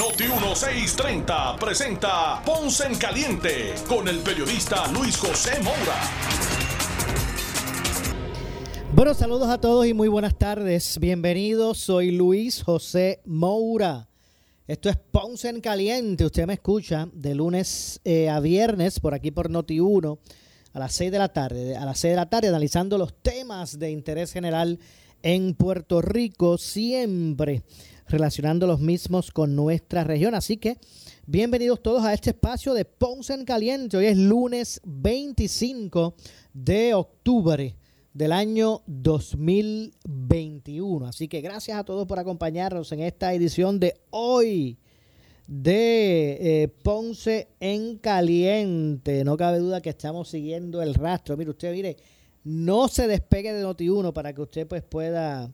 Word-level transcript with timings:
Noti 0.00 0.24
1630 0.24 1.56
presenta 1.56 2.42
Ponce 2.42 2.86
en 2.86 2.94
Caliente 2.94 3.74
con 3.86 4.08
el 4.08 4.20
periodista 4.20 4.90
Luis 4.92 5.18
José 5.18 5.62
Moura. 5.62 6.00
Bueno, 8.94 9.12
saludos 9.12 9.50
a 9.50 9.60
todos 9.60 9.86
y 9.86 9.92
muy 9.92 10.08
buenas 10.08 10.38
tardes. 10.38 10.98
Bienvenidos, 10.98 11.76
soy 11.76 12.12
Luis 12.12 12.62
José 12.62 13.20
Moura. 13.26 14.08
Esto 14.66 14.88
es 14.88 14.96
Ponce 14.96 15.50
en 15.50 15.60
Caliente. 15.60 16.24
Usted 16.24 16.46
me 16.46 16.54
escucha 16.54 17.06
de 17.12 17.34
lunes 17.34 18.00
eh, 18.02 18.30
a 18.30 18.40
viernes 18.40 19.00
por 19.00 19.12
aquí 19.12 19.30
por 19.30 19.50
Noti 19.50 19.80
1 19.80 20.18
a 20.72 20.78
las 20.78 20.94
6 20.94 21.12
de 21.12 21.18
la 21.18 21.28
tarde. 21.28 21.76
A 21.76 21.84
las 21.84 21.98
6 21.98 22.12
de 22.12 22.16
la 22.16 22.30
tarde 22.30 22.48
analizando 22.48 22.96
los 22.96 23.12
temas 23.20 23.78
de 23.78 23.90
interés 23.90 24.32
general 24.32 24.78
en 25.22 25.52
Puerto 25.52 26.00
Rico, 26.00 26.56
siempre 26.56 27.64
relacionando 28.10 28.66
los 28.66 28.80
mismos 28.80 29.30
con 29.30 29.56
nuestra 29.56 30.04
región. 30.04 30.34
Así 30.34 30.56
que 30.56 30.78
bienvenidos 31.26 31.82
todos 31.82 32.04
a 32.04 32.12
este 32.12 32.30
espacio 32.30 32.74
de 32.74 32.84
Ponce 32.84 33.34
en 33.34 33.44
Caliente. 33.44 33.96
Hoy 33.96 34.06
es 34.06 34.18
lunes 34.18 34.80
25 34.84 36.14
de 36.52 36.94
octubre 36.94 37.76
del 38.12 38.32
año 38.32 38.82
2021. 38.86 41.06
Así 41.06 41.28
que 41.28 41.40
gracias 41.40 41.78
a 41.78 41.84
todos 41.84 42.06
por 42.06 42.18
acompañarnos 42.18 42.90
en 42.92 43.00
esta 43.00 43.32
edición 43.32 43.78
de 43.78 44.00
hoy 44.10 44.78
de 45.46 46.62
eh, 46.62 46.68
Ponce 46.68 47.48
en 47.60 47.98
Caliente. 47.98 49.22
No 49.24 49.36
cabe 49.36 49.58
duda 49.58 49.80
que 49.80 49.90
estamos 49.90 50.28
siguiendo 50.28 50.82
el 50.82 50.94
rastro. 50.94 51.36
Mire, 51.36 51.50
usted 51.50 51.72
mire, 51.72 51.96
no 52.42 52.88
se 52.88 53.06
despegue 53.06 53.52
de 53.52 53.64
Noti1 53.64 54.12
para 54.12 54.32
que 54.32 54.42
usted 54.42 54.66
pues 54.66 54.82
pueda 54.82 55.52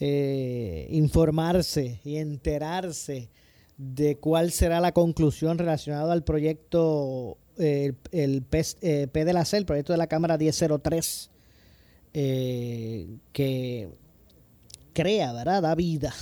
eh, 0.00 0.88
informarse 0.90 2.00
y 2.04 2.16
enterarse 2.16 3.30
de 3.78 4.16
cuál 4.16 4.52
será 4.52 4.80
la 4.80 4.92
conclusión 4.92 5.58
relacionada 5.58 6.12
al 6.12 6.24
proyecto 6.24 7.38
eh, 7.58 7.92
el, 8.12 8.42
P, 8.42 8.62
P 9.12 9.24
de 9.24 9.32
la 9.32 9.44
C, 9.44 9.56
el 9.56 9.66
proyecto 9.66 9.92
de 9.92 9.98
la 9.98 10.06
Cámara 10.06 10.38
1003 10.38 11.30
eh, 12.18 13.18
que 13.32 13.90
crea, 14.94 15.34
¿verdad? 15.34 15.60
Da 15.60 15.74
vida 15.74 16.14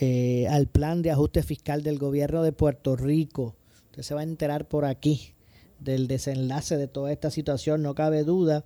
eh, 0.00 0.48
al 0.48 0.66
plan 0.66 1.02
de 1.02 1.12
ajuste 1.12 1.44
fiscal 1.44 1.84
del 1.84 1.98
gobierno 1.98 2.42
de 2.42 2.50
Puerto 2.50 2.96
Rico. 2.96 3.54
Usted 3.90 4.02
se 4.02 4.14
va 4.14 4.20
a 4.20 4.24
enterar 4.24 4.66
por 4.66 4.84
aquí 4.84 5.34
del 5.78 6.08
desenlace 6.08 6.76
de 6.76 6.88
toda 6.88 7.12
esta 7.12 7.30
situación. 7.30 7.82
No 7.82 7.94
cabe 7.94 8.24
duda 8.24 8.64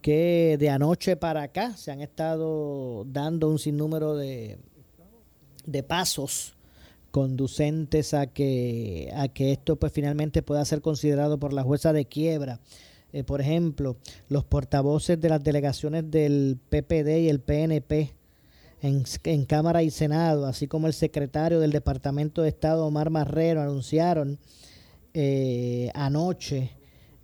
que 0.00 0.56
de 0.58 0.70
anoche 0.70 1.16
para 1.16 1.42
acá 1.42 1.76
se 1.76 1.90
han 1.90 2.00
estado 2.00 3.04
dando 3.06 3.48
un 3.48 3.58
sinnúmero 3.58 4.16
de, 4.16 4.58
de 5.66 5.82
pasos 5.82 6.56
conducentes 7.10 8.14
a 8.14 8.26
que, 8.26 9.12
a 9.14 9.28
que 9.28 9.52
esto 9.52 9.76
pues 9.76 9.92
finalmente 9.92 10.42
pueda 10.42 10.64
ser 10.64 10.80
considerado 10.80 11.38
por 11.38 11.52
la 11.52 11.62
jueza 11.62 11.92
de 11.92 12.04
quiebra. 12.04 12.60
Eh, 13.12 13.24
por 13.24 13.40
ejemplo, 13.40 13.96
los 14.28 14.44
portavoces 14.44 15.20
de 15.20 15.28
las 15.28 15.42
delegaciones 15.42 16.10
del 16.10 16.58
PPD 16.68 17.22
y 17.22 17.28
el 17.28 17.40
PNP 17.40 18.14
en, 18.82 19.44
Cámara 19.44 19.82
y 19.82 19.90
Senado, 19.90 20.46
así 20.46 20.66
como 20.66 20.86
el 20.86 20.94
secretario 20.94 21.60
del 21.60 21.72
Departamento 21.72 22.42
de 22.42 22.48
Estado, 22.48 22.86
Omar 22.86 23.10
Marrero, 23.10 23.60
anunciaron 23.60 24.38
eh, 25.12 25.90
anoche 25.94 26.70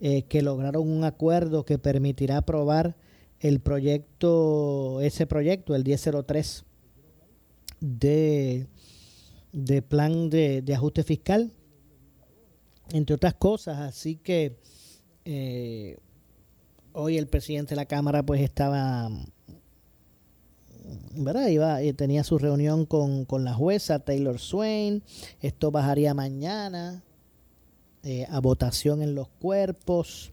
eh, 0.00 0.22
que 0.22 0.42
lograron 0.42 0.88
un 0.88 1.04
acuerdo 1.04 1.64
que 1.64 1.78
permitirá 1.78 2.38
aprobar 2.38 2.96
el 3.40 3.60
proyecto, 3.60 5.00
ese 5.00 5.26
proyecto, 5.26 5.74
el 5.74 5.84
1003 5.84 6.64
de, 7.80 8.66
de 9.52 9.82
plan 9.82 10.30
de, 10.30 10.62
de 10.62 10.74
ajuste 10.74 11.02
fiscal, 11.02 11.52
entre 12.90 13.14
otras 13.14 13.34
cosas. 13.34 13.78
Así 13.78 14.16
que 14.16 14.56
eh, 15.24 15.98
hoy 16.92 17.18
el 17.18 17.26
presidente 17.26 17.70
de 17.70 17.76
la 17.76 17.86
Cámara 17.86 18.24
pues 18.24 18.40
estaba, 18.40 19.10
¿verdad? 21.14 21.48
Iba, 21.48 21.82
eh, 21.82 21.92
tenía 21.92 22.24
su 22.24 22.38
reunión 22.38 22.86
con, 22.86 23.26
la 23.44 23.54
jueza 23.54 23.98
Taylor 23.98 24.38
Swain. 24.38 25.02
Esto 25.40 25.70
bajaría 25.70 26.14
mañana 26.14 27.02
eh, 28.06 28.26
a 28.30 28.40
votación 28.40 29.02
en 29.02 29.14
los 29.14 29.28
cuerpos. 29.28 30.32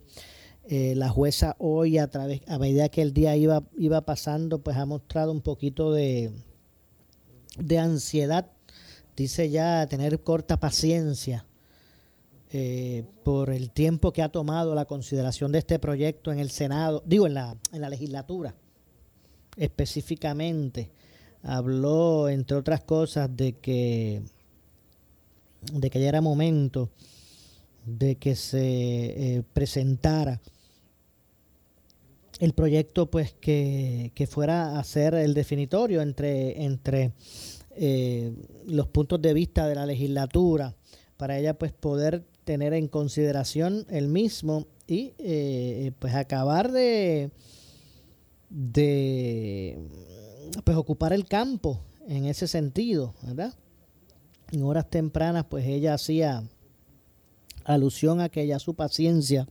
la 0.69 1.09
jueza 1.09 1.57
hoy 1.59 1.97
a 1.97 2.07
través 2.07 2.41
a 2.47 2.57
medida 2.57 2.87
que 2.87 3.01
el 3.01 3.11
día 3.11 3.35
iba 3.35 3.63
iba 3.77 3.99
pasando 4.01 4.59
pues 4.59 4.77
ha 4.77 4.85
mostrado 4.85 5.33
un 5.33 5.41
poquito 5.41 5.91
de 5.91 6.31
de 7.57 7.79
ansiedad 7.79 8.45
dice 9.17 9.49
ya 9.49 9.85
tener 9.87 10.21
corta 10.21 10.57
paciencia 10.61 11.45
eh, 12.55 13.03
por 13.23 13.49
el 13.49 13.71
tiempo 13.71 14.13
que 14.13 14.21
ha 14.21 14.29
tomado 14.29 14.75
la 14.75 14.85
consideración 14.85 15.51
de 15.51 15.57
este 15.57 15.79
proyecto 15.79 16.31
en 16.31 16.37
el 16.37 16.51
Senado, 16.51 17.01
digo, 17.03 17.25
en 17.25 17.33
la, 17.33 17.57
en 17.71 17.81
la 17.81 17.89
legislatura 17.89 18.53
específicamente. 19.57 20.91
Habló, 21.41 22.29
entre 22.29 22.55
otras 22.55 22.83
cosas, 22.83 23.35
de 23.35 23.53
que, 23.53 24.21
de 25.73 25.89
que 25.89 25.99
ya 25.99 26.09
era 26.09 26.21
momento 26.21 26.91
de 27.85 28.15
que 28.15 28.35
se 28.35 29.37
eh, 29.37 29.43
presentara 29.53 30.41
el 32.39 32.53
proyecto 32.53 33.09
pues 33.09 33.33
que, 33.39 34.11
que, 34.15 34.27
fuera 34.27 34.79
a 34.79 34.83
ser 34.83 35.13
el 35.13 35.33
definitorio 35.33 36.01
entre, 36.01 36.63
entre 36.63 37.13
eh, 37.75 38.33
los 38.65 38.87
puntos 38.87 39.21
de 39.21 39.33
vista 39.33 39.67
de 39.67 39.75
la 39.75 39.85
legislatura 39.85 40.75
para 41.17 41.37
ella 41.37 41.57
pues 41.57 41.71
poder 41.71 42.23
tener 42.43 42.73
en 42.73 42.87
consideración 42.87 43.85
el 43.89 44.07
mismo 44.07 44.67
y 44.87 45.13
eh, 45.17 45.91
pues 45.99 46.13
acabar 46.15 46.71
de, 46.71 47.31
de 48.49 49.77
pues 50.63 50.77
ocupar 50.77 51.13
el 51.13 51.25
campo 51.25 51.79
en 52.07 52.25
ese 52.25 52.47
sentido, 52.47 53.13
¿verdad? 53.21 53.53
En 54.51 54.63
horas 54.63 54.89
tempranas 54.89 55.45
pues 55.45 55.65
ella 55.65 55.93
hacía 55.93 56.43
alusión 57.65 58.21
a 58.21 58.29
que 58.29 58.45
ya 58.47 58.59
su 58.59 58.73
paciencia 58.75 59.47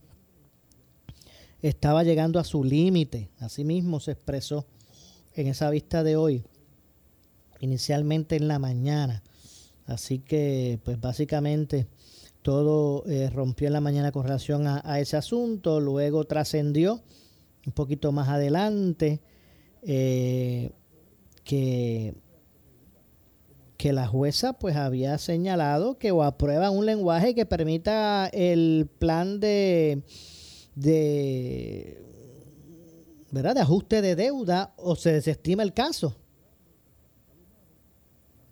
estaba 1.61 2.03
llegando 2.03 2.39
a 2.39 2.43
su 2.43 2.63
límite, 2.63 3.29
así 3.39 3.63
mismo 3.63 3.99
se 3.99 4.11
expresó 4.11 4.65
en 5.33 5.47
esa 5.47 5.69
vista 5.69 6.03
de 6.03 6.15
hoy, 6.15 6.43
inicialmente 7.59 8.35
en 8.35 8.47
la 8.47 8.59
mañana. 8.59 9.23
Así 9.85 10.19
que 10.19 10.79
pues 10.83 10.99
básicamente 10.99 11.87
todo 12.41 13.05
eh, 13.07 13.29
rompió 13.29 13.67
en 13.67 13.73
la 13.73 13.81
mañana 13.81 14.11
con 14.11 14.23
relación 14.23 14.67
a, 14.67 14.99
ese 14.99 15.17
asunto, 15.17 15.79
luego 15.79 16.25
trascendió 16.25 17.01
un 17.65 17.73
poquito 17.73 18.11
más 18.11 18.27
adelante 18.27 19.21
eh, 19.81 20.71
que, 21.45 22.13
que 23.83 23.91
la 23.91 24.07
jueza 24.07 24.53
pues 24.53 24.77
había 24.77 25.17
señalado 25.17 25.97
que 25.97 26.11
o 26.11 26.23
aprueba 26.23 26.69
un 26.69 26.85
lenguaje 26.85 27.35
que 27.35 27.45
permita 27.45 28.27
el 28.27 28.89
plan 28.97 29.41
de, 29.41 30.03
de, 30.73 32.01
¿verdad? 33.29 33.55
de 33.55 33.59
ajuste 33.59 34.01
de 34.01 34.15
deuda 34.15 34.73
o 34.77 34.95
se 34.95 35.11
desestima 35.11 35.63
el 35.63 35.73
caso 35.73 36.15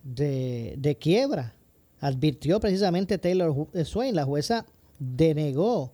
de, 0.04 0.76
de 0.78 0.98
quiebra 0.98 1.56
advirtió 2.02 2.60
precisamente 2.60 3.18
Taylor 3.18 3.70
eh, 3.72 3.86
Swain, 3.86 4.14
la 4.14 4.26
jueza 4.26 4.66
denegó 5.00 5.94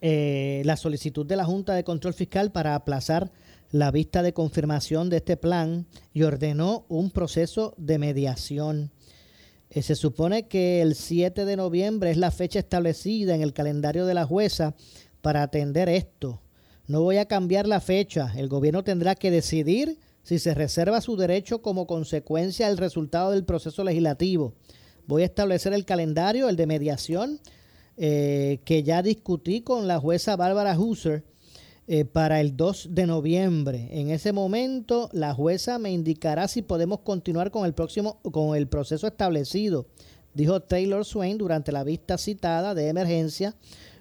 eh, 0.00 0.62
la 0.64 0.76
solicitud 0.76 1.24
de 1.24 1.36
la 1.36 1.44
Junta 1.44 1.74
de 1.74 1.84
Control 1.84 2.14
Fiscal 2.14 2.50
para 2.50 2.74
aplazar 2.74 3.30
la 3.72 3.90
vista 3.90 4.22
de 4.22 4.34
confirmación 4.34 5.10
de 5.10 5.16
este 5.16 5.36
plan 5.36 5.86
y 6.12 6.22
ordenó 6.22 6.84
un 6.88 7.10
proceso 7.10 7.74
de 7.78 7.98
mediación. 7.98 8.92
Eh, 9.70 9.82
se 9.82 9.96
supone 9.96 10.46
que 10.46 10.82
el 10.82 10.94
7 10.94 11.46
de 11.46 11.56
noviembre 11.56 12.10
es 12.10 12.18
la 12.18 12.30
fecha 12.30 12.58
establecida 12.58 13.34
en 13.34 13.40
el 13.40 13.54
calendario 13.54 14.04
de 14.04 14.12
la 14.12 14.26
jueza 14.26 14.74
para 15.22 15.42
atender 15.42 15.88
esto. 15.88 16.42
No 16.86 17.00
voy 17.00 17.16
a 17.16 17.26
cambiar 17.26 17.66
la 17.66 17.80
fecha. 17.80 18.32
El 18.36 18.48
gobierno 18.48 18.84
tendrá 18.84 19.14
que 19.14 19.30
decidir 19.30 19.98
si 20.22 20.38
se 20.38 20.52
reserva 20.52 21.00
su 21.00 21.16
derecho 21.16 21.62
como 21.62 21.86
consecuencia 21.86 22.68
del 22.68 22.76
resultado 22.76 23.30
del 23.30 23.44
proceso 23.44 23.82
legislativo. 23.82 24.54
Voy 25.06 25.22
a 25.22 25.26
establecer 25.26 25.72
el 25.72 25.86
calendario, 25.86 26.50
el 26.50 26.56
de 26.56 26.66
mediación, 26.66 27.40
eh, 27.96 28.60
que 28.66 28.82
ya 28.82 29.02
discutí 29.02 29.62
con 29.62 29.88
la 29.88 29.98
jueza 29.98 30.36
Bárbara 30.36 30.78
Husser 30.78 31.24
eh, 31.88 32.04
para 32.04 32.40
el 32.40 32.56
2 32.56 32.88
de 32.92 33.06
noviembre. 33.06 33.88
En 33.90 34.10
ese 34.10 34.32
momento, 34.32 35.10
la 35.12 35.34
jueza 35.34 35.78
me 35.78 35.90
indicará 35.90 36.46
si 36.46 36.62
podemos 36.62 37.00
continuar 37.00 37.50
con 37.50 37.66
el 37.66 37.74
próximo, 37.74 38.20
con 38.22 38.56
el 38.56 38.68
proceso 38.68 39.06
establecido, 39.06 39.86
dijo 40.32 40.60
Taylor 40.60 41.04
Swain 41.04 41.38
durante 41.38 41.72
la 41.72 41.82
vista 41.82 42.18
citada 42.18 42.74
de 42.74 42.88
emergencia 42.88 43.56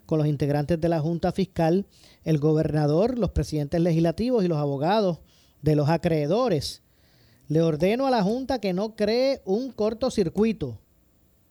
con 0.06 0.20
los 0.20 0.28
integrantes 0.28 0.80
de 0.80 0.90
la 0.90 1.00
Junta 1.00 1.32
Fiscal, 1.32 1.86
el 2.24 2.38
gobernador, 2.38 3.18
los 3.18 3.32
presidentes 3.32 3.82
legislativos 3.82 4.44
y 4.44 4.48
los 4.48 4.58
abogados 4.58 5.20
de 5.62 5.76
los 5.76 5.90
acreedores. 5.90 6.84
Le 7.48 7.62
ordeno 7.62 8.08
a 8.08 8.12
la 8.12 8.22
Junta 8.22 8.60
que 8.60 8.74
no 8.74 8.96
cree 8.96 9.42
un 9.46 9.72
cortocircuito 9.72 10.78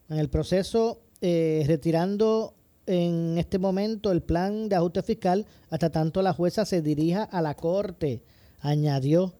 en 0.09 0.19
el 0.19 0.29
proceso 0.29 1.00
eh, 1.23 1.65
retirando 1.67 2.55
en 2.87 3.38
este 3.38 3.59
momento 3.59 4.11
el 4.11 4.23
plan 4.23 4.69
de 4.69 4.77
ajuste 4.77 5.03
fiscal 5.03 5.47
hasta 5.69 5.91
tanto 5.91 6.23
la 6.23 6.32
jueza 6.32 6.65
se 6.65 6.82
dirija 6.82 7.23
a 7.23 7.43
la 7.43 7.55
corte, 7.55 8.23
añadió. 8.61 9.35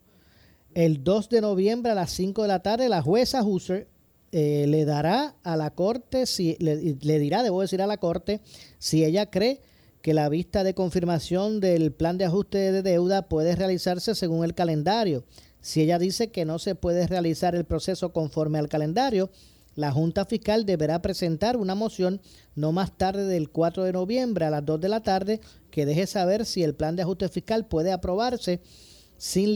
El 0.75 1.03
2 1.03 1.29
de 1.31 1.41
noviembre 1.41 1.93
a 1.93 1.97
las 1.97 2.11
5 2.13 2.43
de 2.43 2.49
la 2.49 2.63
tarde 2.63 2.89
la 2.89 3.03
jueza 3.03 3.43
Husser 3.43 3.89
eh, 4.33 4.67
le 4.69 4.85
dará 4.85 5.35
a 5.43 5.57
la 5.57 5.71
corte, 5.71 6.27
si, 6.27 6.57
le, 6.61 6.97
le 7.01 7.19
dirá, 7.19 7.43
debo 7.43 7.61
decir 7.61 7.83
a 7.83 7.89
la 7.89 7.97
corte, 7.97 8.41
si 8.79 9.05
ella 9.05 9.29
cree 9.29 9.61
que 10.03 10.15
la 10.15 10.29
vista 10.29 10.63
de 10.63 10.75
confirmación 10.75 11.61
del 11.61 11.93
plan 11.93 12.17
de 12.17 12.27
ajuste 12.27 12.73
de 12.73 12.83
deuda 12.83 13.29
puede 13.29 13.57
realizarse 13.57 14.15
según 14.15 14.45
el 14.45 14.55
calendario. 14.55 15.25
Si 15.61 15.83
ella 15.83 15.99
dice 15.99 16.31
que 16.31 16.45
no 16.45 16.59
se 16.59 16.75
puede 16.75 17.07
realizar 17.07 17.55
el 17.55 17.65
proceso 17.65 18.13
conforme 18.13 18.59
al 18.59 18.69
calendario, 18.69 19.31
la 19.75 19.93
Junta 19.93 20.25
Fiscal 20.25 20.67
deberá 20.67 21.01
presentar 21.01 21.57
una 21.57 21.75
moción 21.75 22.21
no 22.55 22.73
más 22.73 22.97
tarde 22.97 23.25
del 23.25 23.51
4 23.51 23.85
de 23.85 23.93
noviembre 23.93 24.45
a 24.45 24.51
las 24.51 24.65
2 24.65 24.81
de 24.81 24.89
la 24.89 25.03
tarde 25.03 25.41
que 25.71 25.87
deje 25.87 26.07
saber 26.07 26.45
si 26.45 26.63
el 26.63 26.75
plan 26.75 26.97
de 26.97 27.03
ajuste 27.03 27.29
fiscal 27.29 27.67
puede 27.67 27.93
aprobarse 27.93 28.61
sin, 29.17 29.55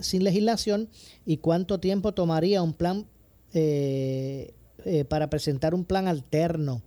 sin 0.00 0.24
legislación 0.24 0.88
y 1.26 1.38
cuánto 1.38 1.80
tiempo 1.80 2.12
tomaría 2.12 2.62
un 2.62 2.74
plan 2.74 3.06
eh, 3.52 4.54
eh, 4.84 5.04
para 5.04 5.30
presentar 5.30 5.74
un 5.74 5.84
plan 5.84 6.06
alterno. 6.08 6.82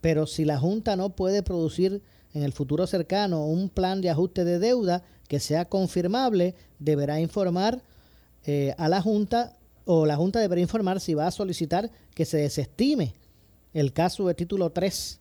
Pero 0.00 0.26
si 0.26 0.44
la 0.44 0.58
Junta 0.58 0.96
no 0.96 1.10
puede 1.10 1.42
producir 1.42 2.02
en 2.32 2.42
el 2.42 2.52
futuro 2.52 2.86
cercano 2.86 3.46
un 3.46 3.68
plan 3.68 4.00
de 4.00 4.10
ajuste 4.10 4.44
de 4.44 4.58
deuda 4.58 5.02
que 5.28 5.40
sea 5.40 5.66
confirmable, 5.66 6.54
deberá 6.78 7.20
informar 7.20 7.82
eh, 8.44 8.74
a 8.78 8.88
la 8.88 9.02
Junta 9.02 9.56
o 9.86 10.04
la 10.04 10.16
Junta 10.16 10.40
deberá 10.40 10.60
informar 10.60 11.00
si 11.00 11.14
va 11.14 11.26
a 11.26 11.30
solicitar 11.30 11.90
que 12.14 12.26
se 12.26 12.38
desestime 12.38 13.14
el 13.72 13.92
caso 13.92 14.26
de 14.26 14.34
título 14.34 14.70
3 14.70 15.20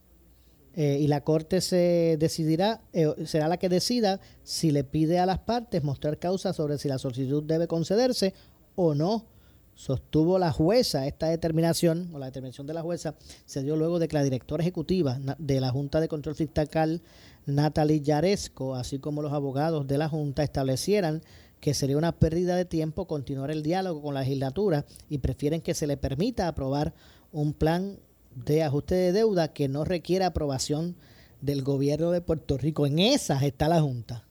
eh, 0.74 0.98
y 1.00 1.08
la 1.08 1.22
Corte 1.22 1.62
se 1.62 2.18
decidirá, 2.20 2.82
eh, 2.92 3.14
será 3.26 3.48
la 3.48 3.58
que 3.58 3.70
decida 3.70 4.20
si 4.44 4.72
le 4.72 4.84
pide 4.84 5.20
a 5.20 5.26
las 5.26 5.40
partes 5.40 5.84
mostrar 5.84 6.18
causa 6.18 6.52
sobre 6.52 6.78
si 6.78 6.90
la 6.90 6.98
solicitud 6.98 7.44
debe 7.44 7.68
concederse 7.68 8.34
o 8.76 8.96
no. 8.96 9.28
Sostuvo 9.76 10.40
la 10.40 10.52
jueza 10.52 11.06
esta 11.06 11.28
determinación, 11.28 12.10
o 12.14 12.20
la 12.20 12.28
determinación 12.28 12.66
de 12.66 12.74
la 12.74 12.82
jueza, 12.82 13.16
se 13.46 13.62
dio 13.62 13.76
luego 13.76 14.00
de 14.00 14.08
que 14.08 14.16
la 14.16 14.24
directora 14.24 14.64
ejecutiva 14.64 15.20
de 15.38 15.60
la 15.60 15.70
Junta 15.70 16.00
de 16.00 16.08
Control 16.08 16.34
Fiscal, 16.36 17.02
Natalie 17.46 18.02
Yaresco, 18.02 18.76
así 18.76 19.00
como 19.00 19.22
los 19.22 19.34
abogados 19.34 19.86
de 19.86 19.98
la 19.98 20.08
Junta, 20.08 20.44
establecieran 20.44 21.22
que 21.66 21.74
sería 21.74 21.98
una 21.98 22.12
pérdida 22.12 22.56
de 22.56 22.66
tiempo 22.66 23.08
continuar 23.08 23.50
el 23.50 23.64
diálogo 23.64 24.00
con 24.04 24.14
la 24.14 24.20
legislatura 24.20 24.86
y 25.10 25.18
prefieren 25.18 25.62
que 25.62 25.74
se 25.74 25.88
le 25.88 25.98
permita 25.98 26.48
aprobar 26.48 26.94
un 27.32 27.54
plan 27.54 27.98
de 28.36 28.62
ajuste 28.62 28.94
de 28.94 29.12
deuda 29.12 29.52
que 29.52 29.68
no 29.68 29.84
requiera 29.84 30.28
aprobación 30.28 30.96
del 31.42 31.64
gobierno 31.64 32.12
de 32.12 32.22
Puerto 32.22 32.60
Rico. 32.60 32.86
En 32.86 33.00
esas 33.00 33.42
está 33.42 33.68
la 33.68 33.82
Junta. 33.82 34.28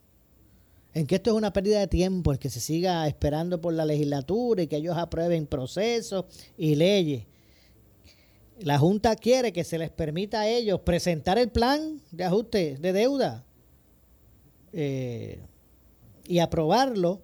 En 0.92 1.08
que 1.08 1.16
esto 1.16 1.30
es 1.30 1.36
una 1.36 1.52
pérdida 1.52 1.80
de 1.80 1.88
tiempo, 1.88 2.30
el 2.30 2.38
que 2.38 2.50
se 2.50 2.60
siga 2.60 3.04
esperando 3.08 3.60
por 3.60 3.74
la 3.74 3.84
legislatura 3.84 4.62
y 4.62 4.68
que 4.68 4.76
ellos 4.76 4.96
aprueben 4.96 5.48
procesos 5.48 6.26
y 6.56 6.76
leyes. 6.76 7.26
La 8.60 8.78
Junta 8.78 9.16
quiere 9.16 9.52
que 9.52 9.64
se 9.64 9.76
les 9.76 9.90
permita 9.90 10.42
a 10.42 10.48
ellos 10.48 10.82
presentar 10.82 11.36
el 11.38 11.48
plan 11.48 12.00
de 12.12 12.22
ajuste 12.22 12.76
de 12.76 12.92
deuda. 12.92 13.44
Eh, 14.72 15.40
y 16.26 16.38
aprobarlo 16.38 17.22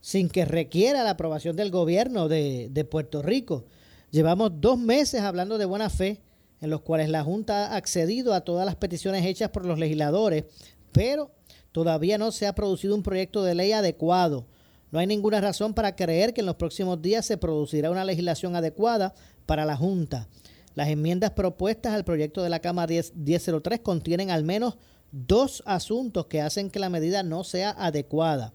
sin 0.00 0.28
que 0.28 0.44
requiera 0.44 1.04
la 1.04 1.10
aprobación 1.10 1.56
del 1.56 1.70
gobierno 1.70 2.28
de, 2.28 2.86
Puerto 2.90 3.22
Rico. 3.22 3.64
Llevamos 4.10 4.52
dos 4.60 4.78
meses 4.78 5.22
hablando 5.22 5.58
de 5.58 5.64
buena 5.64 5.90
fe, 5.90 6.20
en 6.60 6.70
los 6.70 6.80
cuales 6.80 7.08
la 7.08 7.22
Junta 7.22 7.72
ha 7.72 7.76
accedido 7.76 8.34
a 8.34 8.40
todas 8.40 8.64
las 8.64 8.76
peticiones 8.76 9.24
hechas 9.26 9.50
por 9.50 9.64
los 9.64 9.78
legisladores, 9.78 10.44
pero 10.92 11.30
todavía 11.72 12.18
no 12.18 12.32
se 12.32 12.46
ha 12.46 12.54
producido 12.54 12.94
un 12.94 13.02
proyecto 13.02 13.42
de 13.44 13.54
ley 13.54 13.72
adecuado. 13.72 14.46
No 14.90 14.98
hay 14.98 15.06
ninguna 15.06 15.40
razón 15.40 15.74
para 15.74 15.94
creer 15.94 16.32
que 16.32 16.40
en 16.40 16.46
los 16.46 16.56
próximos 16.56 17.02
días 17.02 17.26
se 17.26 17.36
producirá 17.36 17.90
una 17.90 18.04
legislación 18.04 18.56
adecuada 18.56 19.14
para 19.44 19.66
la 19.66 19.76
Junta. 19.76 20.28
Las 20.74 20.88
enmiendas 20.88 21.32
propuestas 21.32 21.92
al 21.92 22.04
proyecto 22.04 22.42
de 22.42 22.48
la 22.48 22.60
Cámara 22.60 22.94
1003 23.14 23.80
contienen 23.80 24.30
al 24.30 24.44
menos 24.44 24.78
dos 25.12 25.62
asuntos 25.66 26.26
que 26.26 26.40
hacen 26.40 26.70
que 26.70 26.78
la 26.78 26.90
medida 26.90 27.22
no 27.22 27.44
sea 27.44 27.70
adecuada. 27.70 28.52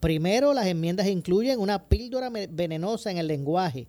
Primero, 0.00 0.52
las 0.52 0.66
enmiendas 0.66 1.06
incluyen 1.06 1.58
una 1.58 1.88
píldora 1.88 2.30
venenosa 2.30 3.10
en 3.10 3.18
el 3.18 3.26
lenguaje 3.26 3.88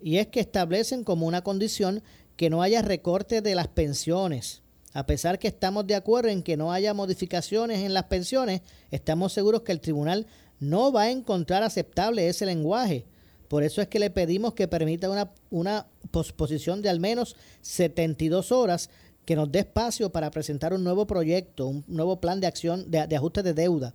y 0.00 0.16
es 0.16 0.28
que 0.28 0.40
establecen 0.40 1.04
como 1.04 1.26
una 1.26 1.42
condición 1.42 2.02
que 2.36 2.50
no 2.50 2.62
haya 2.62 2.82
recorte 2.82 3.42
de 3.42 3.54
las 3.54 3.68
pensiones. 3.68 4.62
A 4.92 5.06
pesar 5.06 5.38
que 5.38 5.48
estamos 5.48 5.86
de 5.86 5.94
acuerdo 5.94 6.30
en 6.30 6.42
que 6.42 6.56
no 6.56 6.72
haya 6.72 6.94
modificaciones 6.94 7.80
en 7.80 7.94
las 7.94 8.04
pensiones, 8.04 8.62
estamos 8.90 9.32
seguros 9.32 9.62
que 9.62 9.72
el 9.72 9.80
tribunal 9.80 10.26
no 10.58 10.92
va 10.92 11.02
a 11.02 11.10
encontrar 11.10 11.62
aceptable 11.62 12.28
ese 12.28 12.46
lenguaje. 12.46 13.06
Por 13.48 13.62
eso 13.62 13.82
es 13.82 13.88
que 13.88 13.98
le 13.98 14.10
pedimos 14.10 14.54
que 14.54 14.68
permita 14.68 15.10
una, 15.10 15.32
una 15.50 15.86
posposición 16.10 16.82
de 16.82 16.88
al 16.88 17.00
menos 17.00 17.36
72 17.62 18.52
horas 18.52 18.90
que 19.24 19.36
nos 19.36 19.50
dé 19.50 19.60
espacio 19.60 20.10
para 20.10 20.30
presentar 20.30 20.72
un 20.72 20.84
nuevo 20.84 21.06
proyecto, 21.06 21.68
un 21.68 21.84
nuevo 21.86 22.20
plan 22.20 22.40
de 22.40 22.46
acción 22.46 22.90
de, 22.90 23.16
ajuste 23.16 23.42
de 23.42 23.54
deuda. 23.54 23.94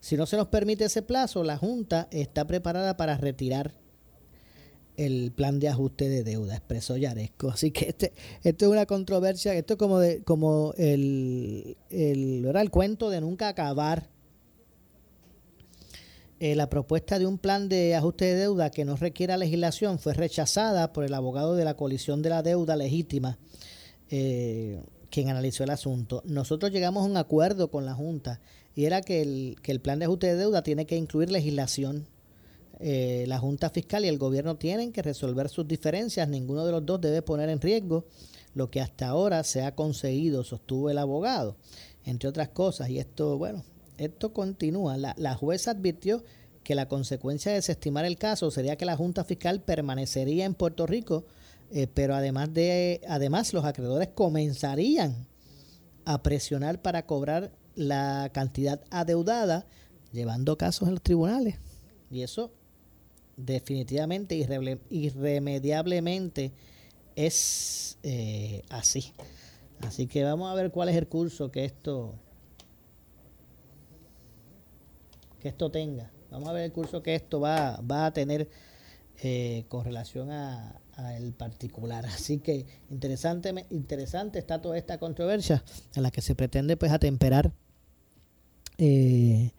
Si 0.00 0.16
no 0.16 0.26
se 0.26 0.36
nos 0.36 0.48
permite 0.48 0.84
ese 0.84 1.02
plazo, 1.02 1.42
la 1.44 1.56
Junta 1.56 2.08
está 2.10 2.46
preparada 2.46 2.96
para 2.96 3.16
retirar 3.16 3.72
el 4.96 5.32
plan 5.32 5.58
de 5.58 5.68
ajuste 5.68 6.08
de 6.08 6.22
deuda, 6.22 6.56
expresó 6.56 6.96
Yaresco. 6.96 7.48
Así 7.48 7.70
que 7.70 7.88
este, 7.88 8.12
esto 8.42 8.66
es 8.66 8.70
una 8.70 8.86
controversia, 8.86 9.54
esto 9.54 9.74
es 9.74 9.78
como, 9.78 9.98
de, 9.98 10.22
como 10.22 10.74
el, 10.76 11.76
el, 11.90 12.44
el 12.44 12.70
cuento 12.70 13.10
de 13.10 13.20
nunca 13.20 13.48
acabar. 13.48 14.10
Eh, 16.40 16.56
la 16.56 16.68
propuesta 16.68 17.18
de 17.18 17.26
un 17.26 17.38
plan 17.38 17.68
de 17.68 17.94
ajuste 17.94 18.26
de 18.26 18.34
deuda 18.34 18.70
que 18.70 18.84
no 18.84 18.96
requiera 18.96 19.36
legislación 19.36 19.98
fue 19.98 20.12
rechazada 20.12 20.92
por 20.92 21.04
el 21.04 21.14
abogado 21.14 21.54
de 21.54 21.64
la 21.64 21.74
coalición 21.74 22.20
de 22.20 22.28
la 22.28 22.42
deuda 22.42 22.76
legítima 22.76 23.38
eh, 24.16 24.80
quien 25.10 25.28
analizó 25.28 25.64
el 25.64 25.70
asunto. 25.70 26.22
Nosotros 26.24 26.70
llegamos 26.70 27.02
a 27.02 27.10
un 27.10 27.16
acuerdo 27.16 27.68
con 27.68 27.84
la 27.84 27.94
Junta 27.94 28.40
y 28.76 28.84
era 28.84 29.00
que 29.02 29.22
el, 29.22 29.56
que 29.60 29.72
el 29.72 29.80
plan 29.80 29.98
de 29.98 30.04
ajuste 30.04 30.28
de 30.28 30.36
deuda 30.36 30.62
tiene 30.62 30.86
que 30.86 30.96
incluir 30.96 31.32
legislación. 31.32 32.06
Eh, 32.78 33.24
la 33.26 33.38
Junta 33.38 33.70
Fiscal 33.70 34.04
y 34.04 34.08
el 34.08 34.18
gobierno 34.18 34.54
tienen 34.54 34.92
que 34.92 35.02
resolver 35.02 35.48
sus 35.48 35.66
diferencias. 35.66 36.28
Ninguno 36.28 36.64
de 36.64 36.70
los 36.70 36.86
dos 36.86 37.00
debe 37.00 37.22
poner 37.22 37.48
en 37.48 37.60
riesgo 37.60 38.04
lo 38.54 38.70
que 38.70 38.80
hasta 38.80 39.08
ahora 39.08 39.42
se 39.42 39.62
ha 39.62 39.74
conseguido, 39.74 40.44
sostuvo 40.44 40.90
el 40.90 40.98
abogado, 40.98 41.56
entre 42.04 42.28
otras 42.28 42.50
cosas. 42.50 42.88
Y 42.90 43.00
esto, 43.00 43.36
bueno, 43.36 43.64
esto 43.98 44.32
continúa. 44.32 44.96
La, 44.96 45.16
la 45.18 45.34
jueza 45.34 45.72
advirtió 45.72 46.22
que 46.62 46.76
la 46.76 46.86
consecuencia 46.86 47.50
de 47.50 47.56
desestimar 47.56 48.04
el 48.04 48.16
caso 48.16 48.52
sería 48.52 48.76
que 48.76 48.84
la 48.84 48.96
Junta 48.96 49.24
Fiscal 49.24 49.60
permanecería 49.60 50.44
en 50.44 50.54
Puerto 50.54 50.86
Rico 50.86 51.24
eh, 51.70 51.86
pero 51.92 52.14
además 52.14 52.52
de 52.52 53.00
además 53.08 53.52
los 53.52 53.64
acreedores 53.64 54.08
comenzarían 54.14 55.26
a 56.04 56.22
presionar 56.22 56.82
para 56.82 57.06
cobrar 57.06 57.52
la 57.74 58.30
cantidad 58.32 58.82
adeudada 58.90 59.66
llevando 60.12 60.56
casos 60.56 60.88
en 60.88 60.94
los 60.94 61.02
tribunales. 61.02 61.56
Y 62.10 62.22
eso 62.22 62.52
definitivamente 63.36 64.36
irremediablemente 64.90 66.52
es 67.16 67.98
eh, 68.02 68.62
así. 68.68 69.12
Así 69.80 70.06
que 70.06 70.22
vamos 70.24 70.50
a 70.50 70.54
ver 70.54 70.70
cuál 70.70 70.88
es 70.88 70.96
el 70.96 71.08
curso 71.08 71.50
que 71.50 71.64
esto 71.64 72.14
que 75.40 75.48
esto 75.48 75.70
tenga. 75.70 76.10
Vamos 76.30 76.48
a 76.48 76.52
ver 76.52 76.64
el 76.64 76.72
curso 76.72 77.02
que 77.02 77.14
esto 77.14 77.38
va, 77.38 77.78
va 77.80 78.06
a 78.06 78.12
tener 78.12 78.48
eh, 79.22 79.66
con 79.68 79.84
relación 79.84 80.30
a, 80.30 80.80
el 81.16 81.32
particular. 81.32 82.06
Así 82.06 82.38
que 82.38 82.66
interesante, 82.90 83.66
interesante 83.70 84.38
está 84.38 84.60
toda 84.60 84.76
esta 84.78 84.98
controversia 84.98 85.64
en 85.94 86.02
la 86.02 86.10
que 86.10 86.20
se 86.20 86.34
pretende 86.34 86.76
pues 86.76 86.92
atemperar 86.92 87.52
eh, 88.78 89.52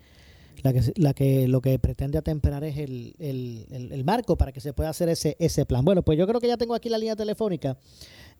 la 0.63 0.73
que, 0.73 0.93
la 0.95 1.13
que 1.13 1.47
lo 1.47 1.61
que 1.61 1.77
pretende 1.79 2.17
atemperar 2.17 2.63
es 2.63 2.77
el, 2.77 3.15
el, 3.19 3.67
el, 3.91 4.03
marco 4.03 4.37
para 4.37 4.51
que 4.51 4.59
se 4.59 4.73
pueda 4.73 4.89
hacer 4.89 5.09
ese, 5.09 5.35
ese 5.39 5.65
plan. 5.65 5.85
Bueno, 5.85 6.01
pues 6.03 6.17
yo 6.17 6.27
creo 6.27 6.39
que 6.39 6.47
ya 6.47 6.57
tengo 6.57 6.73
aquí 6.73 6.89
la 6.89 6.97
línea 6.97 7.15
telefónica 7.15 7.77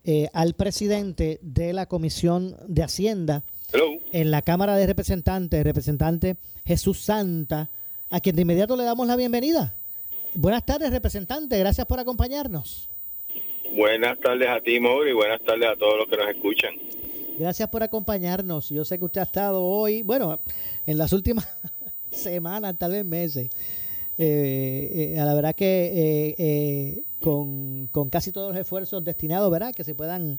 eh, 0.04 0.30
al 0.34 0.54
presidente 0.56 1.40
de 1.42 1.74
la 1.74 1.86
Comisión 1.88 2.56
de 2.68 2.84
Hacienda 2.84 3.44
en 4.12 4.32
la 4.32 4.42
Cámara 4.42 4.76
de 4.76 4.88
Representantes, 4.88 5.64
representante 5.64 6.38
Jesús 6.66 7.02
Santa, 7.02 7.70
a 8.10 8.20
quien 8.20 8.36
de 8.36 8.44
inmediato 8.44 8.76
le 8.76 8.84
damos 8.84 9.08
la 9.08 9.16
bienvenida. 9.16 9.76
Buenas 10.38 10.66
tardes, 10.66 10.92
representante, 10.92 11.58
gracias 11.58 11.88
por 11.88 11.98
acompañarnos. 11.98 12.90
Buenas 13.74 14.20
tardes 14.20 14.50
a 14.50 14.60
ti, 14.60 14.82
Mauri, 14.82 15.12
y 15.12 15.14
buenas 15.14 15.42
tardes 15.42 15.70
a 15.70 15.78
todos 15.78 15.98
los 15.98 16.08
que 16.10 16.18
nos 16.18 16.30
escuchan. 16.30 16.72
Gracias 17.40 17.70
por 17.70 17.82
acompañarnos. 17.84 18.70
Yo 18.70 18.84
sé 18.84 19.00
que 19.00 19.06
usted 19.06 19.22
ha 19.22 19.24
estado 19.24 19.64
hoy, 19.64 20.02
bueno, 20.02 20.38
en 20.86 20.98
las 20.98 21.14
últimas 21.14 21.48
semanas, 22.12 22.78
tal 22.78 22.92
vez 22.92 23.06
meses. 23.06 23.50
Eh, 24.18 25.14
eh, 25.16 25.20
a 25.20 25.24
la 25.24 25.34
verdad 25.36 25.56
que 25.56 26.36
eh, 26.38 27.04
con, 27.22 27.88
casi 28.10 28.34
todos 28.34 28.50
los 28.50 28.60
esfuerzos 28.60 29.06
destinados, 29.06 29.50
¿verdad? 29.50 29.74
Que 29.74 29.86
se 29.86 29.96
puedan 29.96 30.38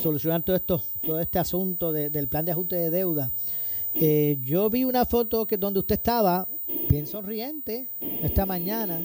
solucionar 0.00 0.42
todo 0.44 0.54
esto, 0.54 0.84
todo 1.04 1.18
este 1.18 1.40
asunto 1.40 1.92
del 1.92 2.28
plan 2.28 2.44
de 2.44 2.52
ajuste 2.52 2.76
de 2.76 2.90
deuda. 2.90 3.32
yo 4.40 4.70
vi 4.70 4.84
una 4.84 5.04
foto 5.04 5.48
que 5.48 5.56
donde 5.56 5.80
usted 5.80 5.96
estaba 5.96 6.46
bien 6.88 7.08
sonriente 7.08 7.88
esta 8.22 8.46
mañana 8.46 9.00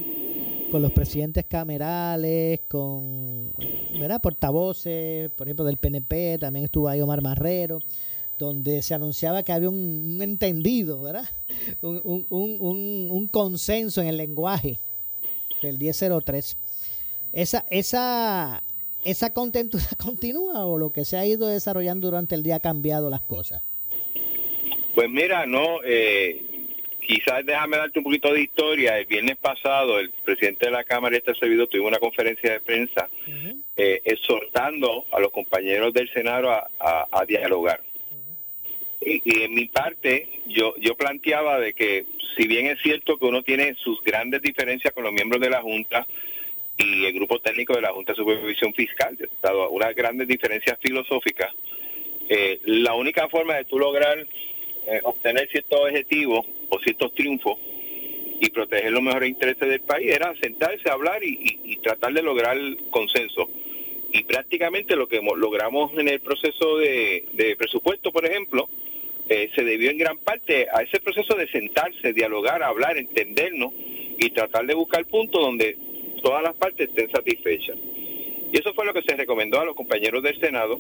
con 0.72 0.82
los 0.82 0.92
presidentes 0.92 1.46
camerales, 1.46 2.62
con 2.68 3.52
¿verdad? 4.00 4.22
portavoces, 4.22 5.32
por 5.32 5.48
ejemplo, 5.48 5.66
del 5.66 5.78
PNP, 5.78 6.38
también 6.40 6.66
estuvo 6.66 6.88
ahí 6.88 7.00
Omar 7.02 7.22
Marrero, 7.22 7.80
donde 8.38 8.82
se 8.82 8.94
anunciaba 8.94 9.44
que 9.44 9.52
había 9.52 9.70
un, 9.70 10.20
entendido, 10.22 11.02
¿verdad? 11.02 11.30
Un, 11.82 12.26
un, 12.30 13.08
un, 13.12 13.28
consenso 13.28 14.02
en 14.02 14.08
el 14.08 14.18
lenguaje 14.18 14.80
del 15.62 15.78
1003. 15.80 16.58
Esa, 17.34 17.66
esa, 17.70 18.64
esa 19.04 19.34
contentura 19.34 19.86
continúa 19.98 20.66
o 20.66 20.78
lo 20.78 20.92
que 20.92 21.06
se 21.06 21.18
ha 21.18 21.26
ido 21.26 21.48
desarrollando 21.48 22.08
durante 22.08 22.36
el 22.36 22.44
día 22.44 22.56
ha 22.56 22.60
cambiado 22.60 23.10
las 23.10 23.22
cosas. 23.22 23.62
Pues 24.96 25.10
mira, 25.10 25.46
no, 25.46 25.84
eh, 25.86 26.47
quizás 27.08 27.46
déjame 27.46 27.78
darte 27.78 28.00
un 28.00 28.04
poquito 28.04 28.34
de 28.34 28.42
historia. 28.42 29.00
El 29.00 29.06
viernes 29.06 29.38
pasado, 29.38 30.00
el 30.00 30.10
presidente 30.10 30.66
de 30.66 30.72
la 30.72 30.84
Cámara 30.84 31.16
y 31.16 31.20
este 31.20 31.34
servidor 31.36 31.68
tuvo 31.68 31.88
una 31.88 32.00
conferencia 32.00 32.52
de 32.52 32.60
prensa 32.60 33.10
eh, 33.78 34.02
exhortando 34.04 35.06
a 35.12 35.20
los 35.20 35.32
compañeros 35.32 35.94
del 35.94 36.12
Senado 36.12 36.52
a, 36.52 37.26
dialogar. 37.26 37.82
y, 39.02 39.42
en 39.42 39.56
mi 39.56 39.66
parte, 39.66 40.42
yo, 40.48 40.76
yo 40.78 40.96
planteaba 40.96 41.60
de 41.60 41.74
que, 41.74 42.06
si 42.36 42.46
bien 42.46 42.68
es 42.68 42.82
cierto 42.82 43.18
que 43.18 43.26
uno 43.26 43.42
tiene 43.42 43.74
sus 43.76 44.04
grandes 44.04 44.42
diferencias 44.42 44.94
con 44.94 45.06
los 45.06 45.14
miembros 45.14 45.40
de 45.40 45.50
la 45.50 45.62
Junta 45.62 46.06
y 46.78 47.06
el 47.06 47.14
grupo 47.14 47.40
técnico 47.40 47.74
de 47.74 47.82
la 47.82 47.94
Junta 47.94 48.12
de 48.12 48.18
Supervisión 48.18 48.74
Fiscal, 48.74 49.18
dado 49.42 49.70
unas 49.70 49.96
grandes 49.96 50.28
diferencias 50.28 50.78
filosóficas, 50.82 51.54
eh, 52.28 52.60
la 52.66 52.94
única 52.94 53.30
forma 53.30 53.56
de 53.56 53.64
tú 53.64 53.80
lograr 53.80 54.20
eh, 54.20 55.00
obtener 55.04 55.48
ciertos 55.50 55.80
objetivos 55.80 56.46
o 56.70 56.80
ciertos 56.80 57.14
triunfos 57.14 57.58
y 58.40 58.50
proteger 58.50 58.92
los 58.92 59.02
mejores 59.02 59.30
intereses 59.30 59.68
del 59.68 59.82
país 59.82 60.12
era 60.14 60.34
sentarse 60.40 60.90
a 60.90 60.94
hablar 60.94 61.24
y, 61.24 61.78
tratar 61.82 62.14
de 62.14 62.22
lograr 62.22 62.58
consenso. 62.90 63.50
Y 64.12 64.24
prácticamente 64.24 64.96
lo 64.96 65.08
que 65.08 65.22
logramos 65.22 65.92
en 65.98 66.10
el 66.10 66.20
proceso 66.20 66.78
de, 66.78 67.56
presupuesto, 67.58 68.12
por 68.12 68.26
ejemplo, 68.26 68.68
eh, 69.30 69.50
se 69.56 69.64
debió 69.64 69.90
en 69.90 69.98
gran 69.98 70.18
parte 70.18 70.68
a 70.74 70.82
ese 70.82 71.00
proceso 71.00 71.36
de 71.36 71.48
sentarse, 71.48 72.14
dialogar, 72.14 72.64
hablar, 72.64 72.98
entendernos 72.98 73.74
y 74.18 74.30
tratar 74.32 74.66
de 74.66 74.74
buscar 74.74 75.06
puntos 75.06 75.42
donde 75.42 75.78
todas 76.22 76.44
las 76.44 76.56
partes 76.56 76.90
estén 76.90 77.10
satisfechas. 77.10 77.78
Y 78.52 78.58
eso 78.58 78.74
fue 78.74 78.86
lo 78.86 78.94
que 78.94 79.02
se 79.04 79.16
recomendó 79.16 79.60
a 79.60 79.66
los 79.66 79.76
compañeros 79.76 80.24
del 80.24 80.40
Senado. 80.40 80.80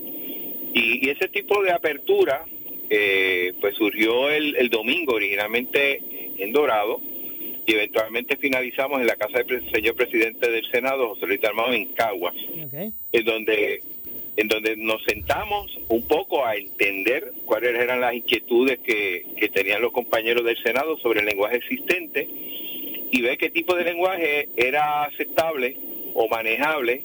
y 0.74 1.10
ese 1.10 1.28
tipo 1.30 1.64
de 1.64 1.72
apertura 1.72 2.46
eh, 2.90 3.54
pues 3.60 3.76
surgió 3.76 4.30
el, 4.30 4.70
domingo 4.70 5.16
originalmente 5.16 6.02
en 6.38 6.54
Dorado 6.54 7.02
y 7.66 7.74
eventualmente 7.74 8.38
finalizamos 8.38 9.02
en 9.02 9.08
la 9.08 9.16
casa 9.16 9.44
del 9.44 9.70
señor 9.72 9.96
presidente 9.96 10.50
del 10.50 10.66
Senado, 10.72 11.10
José 11.10 11.28
Luis 11.28 11.44
Armado, 11.44 11.74
en 11.74 11.94
Caguas, 11.94 12.36
en 13.12 13.26
donde 13.26 13.82
en 14.38 14.48
donde 14.48 14.78
nos 14.78 15.04
sentamos 15.04 15.78
un 15.90 16.08
poco 16.08 16.46
a 16.46 16.56
entender 16.56 17.34
cuáles 17.46 17.76
eran 17.76 18.00
las 18.00 18.14
inquietudes 18.14 18.78
que, 18.80 19.26
tenían 19.52 19.82
los 19.82 19.92
compañeros 19.92 20.46
del 20.46 20.62
Senado 20.62 20.98
sobre 21.00 21.22
el 21.22 21.26
lenguaje 21.26 21.58
existente 21.58 22.28
y 23.12 23.22
ver 23.22 23.38
qué 23.40 23.50
tipo 23.50 23.74
de 23.74 23.84
lenguaje 23.84 24.50
era 24.56 25.06
aceptable 25.06 25.76
o 26.14 26.28
manejable 26.30 27.02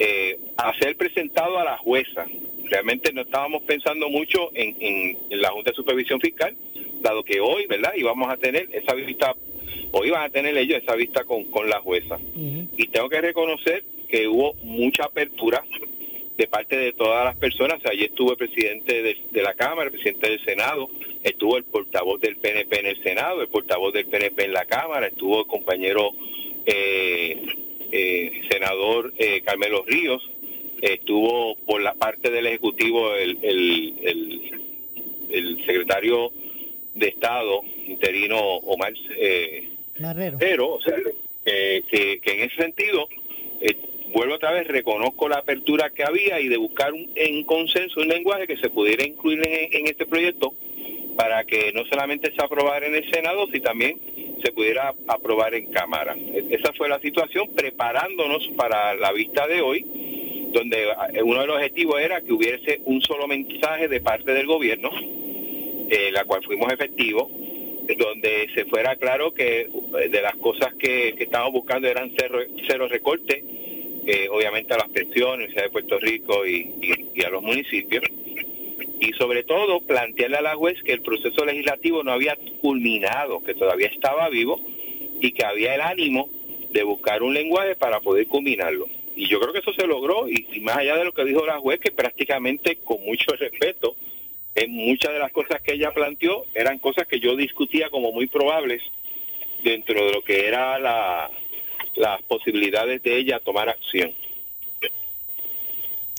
eh, 0.00 0.38
a 0.56 0.74
ser 0.78 0.96
presentado 0.96 1.58
a 1.58 1.64
la 1.64 1.78
jueza 1.78 2.26
realmente 2.72 3.12
no 3.12 3.20
estábamos 3.20 3.62
pensando 3.64 4.08
mucho 4.08 4.50
en, 4.54 5.18
la 5.30 5.50
Junta 5.50 5.70
de 5.70 5.76
Supervisión 5.76 6.20
Fiscal, 6.20 6.56
dado 7.02 7.22
que 7.22 7.38
hoy, 7.38 7.66
¿verdad? 7.66 7.92
Íbamos 7.94 8.32
a 8.32 8.38
tener 8.38 8.68
esa 8.72 8.94
vista, 8.94 9.36
o 9.92 10.04
iban 10.04 10.22
a 10.22 10.30
tener 10.30 10.56
ellos 10.56 10.82
esa 10.82 10.96
vista 10.96 11.24
con, 11.24 11.68
la 11.68 11.80
jueza. 11.80 12.18
Y 12.76 12.86
tengo 12.88 13.10
que 13.10 13.20
reconocer 13.20 13.84
que 14.08 14.26
hubo 14.26 14.54
mucha 14.62 15.04
apertura 15.04 15.62
de 16.36 16.46
parte 16.46 16.78
de 16.78 16.94
todas 16.94 17.26
las 17.26 17.36
personas. 17.36 17.84
allí 17.84 18.04
estuvo 18.04 18.30
el 18.30 18.38
presidente 18.38 19.02
de, 19.02 19.42
la 19.42 19.52
Cámara, 19.52 19.84
el 19.84 19.92
presidente 19.92 20.30
del 20.30 20.42
Senado, 20.42 20.88
estuvo 21.22 21.58
el 21.58 21.64
portavoz 21.64 22.20
del 22.22 22.36
PNP 22.36 22.80
en 22.80 22.86
el 22.86 23.02
Senado, 23.02 23.42
el 23.42 23.48
portavoz 23.48 23.92
del 23.92 24.06
PNP 24.06 24.44
en 24.44 24.52
la 24.54 24.64
Cámara, 24.64 25.08
estuvo 25.08 25.40
el 25.40 25.46
compañero 25.46 26.10
eh, 26.64 27.36
eh, 27.90 28.42
senador 28.50 29.12
eh, 29.18 29.42
Carmelo 29.42 29.84
Ríos, 29.86 30.22
estuvo 30.82 31.54
por 31.64 31.80
la 31.80 31.94
parte 31.94 32.30
del 32.30 32.46
Ejecutivo 32.46 33.14
el, 33.14 33.38
el, 33.42 34.52
secretario 35.64 36.32
de 36.94 37.08
Estado 37.08 37.62
interino 37.86 38.38
Omar 38.38 38.92
eh, 39.16 39.68
Pero, 40.38 40.74
o 40.74 40.80
sea, 40.80 40.94
que, 41.44 42.20
en 42.22 42.40
ese 42.40 42.56
sentido, 42.56 43.08
eh, 43.60 43.76
vuelvo 44.12 44.34
otra 44.34 44.50
vez, 44.52 44.66
reconozco 44.66 45.28
la 45.28 45.38
apertura 45.38 45.90
que 45.90 46.04
había 46.04 46.40
y 46.40 46.48
de 46.48 46.56
buscar 46.56 46.92
un, 46.92 47.10
en 47.14 47.44
consenso 47.44 48.00
un 48.00 48.08
lenguaje 48.08 48.46
que 48.46 48.56
se 48.56 48.68
pudiera 48.68 49.06
incluir 49.06 49.40
en, 49.44 49.86
este 49.86 50.04
proyecto 50.04 50.52
para 51.16 51.44
que 51.44 51.72
no 51.72 51.84
solamente 51.86 52.32
se 52.34 52.42
aprobara 52.42 52.86
en 52.86 52.96
el 52.96 53.10
Senado, 53.10 53.46
sino 53.52 53.62
también 53.62 54.00
se 54.42 54.52
pudiera 54.52 54.94
aprobar 55.06 55.54
en 55.54 55.70
Cámara. 55.70 56.16
E, 56.16 56.46
esa 56.50 56.72
fue 56.72 56.88
la 56.88 56.98
situación, 56.98 57.48
preparándonos 57.54 58.48
para 58.56 58.94
la 58.94 59.12
vista 59.12 59.46
de 59.46 59.60
hoy 59.60 59.86
donde 60.52 60.84
eh, 61.14 61.22
uno 61.22 61.40
de 61.40 61.46
los 61.46 61.56
objetivos 61.56 62.00
era 62.00 62.20
que 62.20 62.32
hubiese 62.32 62.80
un 62.84 63.00
solo 63.00 63.26
mensaje 63.26 63.88
de 63.88 64.00
parte 64.00 64.32
del 64.32 64.46
gobierno, 64.46 64.90
eh, 65.90 66.10
la 66.12 66.24
cual 66.24 66.44
fuimos 66.44 66.72
efectivos, 66.72 67.28
donde 67.98 68.48
se 68.54 68.64
fuera 68.66 68.96
claro 68.96 69.32
que 69.32 69.62
eh, 69.62 70.08
de 70.08 70.22
las 70.22 70.36
cosas 70.36 70.74
que, 70.74 71.14
que 71.16 71.24
estábamos 71.24 71.54
buscando 71.54 71.88
eran 71.88 72.12
cero, 72.16 72.38
cero 72.66 72.86
recorte, 72.88 73.44
obviamente 74.30 74.74
a 74.74 74.78
las 74.78 74.88
pensiones, 74.88 75.54
de 75.54 75.70
Puerto 75.70 75.96
Rico 76.00 76.44
y, 76.44 76.74
y, 77.14 77.22
a 77.22 77.30
los 77.30 77.40
municipios, 77.40 78.02
y 78.98 79.12
sobre 79.12 79.44
todo 79.44 79.80
plantearle 79.80 80.38
a 80.38 80.42
la 80.42 80.56
juez 80.56 80.82
que 80.82 80.92
el 80.92 81.02
proceso 81.02 81.44
legislativo 81.44 82.02
no 82.02 82.10
había 82.10 82.36
culminado, 82.60 83.44
que 83.44 83.54
todavía 83.54 83.86
estaba 83.86 84.28
vivo 84.28 84.60
y 85.20 85.30
que 85.30 85.44
había 85.44 85.76
el 85.76 85.82
ánimo 85.82 86.28
de 86.70 86.82
buscar 86.82 87.22
un 87.22 87.32
lenguaje 87.32 87.76
para 87.76 88.00
poder 88.00 88.26
culminarlo 88.26 88.88
y 89.16 89.28
yo 89.28 89.40
creo 89.40 89.52
que 89.52 89.60
eso 89.60 89.72
se 89.72 89.86
logró 89.86 90.28
y, 90.28 90.60
más 90.60 90.78
allá 90.78 90.96
de 90.96 91.04
lo 91.04 91.12
que 91.12 91.24
dijo 91.24 91.44
la 91.46 91.58
juez 91.58 91.80
que 91.80 91.90
prácticamente 91.90 92.76
con 92.76 93.02
mucho 93.04 93.32
respeto 93.32 93.94
en 94.54 94.70
muchas 94.70 95.12
de 95.12 95.18
las 95.18 95.32
cosas 95.32 95.60
que 95.62 95.74
ella 95.74 95.92
planteó 95.92 96.44
eran 96.54 96.78
cosas 96.78 97.06
que 97.06 97.20
yo 97.20 97.36
discutía 97.36 97.90
como 97.90 98.12
muy 98.12 98.26
probables 98.26 98.82
dentro 99.62 100.04
de 100.04 100.12
lo 100.12 100.22
que 100.22 100.46
era 100.46 100.78
la, 100.78 101.30
las 101.94 102.22
posibilidades 102.22 103.02
de 103.02 103.18
ella 103.18 103.40
tomar 103.40 103.68
acción. 103.68 104.12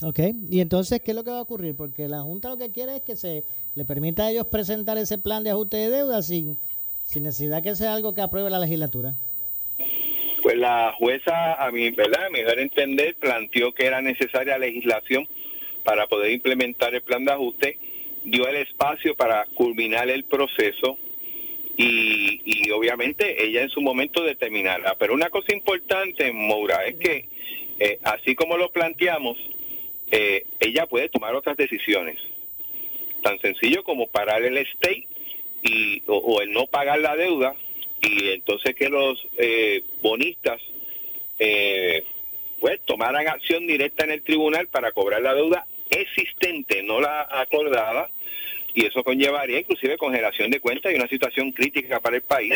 Ok, 0.02 0.18
y 0.50 0.60
entonces, 0.60 1.00
¿qué 1.00 1.12
es 1.12 1.14
lo 1.14 1.24
que 1.24 1.30
va 1.30 1.38
a 1.38 1.42
ocurrir? 1.42 1.76
Porque 1.76 2.08
la 2.08 2.22
Junta 2.22 2.48
lo 2.48 2.58
que 2.58 2.72
quiere 2.72 2.96
es 2.96 3.02
que 3.02 3.16
se 3.16 3.44
le 3.74 3.84
permita 3.84 4.24
a 4.26 4.30
ellos 4.30 4.46
presentar 4.46 4.98
ese 4.98 5.18
plan 5.18 5.44
de 5.44 5.50
ajuste 5.50 5.76
de 5.76 5.90
deuda 5.90 6.22
sin, 6.22 6.58
sin 7.04 7.22
necesidad 7.22 7.62
que 7.62 7.76
sea 7.76 7.94
algo 7.94 8.12
que 8.12 8.20
apruebe 8.20 8.50
la 8.50 8.58
legislatura. 8.58 9.14
Pues 10.44 10.58
la 10.58 10.92
jueza, 10.92 11.54
a 11.54 11.70
mi, 11.70 11.88
¿verdad? 11.88 12.26
a 12.26 12.28
mi 12.28 12.40
entender, 12.40 13.14
planteó 13.14 13.72
que 13.72 13.86
era 13.86 14.02
necesaria 14.02 14.58
legislación 14.58 15.26
para 15.84 16.06
poder 16.06 16.32
implementar 16.32 16.94
el 16.94 17.00
plan 17.00 17.24
de 17.24 17.32
ajuste, 17.32 17.78
dio 18.24 18.46
el 18.46 18.56
espacio 18.56 19.14
para 19.16 19.46
culminar 19.54 20.10
el 20.10 20.24
proceso 20.24 20.98
y, 21.78 22.42
y 22.44 22.70
obviamente 22.72 23.42
ella 23.42 23.62
en 23.62 23.70
su 23.70 23.80
momento 23.80 24.22
determinará. 24.22 24.96
Pero 24.98 25.14
una 25.14 25.30
cosa 25.30 25.54
importante, 25.54 26.30
Moura, 26.30 26.84
es 26.84 26.96
que 26.96 27.24
eh, 27.78 27.98
así 28.02 28.34
como 28.34 28.58
lo 28.58 28.70
planteamos, 28.70 29.38
eh, 30.10 30.44
ella 30.60 30.84
puede 30.84 31.08
tomar 31.08 31.34
otras 31.34 31.56
decisiones. 31.56 32.20
Tan 33.22 33.40
sencillo 33.40 33.82
como 33.82 34.08
parar 34.08 34.42
el 34.42 34.58
state 34.58 35.08
y 35.62 36.02
o, 36.06 36.42
el 36.42 36.52
no 36.52 36.66
pagar 36.66 36.98
la 36.98 37.16
deuda 37.16 37.56
y 38.04 38.30
entonces 38.30 38.74
que 38.74 38.88
los 38.88 39.26
eh, 39.38 39.82
bonistas 40.02 40.60
eh, 41.38 42.04
pues 42.60 42.80
tomaran 42.84 43.28
acción 43.28 43.66
directa 43.66 44.04
en 44.04 44.12
el 44.12 44.22
tribunal 44.22 44.68
para 44.68 44.92
cobrar 44.92 45.22
la 45.22 45.34
deuda 45.34 45.66
existente, 45.90 46.82
no 46.82 47.00
la 47.00 47.26
acordada, 47.30 48.10
y 48.74 48.86
eso 48.86 49.04
conllevaría 49.04 49.60
inclusive 49.60 49.96
congelación 49.96 50.50
de 50.50 50.60
cuentas 50.60 50.92
y 50.92 50.96
una 50.96 51.08
situación 51.08 51.52
crítica 51.52 52.00
para 52.00 52.16
el 52.16 52.22
país. 52.22 52.54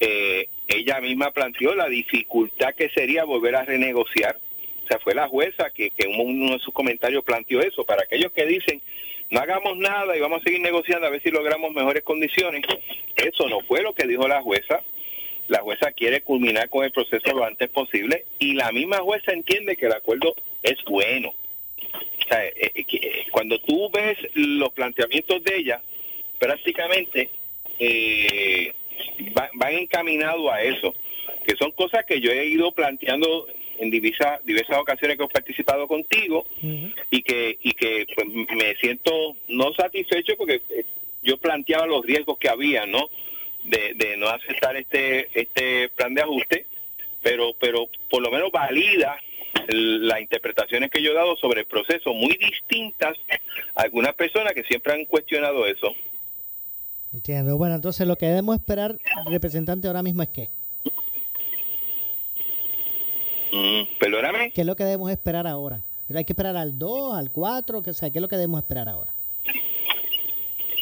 Eh, 0.00 0.48
ella 0.66 1.00
misma 1.00 1.30
planteó 1.30 1.74
la 1.74 1.88
dificultad 1.88 2.74
que 2.74 2.88
sería 2.90 3.24
volver 3.24 3.56
a 3.56 3.64
renegociar. 3.64 4.38
O 4.84 4.88
sea, 4.88 4.98
fue 4.98 5.14
la 5.14 5.28
jueza 5.28 5.70
que, 5.70 5.90
que 5.90 6.08
en 6.08 6.18
uno 6.18 6.54
de 6.54 6.58
sus 6.58 6.74
comentarios 6.74 7.22
planteó 7.22 7.60
eso. 7.60 7.84
Para 7.84 8.02
aquellos 8.02 8.32
que 8.32 8.46
dicen, 8.46 8.80
no 9.30 9.40
hagamos 9.40 9.76
nada 9.78 10.16
y 10.16 10.20
vamos 10.20 10.40
a 10.40 10.44
seguir 10.44 10.60
negociando 10.60 11.06
a 11.06 11.10
ver 11.10 11.22
si 11.22 11.30
logramos 11.30 11.72
mejores 11.72 12.02
condiciones, 12.02 12.62
eso 13.16 13.48
no 13.48 13.60
fue 13.60 13.82
lo 13.82 13.94
que 13.94 14.06
dijo 14.06 14.26
la 14.28 14.42
jueza. 14.42 14.82
La 15.48 15.60
jueza 15.60 15.90
quiere 15.92 16.22
culminar 16.22 16.68
con 16.68 16.84
el 16.84 16.92
proceso 16.92 17.32
lo 17.32 17.44
antes 17.44 17.68
posible 17.70 18.24
y 18.38 18.54
la 18.54 18.70
misma 18.70 18.98
jueza 18.98 19.32
entiende 19.32 19.76
que 19.76 19.86
el 19.86 19.92
acuerdo 19.92 20.34
es 20.62 20.82
bueno. 20.84 21.30
O 21.30 22.28
sea, 22.28 22.46
eh, 22.46 22.70
eh, 22.74 22.84
eh, 22.92 23.26
cuando 23.32 23.58
tú 23.60 23.90
ves 23.90 24.16
los 24.34 24.72
planteamientos 24.72 25.42
de 25.42 25.56
ella, 25.56 25.80
prácticamente 26.38 27.30
eh, 27.80 28.72
van 29.54 29.74
encaminados 29.74 30.52
a 30.52 30.62
eso, 30.62 30.94
que 31.44 31.56
son 31.56 31.72
cosas 31.72 32.04
que 32.04 32.20
yo 32.20 32.30
he 32.30 32.46
ido 32.46 32.72
planteando 32.72 33.46
en 33.80 33.90
diversas, 33.90 34.44
diversas 34.44 34.78
ocasiones 34.78 35.16
que 35.16 35.24
he 35.24 35.28
participado 35.28 35.88
contigo 35.88 36.44
y 37.10 37.22
que, 37.22 37.58
y 37.62 37.72
que 37.72 38.06
pues, 38.14 38.28
me 38.28 38.74
siento 38.76 39.10
no 39.48 39.72
satisfecho 39.72 40.34
porque 40.36 40.60
yo 41.22 41.38
planteaba 41.38 41.86
los 41.86 42.04
riesgos 42.04 42.38
que 42.38 42.48
había, 42.48 42.86
¿no? 42.86 43.08
De, 43.64 43.94
de 43.94 44.16
no 44.16 44.28
aceptar 44.28 44.76
este 44.76 45.28
este 45.38 45.90
plan 45.90 46.14
de 46.14 46.22
ajuste, 46.22 46.66
pero 47.22 47.52
pero 47.58 47.88
por 48.08 48.22
lo 48.22 48.30
menos 48.30 48.50
valida 48.50 49.18
las 49.68 50.20
interpretaciones 50.20 50.90
que 50.90 51.02
yo 51.02 51.10
he 51.10 51.14
dado 51.14 51.36
sobre 51.36 51.60
el 51.60 51.66
proceso, 51.66 52.14
muy 52.14 52.36
distintas 52.38 53.18
a 53.74 53.82
algunas 53.82 54.14
personas 54.14 54.52
que 54.54 54.64
siempre 54.64 54.94
han 54.94 55.04
cuestionado 55.04 55.66
eso. 55.66 55.94
Entiendo. 57.12 57.56
Bueno, 57.56 57.74
entonces 57.74 58.06
lo 58.06 58.16
que 58.16 58.26
debemos 58.26 58.56
esperar, 58.56 58.98
representante, 59.26 59.88
ahora 59.88 60.02
mismo 60.02 60.22
es 60.22 60.28
qué? 60.28 60.48
Mm, 63.52 63.98
¿Perdóname? 63.98 64.52
¿Qué 64.52 64.62
es 64.62 64.66
lo 64.66 64.76
que 64.76 64.84
debemos 64.84 65.10
esperar 65.10 65.46
ahora? 65.46 65.82
¿Hay 66.14 66.24
que 66.24 66.32
esperar 66.32 66.56
al 66.56 66.78
2, 66.78 67.14
al 67.16 67.30
4? 67.30 67.82
¿Qué, 67.82 67.92
¿Qué 67.92 68.06
es 68.06 68.20
lo 68.22 68.28
que 68.28 68.36
debemos 68.36 68.60
esperar 68.60 68.88
ahora? 68.88 69.12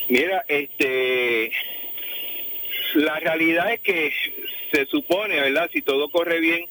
Mira, 0.09 0.45
este, 0.49 1.51
la 2.95 3.21
realidad 3.21 3.73
es 3.73 3.81
que 3.81 4.11
se 4.73 4.87
supone, 4.87 5.41
¿verdad? 5.41 5.69
Si 5.73 5.83
todo 5.83 6.09
corre 6.09 6.41
bien, 6.41 6.67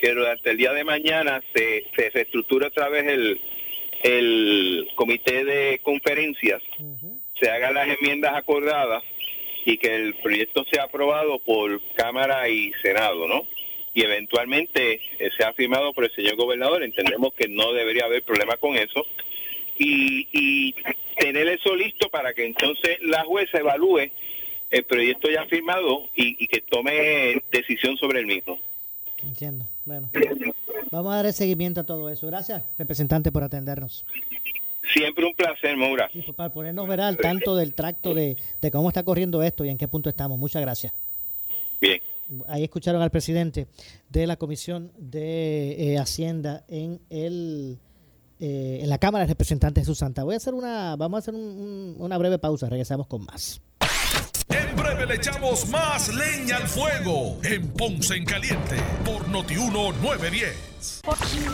que 0.00 0.14
durante 0.14 0.50
el 0.50 0.56
día 0.56 0.72
de 0.72 0.84
mañana 0.84 1.42
se, 1.54 1.84
se 1.94 2.10
reestructura 2.10 2.68
otra 2.68 2.88
vez 2.88 3.06
el, 3.06 3.40
el 4.02 4.88
comité 4.94 5.44
de 5.44 5.80
conferencias, 5.82 6.62
se 7.38 7.50
hagan 7.50 7.74
las 7.74 7.88
enmiendas 7.88 8.34
acordadas 8.34 9.02
y 9.64 9.76
que 9.78 9.94
el 9.94 10.14
proyecto 10.14 10.64
sea 10.70 10.84
aprobado 10.84 11.38
por 11.38 11.80
Cámara 11.94 12.48
y 12.48 12.72
Senado, 12.82 13.28
¿no? 13.28 13.46
Y 13.94 14.02
eventualmente 14.02 15.00
eh, 15.18 15.30
sea 15.36 15.52
firmado 15.52 15.92
por 15.92 16.04
el 16.04 16.14
señor 16.14 16.36
gobernador. 16.36 16.82
Entendemos 16.82 17.34
que 17.34 17.48
no 17.48 17.72
debería 17.72 18.04
haber 18.04 18.22
problema 18.22 18.56
con 18.56 18.76
eso. 18.76 19.04
Y, 19.78 20.28
y 20.32 20.74
tener 21.18 21.48
eso 21.48 21.74
listo 21.74 22.08
para 22.08 22.32
que 22.34 22.46
entonces 22.46 22.98
la 23.02 23.24
jueza 23.24 23.58
evalúe 23.58 24.10
el 24.70 24.84
proyecto 24.84 25.28
ya 25.30 25.44
firmado 25.46 26.08
y 26.14 26.46
que 26.46 26.60
tome 26.62 27.42
decisión 27.50 27.96
sobre 27.96 28.20
el 28.20 28.26
mismo. 28.26 28.58
Entiendo. 29.22 29.66
Bueno, 29.84 30.10
vamos 30.90 31.12
a 31.12 31.16
dar 31.16 31.26
el 31.26 31.32
seguimiento 31.32 31.80
a 31.80 31.84
todo 31.84 32.08
eso. 32.10 32.26
Gracias, 32.26 32.64
representante, 32.78 33.32
por 33.32 33.42
atendernos. 33.42 34.04
Siempre 34.92 35.24
un 35.24 35.34
placer, 35.34 35.76
Maura. 35.76 36.10
Y 36.12 36.32
para 36.32 36.52
ponernos 36.52 36.86
ver 36.88 37.00
al 37.00 37.16
tanto 37.16 37.56
del 37.56 37.72
tracto 37.72 38.14
de, 38.14 38.36
cómo 38.70 38.88
está 38.88 39.04
corriendo 39.04 39.42
esto 39.42 39.64
y 39.64 39.70
en 39.70 39.78
qué 39.78 39.88
punto 39.88 40.08
estamos. 40.08 40.38
Muchas 40.38 40.60
gracias. 40.62 40.92
Bien. 41.80 42.00
Ahí 42.46 42.64
escucharon 42.64 43.02
al 43.02 43.10
presidente 43.10 43.68
de 44.08 44.26
la 44.26 44.36
Comisión 44.36 44.92
de 44.98 45.94
eh, 45.94 45.98
Hacienda 45.98 46.64
en 46.68 47.00
el 47.10 47.78
eh, 48.44 48.80
en 48.82 48.88
la 48.88 48.98
Cámara 48.98 49.24
de 49.24 49.28
Representantes 49.28 49.86
de 49.86 49.94
Santa. 49.94 50.24
Voy 50.24 50.34
a 50.34 50.38
hacer 50.38 50.52
una, 50.52 50.96
vamos 50.96 51.18
a 51.18 51.20
hacer 51.20 51.34
una 51.34 52.18
breve 52.18 52.38
pausa. 52.38 52.68
Regresamos 52.68 53.06
con 53.06 53.24
más. 53.24 53.60
En 54.52 54.76
breve 54.76 55.06
le 55.06 55.14
echamos 55.14 55.68
más 55.68 56.08
leña 56.14 56.56
al 56.58 56.68
fuego 56.68 57.38
en 57.42 57.68
Ponce 57.72 58.16
en 58.16 58.24
Caliente 58.24 58.76
por 59.04 59.26
Notiuno 59.28 59.92
910. 59.92 60.72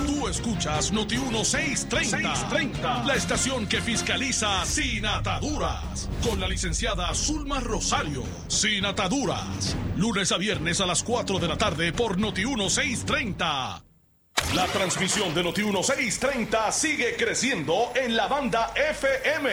Tú 0.06 0.26
escuchas 0.26 0.90
Notiuno 0.90 1.44
630, 1.44 2.34
630, 2.34 3.04
la 3.04 3.14
estación 3.14 3.66
que 3.66 3.80
fiscaliza 3.80 4.64
sin 4.64 5.06
ataduras, 5.06 6.08
con 6.28 6.40
la 6.40 6.48
licenciada 6.48 7.14
Zulma 7.14 7.60
Rosario. 7.60 8.24
Sin 8.48 8.86
ataduras, 8.86 9.76
lunes 9.96 10.32
a 10.32 10.38
viernes 10.38 10.80
a 10.80 10.86
las 10.86 11.02
4 11.02 11.38
de 11.38 11.48
la 11.48 11.58
tarde 11.58 11.92
por 11.92 12.18
Notiuno 12.18 12.70
630. 12.70 13.87
La 14.54 14.66
transmisión 14.66 15.34
de 15.34 15.42
Noti 15.42 15.62
1630 15.62 16.72
sigue 16.72 17.16
creciendo 17.16 17.92
en 17.94 18.16
la 18.16 18.28
banda 18.28 18.72
FM. 18.74 19.50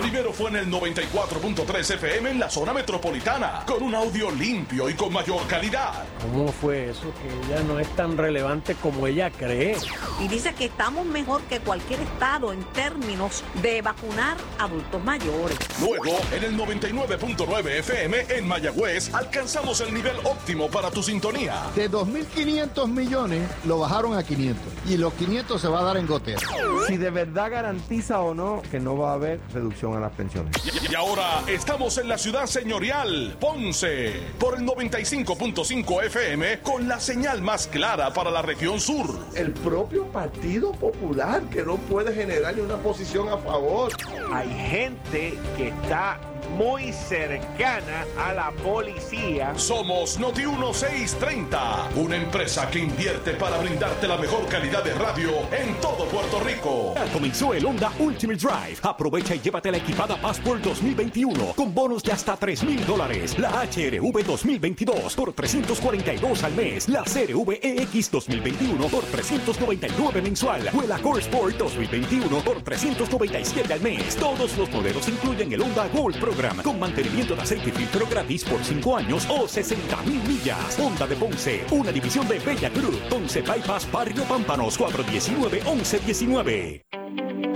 Primero 0.00 0.32
fue 0.32 0.50
en 0.50 0.56
el 0.56 0.70
94.3 0.70 1.94
FM 1.94 2.30
en 2.30 2.40
la 2.40 2.50
zona 2.50 2.72
metropolitana, 2.72 3.62
con 3.64 3.84
un 3.84 3.94
audio 3.94 4.30
limpio 4.32 4.88
y 4.90 4.94
con 4.94 5.12
mayor 5.12 5.46
calidad. 5.46 5.92
¿Cómo 6.20 6.48
fue 6.48 6.90
eso? 6.90 7.12
Que 7.22 7.52
ella 7.54 7.62
no 7.62 7.78
es 7.78 7.88
tan 7.94 8.16
relevante 8.16 8.74
como 8.74 9.06
ella 9.06 9.30
cree. 9.30 9.76
Y 10.20 10.26
dice 10.26 10.54
que 10.54 10.64
estamos 10.64 11.06
mejor 11.06 11.42
que 11.42 11.60
cualquier 11.60 12.00
estado 12.00 12.52
en 12.52 12.64
términos 12.72 13.44
de 13.62 13.80
vacunar 13.80 14.36
adultos 14.58 15.04
mayores. 15.04 15.56
Luego, 15.80 16.18
en 16.32 16.42
el 16.42 16.58
99.9 16.58 17.66
FM 17.78 18.26
en 18.30 18.48
Mayagüez, 18.48 19.14
alcanzamos 19.14 19.80
el 19.82 19.94
nivel 19.94 20.16
óptimo 20.24 20.68
para 20.68 20.90
tu 20.90 21.02
sintonía. 21.02 21.62
De 21.76 21.88
2.500 21.88 22.88
millones 22.88 23.48
lo 23.64 23.78
bajaron 23.78 24.05
a 24.14 24.22
500 24.22 24.72
y 24.88 24.96
los 24.96 25.12
500 25.14 25.60
se 25.60 25.68
va 25.68 25.80
a 25.80 25.84
dar 25.84 25.96
en 25.96 26.06
gotera. 26.06 26.40
Si 26.86 26.96
de 26.96 27.10
verdad 27.10 27.50
garantiza 27.50 28.20
o 28.20 28.34
no 28.34 28.62
que 28.70 28.78
no 28.78 28.96
va 28.96 29.10
a 29.10 29.14
haber 29.14 29.40
reducción 29.52 29.96
a 29.96 30.00
las 30.00 30.12
pensiones. 30.12 30.54
Y, 30.90 30.94
ahora 30.94 31.42
estamos 31.46 31.98
en 31.98 32.08
la 32.08 32.18
ciudad 32.18 32.46
señorial, 32.46 33.36
Ponce, 33.40 34.12
por 34.38 34.58
el 34.58 34.64
95.5 34.64 36.04
FM 36.04 36.60
con 36.60 36.88
la 36.88 37.00
señal 37.00 37.42
más 37.42 37.66
clara 37.66 38.12
para 38.12 38.30
la 38.30 38.42
región 38.42 38.80
sur. 38.80 39.18
El 39.34 39.52
propio 39.52 40.04
Partido 40.06 40.72
Popular 40.72 41.42
que 41.50 41.62
no 41.62 41.76
puede 41.76 42.14
generar 42.14 42.54
ni 42.54 42.62
una 42.62 42.76
posición 42.76 43.28
a 43.28 43.38
favor. 43.38 43.92
Hay 44.32 44.48
gente 44.70 45.38
que 45.56 45.68
está 45.68 46.20
muy 46.50 46.92
cercana 46.92 48.04
a 48.18 48.32
la 48.32 48.50
policía. 48.50 49.52
Somos 49.56 50.18
Noti 50.18 50.46
1630, 50.46 51.90
una 51.96 52.16
empresa 52.16 52.70
que 52.70 52.78
invierte 52.80 53.32
para 53.32 53.58
brindarte 53.58 54.06
la 54.06 54.16
mejor 54.16 54.46
calidad 54.46 54.84
de 54.84 54.94
radio 54.94 55.30
en 55.52 55.74
todo 55.80 56.06
Puerto 56.06 56.40
Rico. 56.40 56.94
comenzó 57.12 57.54
el 57.54 57.64
Honda 57.64 57.92
Ultimate 57.98 58.38
Drive. 58.38 58.78
Aprovecha 58.82 59.34
y 59.34 59.40
llévate 59.40 59.70
la 59.70 59.78
equipada 59.78 60.16
Passport 60.20 60.62
2021 60.62 61.52
con 61.54 61.74
bonos 61.74 62.02
de 62.02 62.12
hasta 62.12 62.36
3 62.36 62.64
mil 62.64 62.86
dólares. 62.86 63.38
La 63.38 63.50
HRV 63.50 64.24
2022 64.24 65.14
por 65.14 65.32
342 65.32 66.44
al 66.44 66.54
mes. 66.54 66.88
La 66.88 67.02
CRV 67.02 67.58
EX 67.62 68.10
2021 68.10 68.86
por 68.88 69.04
399 69.04 70.22
mensual. 70.22 70.70
O 70.76 70.82
el 70.82 70.92
Accord 70.92 71.18
Sport 71.18 71.56
2021 71.56 72.38
por 72.40 72.62
397 72.62 73.72
al 73.72 73.80
mes. 73.80 74.16
Todos 74.16 74.56
los 74.56 74.70
modelos 74.70 75.08
incluyen 75.08 75.52
el 75.52 75.62
Honda 75.62 75.88
Gold 75.88 76.18
Pro 76.18 76.35
con 76.62 76.78
mantenimiento 76.78 77.34
de 77.34 77.40
aceite 77.42 77.70
y 77.70 77.72
filtro 77.72 78.06
gratis 78.06 78.44
por 78.44 78.62
5 78.62 78.96
años 78.96 79.26
o 79.30 79.48
60 79.48 80.02
mil 80.02 80.22
millas. 80.22 80.78
Honda 80.78 81.06
de 81.06 81.16
Ponce, 81.16 81.64
una 81.70 81.90
división 81.90 82.28
de 82.28 82.38
Bella 82.38 82.68
Cruz. 82.70 82.98
Ponce 83.08 83.40
Bypass, 83.40 83.90
Barrio 83.90 84.24
Pámpanos, 84.24 84.78
419-1119. 84.78 87.05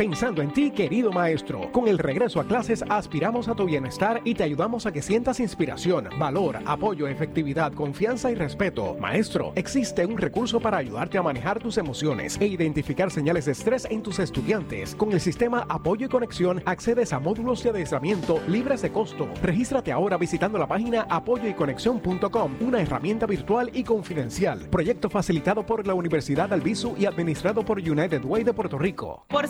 Pensando 0.00 0.40
en 0.40 0.50
ti, 0.50 0.70
querido 0.70 1.12
maestro, 1.12 1.70
con 1.72 1.86
el 1.86 1.98
regreso 1.98 2.40
a 2.40 2.46
clases 2.46 2.82
aspiramos 2.88 3.48
a 3.48 3.54
tu 3.54 3.66
bienestar 3.66 4.22
y 4.24 4.34
te 4.34 4.42
ayudamos 4.42 4.86
a 4.86 4.92
que 4.92 5.02
sientas 5.02 5.40
inspiración, 5.40 6.08
valor, 6.18 6.58
apoyo, 6.64 7.06
efectividad, 7.06 7.74
confianza 7.74 8.30
y 8.30 8.34
respeto. 8.34 8.96
Maestro, 8.98 9.52
existe 9.56 10.06
un 10.06 10.16
recurso 10.16 10.58
para 10.58 10.78
ayudarte 10.78 11.18
a 11.18 11.22
manejar 11.22 11.58
tus 11.58 11.76
emociones 11.76 12.38
e 12.40 12.46
identificar 12.46 13.10
señales 13.10 13.44
de 13.44 13.52
estrés 13.52 13.86
en 13.90 14.02
tus 14.02 14.20
estudiantes. 14.20 14.94
Con 14.94 15.12
el 15.12 15.20
sistema 15.20 15.66
Apoyo 15.68 16.06
y 16.06 16.08
Conexión 16.08 16.62
accedes 16.64 17.12
a 17.12 17.20
módulos 17.20 17.62
de 17.62 17.68
adiestramiento 17.68 18.40
libres 18.48 18.80
de 18.80 18.90
costo. 18.90 19.28
Regístrate 19.42 19.92
ahora 19.92 20.16
visitando 20.16 20.58
la 20.58 20.66
página 20.66 21.06
apoyoyconexión.com, 21.10 22.56
una 22.60 22.80
herramienta 22.80 23.26
virtual 23.26 23.70
y 23.74 23.84
confidencial. 23.84 24.60
Proyecto 24.70 25.10
facilitado 25.10 25.66
por 25.66 25.86
la 25.86 25.92
Universidad 25.92 26.50
Albizu 26.54 26.94
y 26.98 27.04
administrado 27.04 27.66
por 27.66 27.78
United 27.78 28.24
Way 28.24 28.44
de 28.44 28.54
Puerto 28.54 28.78
Rico. 28.78 29.26
Por 29.28 29.49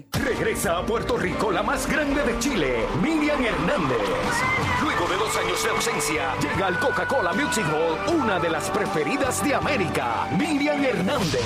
Regresa 0.11 0.77
a 0.77 0.85
Puerto 0.85 1.17
Rico 1.17 1.51
la 1.51 1.63
más 1.63 1.87
grande 1.87 2.23
de 2.23 2.39
Chile, 2.39 2.85
Miriam 3.01 3.43
Hernández. 3.43 3.97
Luego 4.81 5.07
de 5.07 5.15
dos 5.17 5.35
años 5.37 5.63
de 5.63 5.69
ausencia, 5.69 6.35
llega 6.41 6.67
al 6.67 6.79
Coca-Cola 6.79 7.33
Music 7.33 7.65
Hall 7.65 8.15
una 8.15 8.39
de 8.39 8.49
las 8.49 8.69
preferidas 8.69 9.43
de 9.43 9.55
América, 9.55 10.27
Miriam 10.37 10.83
Hernández. 10.83 11.41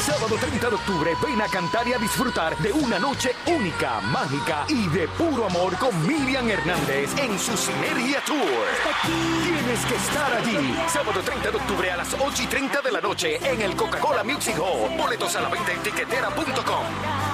Sábado 0.00 0.36
30 0.38 0.68
de 0.68 0.74
octubre, 0.74 1.12
ven 1.22 1.40
a 1.40 1.48
cantar 1.48 1.88
y 1.88 1.94
a 1.94 1.98
disfrutar 1.98 2.56
de 2.58 2.72
una 2.72 2.98
noche 2.98 3.34
única, 3.46 4.00
mágica 4.00 4.66
y 4.68 4.86
de 4.88 5.08
puro 5.08 5.46
amor 5.46 5.76
con 5.78 6.06
Miriam 6.06 6.48
Hernández 6.48 7.10
en 7.18 7.38
su 7.38 7.56
Cineria 7.56 8.20
Tour. 8.26 8.38
Tienes 9.42 9.84
que 9.86 9.94
estar 9.94 10.34
allí. 10.34 10.76
Sábado 10.88 11.20
30 11.24 11.50
de 11.50 11.56
octubre 11.56 11.90
a 11.90 11.96
las 11.96 12.12
8 12.12 12.42
y 12.42 12.46
30 12.46 12.82
de 12.82 12.92
la 12.92 13.00
noche 13.00 13.38
en 13.42 13.62
el 13.62 13.74
Coca-Cola 13.76 14.22
Music 14.24 14.56
Hall. 14.58 14.96
Boletos 14.96 15.34
a 15.36 15.40
la 15.40 15.48
venta 15.48 15.72
en 15.72 15.82
tiquetera.com. 15.82 17.33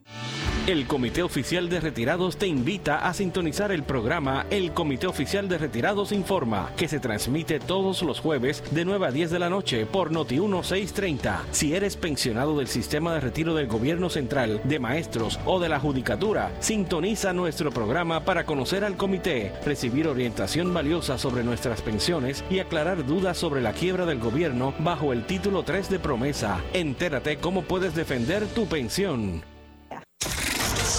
El 0.67 0.85
Comité 0.85 1.23
Oficial 1.23 1.69
de 1.69 1.79
Retirados 1.79 2.37
te 2.37 2.45
invita 2.45 3.07
a 3.07 3.15
sintonizar 3.15 3.71
el 3.71 3.81
programa 3.81 4.45
El 4.51 4.73
Comité 4.73 5.07
Oficial 5.07 5.49
de 5.49 5.57
Retirados 5.57 6.11
Informa, 6.11 6.71
que 6.77 6.87
se 6.87 6.99
transmite 6.99 7.59
todos 7.59 8.03
los 8.03 8.19
jueves 8.19 8.63
de 8.69 8.85
9 8.85 9.07
a 9.07 9.11
10 9.11 9.31
de 9.31 9.39
la 9.39 9.49
noche 9.49 9.87
por 9.87 10.11
Noti 10.11 10.39
1630. 10.39 11.45
Si 11.49 11.73
eres 11.73 11.97
pensionado 11.97 12.59
del 12.59 12.67
sistema 12.67 13.11
de 13.15 13.21
retiro 13.21 13.55
del 13.55 13.65
gobierno 13.65 14.11
central, 14.11 14.61
de 14.63 14.77
maestros 14.77 15.39
o 15.45 15.59
de 15.59 15.67
la 15.67 15.79
judicatura, 15.79 16.51
sintoniza 16.59 17.33
nuestro 17.33 17.71
programa 17.71 18.23
para 18.23 18.45
conocer 18.45 18.83
al 18.83 18.97
comité, 18.97 19.53
recibir 19.65 20.07
orientación 20.07 20.71
valiosa 20.75 21.17
sobre 21.17 21.43
nuestras 21.43 21.81
pensiones 21.81 22.43
y 22.51 22.59
aclarar 22.59 23.03
dudas 23.07 23.35
sobre 23.35 23.61
la 23.61 23.73
quiebra 23.73 24.05
del 24.05 24.19
gobierno 24.19 24.75
bajo 24.77 25.11
el 25.11 25.25
título 25.25 25.63
3 25.63 25.89
de 25.89 25.97
promesa. 25.97 26.61
Entérate 26.73 27.37
cómo 27.37 27.63
puedes 27.63 27.95
defender 27.95 28.45
tu 28.45 28.67
pensión. 28.67 29.41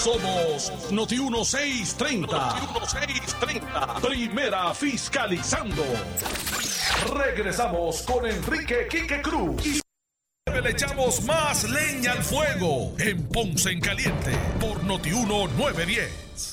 Somos 0.03 0.91
Noti 0.91 1.15
1630. 1.15 2.27
Noti 2.27 2.67
1630. 2.73 4.01
Primera 4.01 4.73
fiscalizando. 4.73 5.81
Regresamos 7.13 8.01
con 8.01 8.25
Enrique 8.25 8.89
Quique 8.89 9.21
Cruz. 9.21 9.65
Y 9.65 10.61
le 10.61 10.71
echamos 10.71 11.23
más 11.23 11.63
leña 11.69 12.11
al 12.11 12.21
fuego 12.21 12.93
en 12.99 13.23
Ponce 13.29 13.71
en 13.71 13.79
Caliente 13.79 14.31
por 14.59 14.83
Noti 14.83 15.09
1910. 15.09 16.52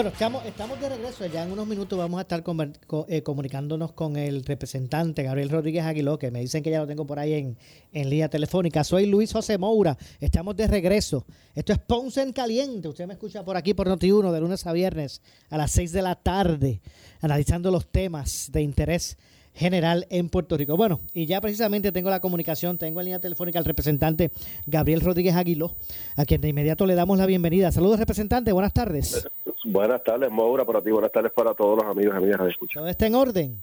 Bueno, 0.00 0.12
estamos, 0.14 0.46
estamos 0.46 0.80
de 0.80 0.88
regreso. 0.88 1.26
Ya 1.26 1.44
en 1.44 1.52
unos 1.52 1.66
minutos 1.66 1.98
vamos 1.98 2.16
a 2.16 2.22
estar 2.22 2.42
conver- 2.42 2.72
co- 2.86 3.04
eh, 3.10 3.22
comunicándonos 3.22 3.92
con 3.92 4.16
el 4.16 4.46
representante 4.46 5.22
Gabriel 5.24 5.50
Rodríguez 5.50 5.84
Aguiló, 5.84 6.18
que 6.18 6.30
me 6.30 6.40
dicen 6.40 6.62
que 6.62 6.70
ya 6.70 6.78
lo 6.78 6.86
tengo 6.86 7.06
por 7.06 7.18
ahí 7.18 7.34
en, 7.34 7.58
en 7.92 8.08
línea 8.08 8.30
telefónica. 8.30 8.82
Soy 8.82 9.04
Luis 9.04 9.30
José 9.30 9.58
Moura. 9.58 9.98
Estamos 10.18 10.56
de 10.56 10.68
regreso. 10.68 11.26
Esto 11.54 11.74
es 11.74 11.78
Ponce 11.80 12.22
en 12.22 12.32
Caliente. 12.32 12.88
Usted 12.88 13.06
me 13.06 13.12
escucha 13.12 13.44
por 13.44 13.58
aquí 13.58 13.74
por 13.74 13.88
Noti1 13.88 14.32
de 14.32 14.40
lunes 14.40 14.66
a 14.66 14.72
viernes 14.72 15.20
a 15.50 15.58
las 15.58 15.70
6 15.72 15.92
de 15.92 16.00
la 16.00 16.14
tarde, 16.14 16.80
analizando 17.20 17.70
los 17.70 17.86
temas 17.86 18.48
de 18.52 18.62
interés 18.62 19.18
general 19.52 20.06
en 20.08 20.30
Puerto 20.30 20.56
Rico. 20.56 20.78
Bueno, 20.78 21.00
y 21.12 21.26
ya 21.26 21.42
precisamente 21.42 21.92
tengo 21.92 22.08
la 22.08 22.20
comunicación, 22.20 22.78
tengo 22.78 23.00
en 23.00 23.04
línea 23.04 23.20
telefónica 23.20 23.58
al 23.58 23.66
representante 23.66 24.30
Gabriel 24.64 25.02
Rodríguez 25.02 25.34
Aguiló, 25.34 25.76
a 26.16 26.24
quien 26.24 26.40
de 26.40 26.48
inmediato 26.48 26.86
le 26.86 26.94
damos 26.94 27.18
la 27.18 27.26
bienvenida. 27.26 27.70
Saludos, 27.70 27.98
representante, 27.98 28.50
buenas 28.52 28.72
tardes. 28.72 29.28
Buenas 29.70 30.02
tardes, 30.02 30.30
Maura, 30.32 30.64
para 30.64 30.82
ti, 30.82 30.90
buenas 30.90 31.12
tardes 31.12 31.30
para 31.32 31.54
todos 31.54 31.76
los 31.78 31.86
amigos 31.86 32.12
y 32.14 32.16
amigas 32.18 32.40
de 32.42 32.50
escucha. 32.50 32.80
¿Todo 32.80 32.88
está 32.88 33.06
en 33.06 33.14
orden? 33.14 33.56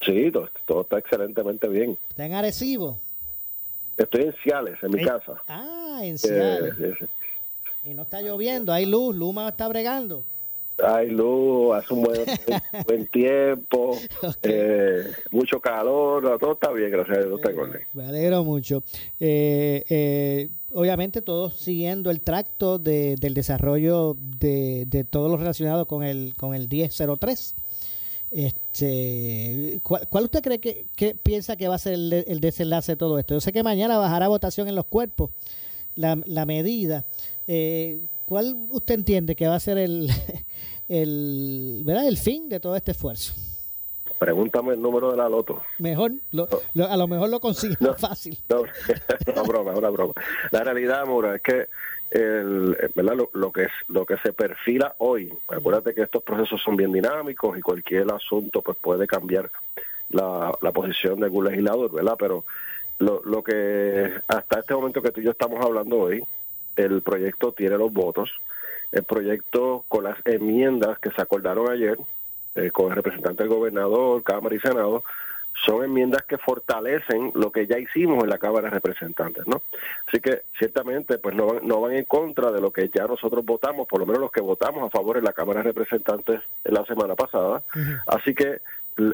Sí, 0.00 0.30
todo, 0.32 0.48
todo 0.66 0.82
está 0.82 0.98
excelentemente 0.98 1.66
bien. 1.66 1.98
¿Está 2.10 2.26
en 2.26 2.34
Arecibo? 2.34 2.96
Estoy 3.98 4.22
en 4.22 4.34
Ciales, 4.42 4.78
en 4.82 4.92
mi 4.92 5.02
Eh, 5.02 5.04
casa. 5.04 5.42
Ah, 5.48 5.98
en 6.04 6.14
Eh, 6.14 6.18
Ciales. 6.18 6.74
Y 7.84 7.92
no 7.94 8.02
está 8.02 8.22
lloviendo, 8.22 8.72
hay 8.72 8.86
luz, 8.86 9.16
Luma 9.16 9.48
está 9.48 9.66
bregando. 9.66 10.22
Hay 10.82 11.10
luz, 11.10 11.74
hace 11.74 11.92
un 11.92 12.02
buen, 12.02 12.20
buen 12.86 13.06
tiempo, 13.08 13.98
eh, 14.44 15.12
mucho 15.32 15.60
calor, 15.60 16.38
todo 16.38 16.52
está 16.52 16.70
bien, 16.70 16.90
gracias 16.92 17.18
a 17.18 17.20
Dios, 17.22 17.34
está 17.40 17.50
en 17.50 17.58
orden. 17.58 17.82
Me 17.94 18.06
alegro 18.06 18.44
mucho. 18.44 18.82
Eh, 19.18 19.84
eh, 19.90 20.48
obviamente 20.72 21.22
todos 21.22 21.54
siguiendo 21.54 22.10
el 22.10 22.20
tracto 22.20 22.78
de- 22.78 23.16
del 23.16 23.34
desarrollo 23.34 24.16
de, 24.38 24.84
de 24.86 25.04
todo 25.04 25.28
lo 25.28 25.36
relacionado 25.36 25.86
con 25.86 26.02
el 26.04 26.34
con 26.36 26.54
el 26.54 26.68
1003. 26.68 27.54
Este, 28.32 29.80
¿cuál, 29.82 30.06
cuál 30.08 30.24
usted 30.24 30.40
cree 30.42 30.60
que, 30.60 30.86
piensa 31.22 31.56
que 31.56 31.66
va 31.68 31.74
a 31.74 31.78
ser 31.78 31.94
el 31.94 32.40
desenlace 32.40 32.92
de 32.92 32.96
todo 32.96 33.18
esto? 33.18 33.34
Yo 33.34 33.40
sé 33.40 33.52
que 33.52 33.62
mañana 33.62 33.98
bajará 33.98 34.28
votación 34.28 34.68
en 34.68 34.76
los 34.76 34.86
cuerpos 34.86 35.30
la, 35.96 36.20
la 36.26 36.46
medida. 36.46 37.04
Eh, 37.46 38.00
¿Cuál 38.24 38.56
usted 38.70 38.94
entiende 38.94 39.34
que 39.34 39.48
va 39.48 39.56
a 39.56 39.60
ser 39.60 39.78
el, 39.78 40.08
el, 40.88 41.82
¿verdad? 41.84 42.06
el 42.06 42.16
fin 42.16 42.48
de 42.48 42.60
todo 42.60 42.76
este 42.76 42.92
esfuerzo? 42.92 43.32
Pregúntame 44.20 44.74
el 44.74 44.82
número 44.82 45.10
de 45.10 45.16
la 45.16 45.28
loto. 45.28 45.62
Mejor, 45.78 46.12
lo- 46.30 46.46
lo- 46.74 46.86
a 46.88 46.96
lo 46.96 47.08
mejor 47.08 47.28
lo 47.30 47.40
consigue 47.40 47.74
más 47.80 47.98
fácil. 48.00 48.38
No, 48.48 48.62
una 49.32 49.42
broma, 49.42 49.72
una 49.72 49.88
broma. 49.90 50.14
La 50.52 50.62
realidad, 50.62 51.04
Maura, 51.06 51.34
es 51.36 51.42
que 51.42 51.66
el, 52.10 52.76
eh, 52.80 52.88
¿verdad? 52.94 53.14
Lo, 53.16 53.30
lo 53.32 53.50
que 53.50 53.62
es 53.64 53.70
lo 53.88 54.04
que 54.04 54.16
se 54.18 54.32
perfila 54.32 54.94
hoy, 54.98 55.32
acuérdate 55.48 55.94
que 55.94 56.02
estos 56.02 56.22
procesos 56.22 56.60
son 56.62 56.76
bien 56.76 56.92
dinámicos 56.92 57.56
y 57.56 57.60
cualquier 57.62 58.12
asunto 58.12 58.62
pues 58.62 58.76
puede 58.78 59.06
cambiar 59.06 59.50
la, 60.10 60.52
la 60.60 60.72
posición 60.72 61.18
de 61.20 61.26
algún 61.26 61.46
legislador, 61.46 61.90
¿verdad? 61.92 62.16
Pero 62.18 62.44
lo, 62.98 63.22
lo 63.24 63.42
que 63.42 64.12
hasta 64.28 64.60
este 64.60 64.74
momento 64.74 65.00
que 65.00 65.12
tú 65.12 65.20
y 65.20 65.24
yo 65.24 65.30
estamos 65.30 65.64
hablando 65.64 65.98
hoy, 65.98 66.22
el 66.76 67.00
proyecto 67.02 67.52
tiene 67.52 67.78
los 67.78 67.92
votos. 67.92 68.30
El 68.92 69.04
proyecto 69.04 69.84
con 69.88 70.04
las 70.04 70.18
enmiendas 70.26 70.98
que 70.98 71.10
se 71.12 71.22
acordaron 71.22 71.70
ayer 71.70 71.96
eh, 72.54 72.70
con 72.70 72.88
el 72.88 72.96
representante 72.96 73.42
del 73.42 73.52
gobernador, 73.52 74.22
Cámara 74.22 74.54
y 74.54 74.60
Senado, 74.60 75.02
son 75.64 75.84
enmiendas 75.84 76.22
que 76.22 76.38
fortalecen 76.38 77.32
lo 77.34 77.50
que 77.52 77.66
ya 77.66 77.78
hicimos 77.78 78.22
en 78.24 78.30
la 78.30 78.38
Cámara 78.38 78.68
de 78.68 78.74
Representantes, 78.74 79.46
¿no? 79.46 79.62
Así 80.06 80.20
que 80.20 80.42
ciertamente 80.58 81.18
pues 81.18 81.34
no 81.34 81.46
van, 81.46 81.66
no 81.66 81.80
van 81.80 81.92
en 81.94 82.04
contra 82.04 82.50
de 82.50 82.60
lo 82.60 82.70
que 82.70 82.88
ya 82.88 83.06
nosotros 83.06 83.44
votamos, 83.44 83.86
por 83.86 84.00
lo 84.00 84.06
menos 84.06 84.20
los 84.20 84.30
que 84.30 84.40
votamos 84.40 84.84
a 84.84 84.90
favor 84.90 85.18
en 85.18 85.24
la 85.24 85.32
Cámara 85.32 85.60
de 85.60 85.64
Representantes 85.64 86.40
en 86.64 86.74
la 86.74 86.84
semana 86.86 87.14
pasada. 87.14 87.62
Así 88.06 88.34
que 88.34 88.60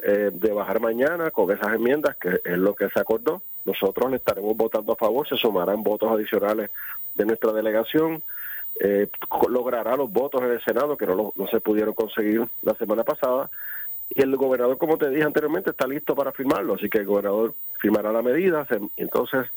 eh, 0.03 0.31
de 0.33 0.51
bajar 0.51 0.79
mañana 0.79 1.31
con 1.31 1.51
esas 1.51 1.73
enmiendas, 1.73 2.15
que 2.17 2.41
es 2.43 2.57
lo 2.57 2.75
que 2.75 2.89
se 2.89 2.99
acordó, 2.99 3.41
nosotros 3.65 4.09
le 4.09 4.17
estaremos 4.17 4.55
votando 4.55 4.93
a 4.93 4.95
favor, 4.95 5.27
se 5.27 5.37
sumarán 5.37 5.83
votos 5.83 6.11
adicionales 6.11 6.71
de 7.15 7.25
nuestra 7.25 7.51
delegación, 7.51 8.21
eh, 8.79 9.07
logrará 9.49 9.95
los 9.95 10.11
votos 10.11 10.41
en 10.43 10.51
el 10.51 10.63
Senado 10.63 10.97
que 10.97 11.05
no, 11.07 11.33
lo- 11.35 11.47
se 11.47 11.59
pudieron 11.61 11.93
conseguir 11.93 12.45
la 12.61 12.73
semana 12.75 13.03
pasada. 13.03 13.49
Y 14.09 14.21
el 14.21 14.35
gobernador, 14.37 14.77
como 14.77 14.97
te 14.97 15.09
dije 15.09 15.23
anteriormente, 15.23 15.71
está 15.71 15.85
listo 15.87 16.15
para 16.15 16.31
firmarlo, 16.31 16.75
así 16.75 16.89
que 16.89 16.99
el 16.99 17.05
gobernador 17.05 17.53
firmará 17.79 18.11
la 18.11 18.21
medida, 18.21 18.65
se- 18.65 18.79
entonces 18.97 19.47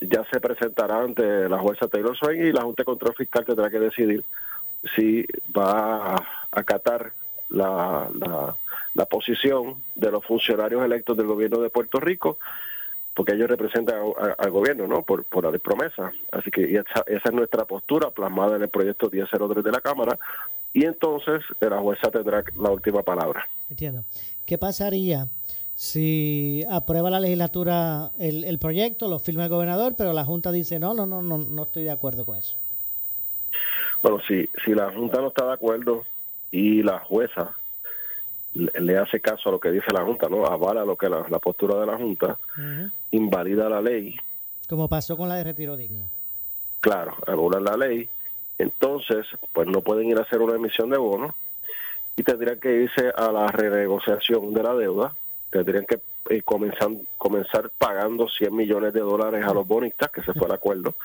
ya 0.00 0.24
se 0.32 0.40
presentará 0.40 1.00
ante 1.02 1.48
la 1.48 1.58
jueza 1.58 1.86
Taylor 1.86 2.16
Swain 2.16 2.44
y 2.46 2.52
la 2.52 2.62
Junta 2.62 2.80
de 2.82 2.86
Control 2.86 3.14
Fiscal 3.14 3.44
tendrá 3.44 3.70
que 3.70 3.78
decidir 3.78 4.24
si 4.96 5.24
va 5.56 6.14
a 6.16 6.22
acatar 6.50 7.12
la, 7.48 8.08
la 8.94 9.04
posición 9.06 9.76
de 9.94 10.10
los 10.10 10.24
funcionarios 10.24 10.84
electos 10.84 11.16
del 11.16 11.26
gobierno 11.26 11.58
de 11.60 11.70
Puerto 11.70 12.00
Rico, 12.00 12.38
porque 13.14 13.32
ellos 13.32 13.48
representan 13.48 13.96
a- 13.96 14.26
a- 14.26 14.32
al 14.38 14.50
gobierno, 14.50 14.86
¿no? 14.86 15.02
Por, 15.02 15.24
por 15.24 15.50
la 15.50 15.58
promesa. 15.58 16.12
Así 16.30 16.50
que 16.50 16.62
y 16.70 16.76
esa, 16.76 17.02
esa 17.06 17.28
es 17.28 17.32
nuestra 17.32 17.64
postura 17.64 18.10
plasmada 18.10 18.56
en 18.56 18.62
el 18.62 18.68
proyecto 18.68 19.10
1003 19.10 19.62
de 19.64 19.70
la 19.72 19.80
Cámara, 19.80 20.18
y 20.72 20.84
entonces 20.84 21.42
la 21.60 21.78
jueza 21.80 22.10
tendrá 22.10 22.42
la 22.60 22.70
última 22.70 23.02
palabra. 23.02 23.46
Entiendo. 23.68 24.04
¿Qué 24.46 24.56
pasaría 24.58 25.28
si 25.74 26.64
aprueba 26.70 27.10
la 27.10 27.20
legislatura 27.20 28.10
el, 28.18 28.44
el 28.44 28.58
proyecto, 28.58 29.08
lo 29.08 29.18
firma 29.18 29.44
el 29.44 29.50
gobernador, 29.50 29.94
pero 29.96 30.12
la 30.12 30.24
Junta 30.24 30.52
dice, 30.52 30.78
no, 30.78 30.94
no, 30.94 31.06
no, 31.06 31.22
no, 31.22 31.38
no 31.38 31.62
estoy 31.64 31.82
de 31.84 31.90
acuerdo 31.90 32.24
con 32.24 32.36
eso? 32.36 32.56
Bueno, 34.02 34.18
si, 34.26 34.48
si 34.64 34.74
la 34.74 34.90
Junta 34.92 35.20
no 35.20 35.28
está 35.28 35.46
de 35.46 35.52
acuerdo 35.52 36.04
y 36.50 36.82
la 36.82 36.98
jueza 37.00 37.56
le, 38.54 38.98
hace 38.98 39.20
caso 39.20 39.48
a 39.48 39.52
lo 39.52 39.60
que 39.60 39.70
dice 39.70 39.92
la 39.92 40.04
Junta, 40.04 40.28
¿no? 40.28 40.46
Avala 40.46 40.84
lo 40.84 40.96
que 40.96 41.08
la, 41.08 41.26
la 41.28 41.38
postura 41.38 41.78
de 41.80 41.86
la 41.86 41.96
Junta, 41.96 42.38
invalida 43.10 43.68
la 43.68 43.80
ley, 43.80 44.16
Como 44.68 44.88
pasó 44.88 45.16
con 45.16 45.28
la 45.28 45.36
de 45.36 45.44
retiro 45.44 45.76
digno. 45.76 46.08
claro, 46.80 47.14
anulan 47.26 47.64
la 47.64 47.76
ley, 47.76 48.08
entonces 48.58 49.26
pues 49.52 49.66
no 49.68 49.80
pueden 49.80 50.08
ir 50.08 50.18
a 50.18 50.22
hacer 50.22 50.40
una 50.40 50.56
emisión 50.56 50.90
de 50.90 50.98
bonos 50.98 51.34
y 52.16 52.22
tendrían 52.22 52.60
que 52.60 52.82
irse 52.82 53.10
a 53.16 53.32
la 53.32 53.46
renegociación 53.48 54.52
de 54.52 54.62
la 54.62 54.74
deuda, 54.74 55.14
tendrían 55.50 55.86
que 55.86 56.00
eh, 56.30 56.42
comenzar, 56.42 56.90
comenzar 57.18 57.70
pagando 57.78 58.28
100 58.28 58.54
millones 58.54 58.92
de 58.92 59.00
dólares 59.00 59.44
a 59.44 59.54
los 59.54 59.66
bonistas, 59.66 60.10
que 60.10 60.22
se 60.22 60.32
fue 60.34 60.46
el 60.46 60.52
acuerdo, 60.52 60.94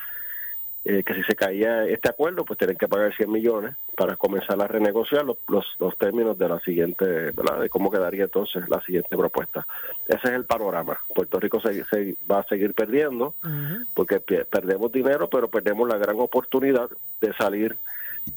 eh, 0.89 1.03
que 1.03 1.13
si 1.15 1.23
se 1.23 1.35
caía 1.35 1.83
este 1.85 2.07
acuerdo, 2.09 2.45
pues 2.45 2.57
tienen 2.57 2.77
que 2.77 2.87
pagar 2.87 3.13
100 3.13 3.29
millones 3.29 3.75
para 3.95 4.15
comenzar 4.15 4.61
a 4.61 4.67
renegociar 4.67 5.25
los, 5.25 5.37
los, 5.49 5.65
los 5.79 5.97
términos 5.97 6.37
de 6.37 6.47
la 6.47 6.59
siguiente, 6.61 7.05
¿verdad? 7.05 7.59
De 7.59 7.69
cómo 7.69 7.91
quedaría 7.91 8.23
entonces 8.23 8.67
la 8.69 8.79
siguiente 8.81 9.17
propuesta. 9.17 9.67
Ese 10.07 10.27
es 10.29 10.33
el 10.33 10.45
panorama. 10.45 10.97
Puerto 11.13 11.39
Rico 11.39 11.59
se, 11.59 11.83
se 11.85 12.15
va 12.31 12.39
a 12.39 12.43
seguir 12.47 12.73
perdiendo 12.73 13.33
porque 13.93 14.19
perdemos 14.19 14.91
dinero, 14.91 15.29
pero 15.29 15.49
perdemos 15.49 15.89
la 15.89 15.97
gran 15.97 16.17
oportunidad 16.19 16.89
de 17.19 17.33
salir 17.33 17.75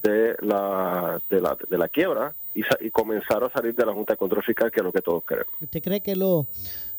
de 0.02 0.34
la, 0.40 1.20
de 1.30 1.40
la, 1.40 1.56
de 1.68 1.78
la 1.78 1.88
quiebra 1.88 2.32
y, 2.54 2.62
y 2.80 2.90
comenzar 2.90 3.44
a 3.44 3.50
salir 3.50 3.74
de 3.74 3.86
la 3.86 3.92
Junta 3.92 4.14
de 4.14 4.16
Control 4.16 4.42
Fiscal, 4.42 4.70
que 4.70 4.80
es 4.80 4.84
lo 4.84 4.92
que 4.92 5.02
todos 5.02 5.22
queremos. 5.24 5.52
¿Usted 5.60 5.82
cree 5.82 6.00
que 6.00 6.16
lo- 6.16 6.46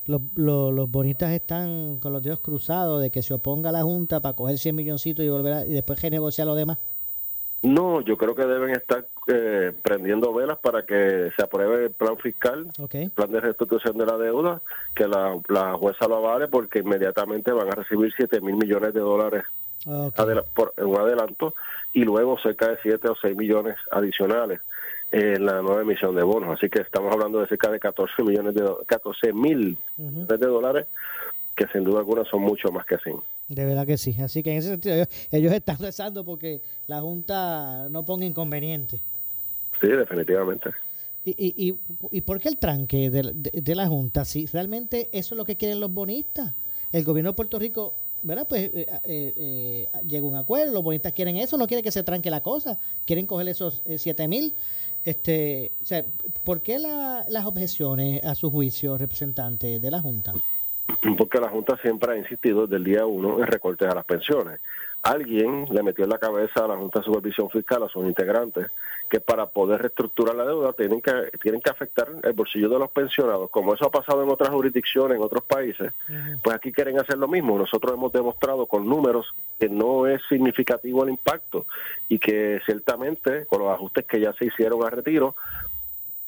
lo- 0.07 0.21
lo- 0.35 0.71
los 0.71 0.89
bonistas 0.89 1.31
están 1.31 1.97
con 1.99 2.11
los 2.13 2.23
dedos 2.23 2.39
cruzados 2.39 3.01
de 3.01 3.11
que 3.11 3.21
se 3.21 3.33
oponga 3.33 3.69
a 3.69 3.73
la 3.73 3.83
Junta 3.83 4.19
para 4.19 4.35
coger 4.35 4.57
100 4.57 4.75
milloncitos 4.75 5.23
y 5.25 5.29
volver 5.29 5.53
a- 5.53 5.65
y 5.65 5.73
después 5.73 6.01
renegociar 6.01 6.47
lo 6.47 6.55
demás? 6.55 6.77
No, 7.63 8.01
yo 8.01 8.17
creo 8.17 8.33
que 8.33 8.45
deben 8.45 8.71
estar 8.71 9.05
eh, 9.27 9.71
prendiendo 9.83 10.33
velas 10.33 10.57
para 10.57 10.83
que 10.83 11.29
se 11.35 11.43
apruebe 11.43 11.85
el 11.85 11.91
plan 11.91 12.17
fiscal, 12.17 12.67
Ok. 12.79 12.95
plan 13.13 13.31
de 13.31 13.39
restitución 13.39 13.95
de 13.99 14.05
la 14.07 14.17
deuda, 14.17 14.61
que 14.95 15.07
la, 15.07 15.39
la 15.47 15.73
jueza 15.75 16.07
lo 16.07 16.15
avale 16.17 16.47
porque 16.47 16.79
inmediatamente 16.79 17.51
van 17.51 17.67
a 17.67 17.71
recibir 17.75 18.11
7 18.17 18.41
mil 18.41 18.55
millones 18.55 18.93
de 18.95 18.99
dólares 18.99 19.43
por 20.55 20.73
en 20.77 20.85
un 20.85 20.97
adelanto 20.97 21.53
y 21.93 22.03
luego 22.03 22.37
cerca 22.39 22.67
de 22.69 22.77
7 22.81 23.07
o 23.09 23.15
6 23.15 23.37
millones 23.37 23.75
adicionales 23.91 24.59
en 25.11 25.45
la 25.45 25.61
nueva 25.61 25.81
emisión 25.81 26.15
de 26.15 26.23
bonos. 26.23 26.57
Así 26.57 26.69
que 26.69 26.79
estamos 26.81 27.11
hablando 27.11 27.39
de 27.39 27.47
cerca 27.47 27.69
de 27.69 27.79
14 27.79 28.23
millones 28.23 28.53
de 28.55 28.61
do- 28.61 28.83
14 28.85 29.33
mil 29.33 29.77
de 29.97 30.37
dólares, 30.37 30.87
que 31.55 31.67
sin 31.67 31.83
duda 31.83 31.99
alguna 31.99 32.23
son 32.25 32.41
mucho 32.41 32.71
más 32.71 32.85
que 32.85 32.97
100. 32.97 33.17
De 33.49 33.65
verdad 33.65 33.85
que 33.85 33.97
sí. 33.97 34.15
Así 34.21 34.41
que 34.41 34.51
en 34.53 34.57
ese 34.59 34.69
sentido 34.69 34.95
ellos, 34.95 35.07
ellos 35.31 35.53
están 35.53 35.77
rezando 35.79 36.23
porque 36.23 36.61
la 36.87 37.01
Junta 37.01 37.87
no 37.89 38.03
ponga 38.05 38.25
inconveniente. 38.25 38.99
Sí, 39.81 39.87
definitivamente. 39.87 40.69
¿Y, 41.25 41.31
y, 41.31 41.69
y, 41.69 41.75
y 42.11 42.21
por 42.21 42.39
qué 42.39 42.47
el 42.49 42.57
tranque 42.57 43.09
de, 43.09 43.21
de- 43.33 43.61
de 43.61 43.75
la 43.75 43.87
Junta? 43.87 44.23
Si 44.25 44.45
realmente 44.45 45.09
eso 45.11 45.35
es 45.35 45.37
lo 45.37 45.43
que 45.45 45.57
quieren 45.57 45.79
los 45.81 45.93
bonistas. 45.93 46.53
El 46.93 47.03
gobierno 47.03 47.31
de 47.31 47.35
Puerto 47.35 47.59
Rico, 47.59 47.93
¿verdad? 48.23 48.47
Pues 48.47 48.71
eh, 48.73 48.87
eh, 49.03 49.33
eh, 49.37 49.89
llega 50.07 50.25
a 50.25 50.29
un 50.29 50.35
acuerdo, 50.37 50.71
los 50.73 50.83
bonistas 50.83 51.11
quieren 51.13 51.35
eso, 51.37 51.57
no 51.57 51.67
quieren 51.67 51.83
que 51.83 51.91
se 51.91 52.03
tranque 52.03 52.29
la 52.29 52.41
cosa, 52.41 52.79
quieren 53.05 53.25
coger 53.27 53.49
esos 53.49 53.81
eh, 53.85 53.97
siete 53.97 54.27
mil. 54.27 54.53
Este, 55.03 55.73
o 55.81 55.85
sea, 55.85 56.05
¿Por 56.43 56.61
qué 56.61 56.79
la- 56.79 57.25
las 57.29 57.45
objeciones 57.45 58.23
a 58.25 58.35
su 58.35 58.49
juicio, 58.51 58.97
representante 58.97 59.79
de 59.79 59.91
la 59.91 59.99
Junta? 59.99 60.33
porque 61.17 61.39
la 61.39 61.49
Junta 61.49 61.77
siempre 61.81 62.13
ha 62.13 62.17
insistido 62.17 62.63
desde 62.67 62.75
el 62.77 62.83
día 62.83 63.05
uno 63.05 63.39
en 63.39 63.47
recortes 63.47 63.87
a 63.89 63.95
las 63.95 64.05
pensiones. 64.05 64.59
Alguien 65.03 65.65
le 65.71 65.81
metió 65.81 66.03
en 66.03 66.11
la 66.11 66.19
cabeza 66.19 66.63
a 66.63 66.67
la 66.67 66.77
Junta 66.77 66.99
de 66.99 67.05
Supervisión 67.05 67.49
Fiscal, 67.49 67.81
a 67.81 67.89
sus 67.89 68.05
integrantes, 68.05 68.67
que 69.09 69.19
para 69.19 69.47
poder 69.47 69.81
reestructurar 69.81 70.35
la 70.35 70.45
deuda 70.45 70.73
tienen 70.73 71.01
que, 71.01 71.11
tienen 71.41 71.59
que 71.59 71.71
afectar 71.71 72.07
el 72.21 72.33
bolsillo 72.33 72.69
de 72.69 72.77
los 72.77 72.91
pensionados. 72.91 73.49
Como 73.49 73.73
eso 73.73 73.87
ha 73.87 73.91
pasado 73.91 74.23
en 74.23 74.29
otras 74.29 74.49
jurisdicciones, 74.49 75.17
en 75.17 75.23
otros 75.23 75.43
países, 75.43 75.91
pues 76.43 76.55
aquí 76.55 76.71
quieren 76.71 76.99
hacer 76.99 77.17
lo 77.17 77.27
mismo. 77.27 77.57
Nosotros 77.57 77.93
hemos 77.93 78.13
demostrado 78.13 78.67
con 78.67 78.87
números 78.87 79.33
que 79.59 79.69
no 79.69 80.05
es 80.05 80.21
significativo 80.29 81.03
el 81.03 81.09
impacto 81.09 81.65
y 82.07 82.19
que 82.19 82.61
ciertamente 82.65 83.45
con 83.47 83.63
los 83.63 83.73
ajustes 83.73 84.05
que 84.05 84.19
ya 84.19 84.33
se 84.33 84.45
hicieron 84.45 84.85
a 84.85 84.91
retiro, 84.91 85.35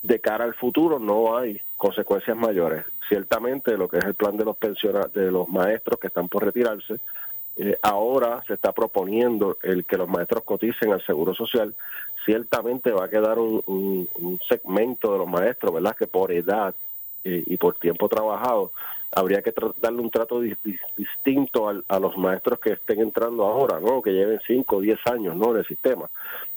de 0.01 0.19
cara 0.19 0.43
al 0.43 0.53
futuro 0.53 0.99
no 0.99 1.37
hay 1.37 1.61
consecuencias 1.77 2.35
mayores. 2.35 2.85
Ciertamente 3.07 3.77
lo 3.77 3.87
que 3.87 3.99
es 3.99 4.05
el 4.05 4.13
plan 4.13 4.35
de 4.35 4.45
los 4.45 4.57
pensionados, 4.57 5.13
de 5.13 5.31
los 5.31 5.47
maestros 5.47 5.99
que 5.99 6.07
están 6.07 6.27
por 6.27 6.43
retirarse, 6.43 6.99
eh, 7.55 7.77
ahora 7.81 8.43
se 8.47 8.55
está 8.55 8.71
proponiendo 8.71 9.57
el 9.61 9.85
que 9.85 9.97
los 9.97 10.09
maestros 10.09 10.43
coticen 10.43 10.91
al 10.91 11.05
Seguro 11.05 11.35
Social. 11.35 11.75
Ciertamente 12.25 12.91
va 12.91 13.05
a 13.05 13.09
quedar 13.09 13.37
un, 13.37 13.61
un, 14.15 14.39
segmento 14.47 15.11
de 15.11 15.19
los 15.19 15.27
maestros, 15.27 15.73
¿verdad? 15.73 15.95
Que 15.95 16.07
por 16.07 16.31
edad 16.31 16.73
eh, 17.23 17.43
y 17.45 17.57
por 17.57 17.75
tiempo 17.75 18.09
trabajado 18.09 18.71
habría 19.15 19.41
que 19.41 19.53
darle 19.79 20.01
un 20.01 20.09
trato 20.09 20.41
distinto 20.41 21.69
a 21.87 21.99
los 21.99 22.17
maestros 22.17 22.59
que 22.59 22.73
estén 22.73 22.99
entrando 23.01 23.45
ahora, 23.45 23.79
¿no? 23.79 24.01
Que 24.01 24.11
lleven 24.11 24.39
5 24.45 24.75
o 24.75 24.81
10 24.81 24.99
años, 25.07 25.35
¿no? 25.35 25.51
En 25.51 25.57
el 25.57 25.65
sistema. 25.65 26.09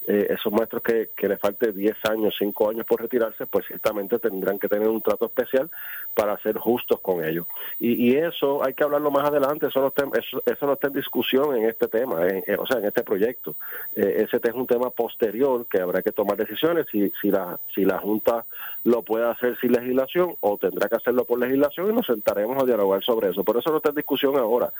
Eh, 0.09 0.29
esos 0.31 0.53
maestros 0.53 0.83
que, 0.83 1.11
que 1.16 1.29
les 1.29 1.40
falte 1.40 1.73
10 1.73 1.97
años, 2.11 2.35
5 2.38 2.71
años 2.71 2.87
por 2.87 3.01
retirarse, 3.01 3.47
pues 3.47 3.66
ciertamente 3.66 4.19
tendrán 4.19 4.59
que 4.59 4.69
tener 4.69 4.88
un 4.88 5.03
trato 5.03 5.27
especial 5.27 5.69
para 6.14 6.38
ser 6.38 6.59
justos 6.59 7.01
con 7.01 7.25
ellos. 7.25 7.47
Y, 7.81 8.11
y 8.11 8.16
eso 8.16 8.64
hay 8.64 8.75
que 8.75 8.85
hablarlo 8.85 9.11
más 9.11 9.25
adelante, 9.25 9.66
eso 9.66 9.81
no 9.81 9.88
está, 9.88 10.05
eso, 10.16 10.42
eso 10.47 10.66
no 10.66 10.75
está 10.75 10.87
en 10.87 10.92
discusión 10.92 11.57
en 11.57 11.69
este 11.69 11.88
tema, 11.88 12.21
o 12.59 12.66
sea, 12.66 12.79
en 12.79 12.85
este 12.85 13.03
proyecto. 13.03 13.57
Eh, 13.95 14.25
ese 14.27 14.37
es 14.42 14.55
un 14.55 14.66
tema 14.66 14.90
posterior 14.90 15.66
que 15.66 15.81
habrá 15.81 16.03
que 16.03 16.12
tomar 16.12 16.37
decisiones 16.37 16.87
si, 16.90 17.12
si, 17.21 17.31
la, 17.31 17.59
si 17.75 17.85
la 17.85 17.99
Junta 17.99 18.45
lo 18.85 19.03
puede 19.03 19.29
hacer 19.29 19.59
sin 19.59 19.73
legislación 19.73 20.37
o 20.40 20.57
tendrá 20.57 20.88
que 20.88 20.97
hacerlo 20.97 21.25
por 21.25 21.40
legislación 21.40 21.90
y 21.90 21.92
nos 21.92 22.07
sentaremos 22.07 22.62
a 22.62 22.66
dialogar 22.66 23.03
sobre 23.03 23.31
eso. 23.31 23.42
Por 23.42 23.57
eso 23.57 23.71
no 23.71 23.79
está 23.79 23.90
en 23.90 23.97
discusión 23.97 24.37
ahora. 24.37 24.73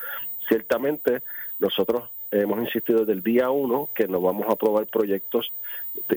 Ciertamente 0.49 1.23
nosotros 1.59 2.11
hemos 2.31 2.59
insistido 2.59 3.01
desde 3.01 3.13
el 3.13 3.23
día 3.23 3.51
uno 3.51 3.89
que 3.95 4.09
no 4.09 4.21
vamos 4.21 4.47
a 4.49 4.53
aprobar 4.53 4.87
proyectos 4.87 5.53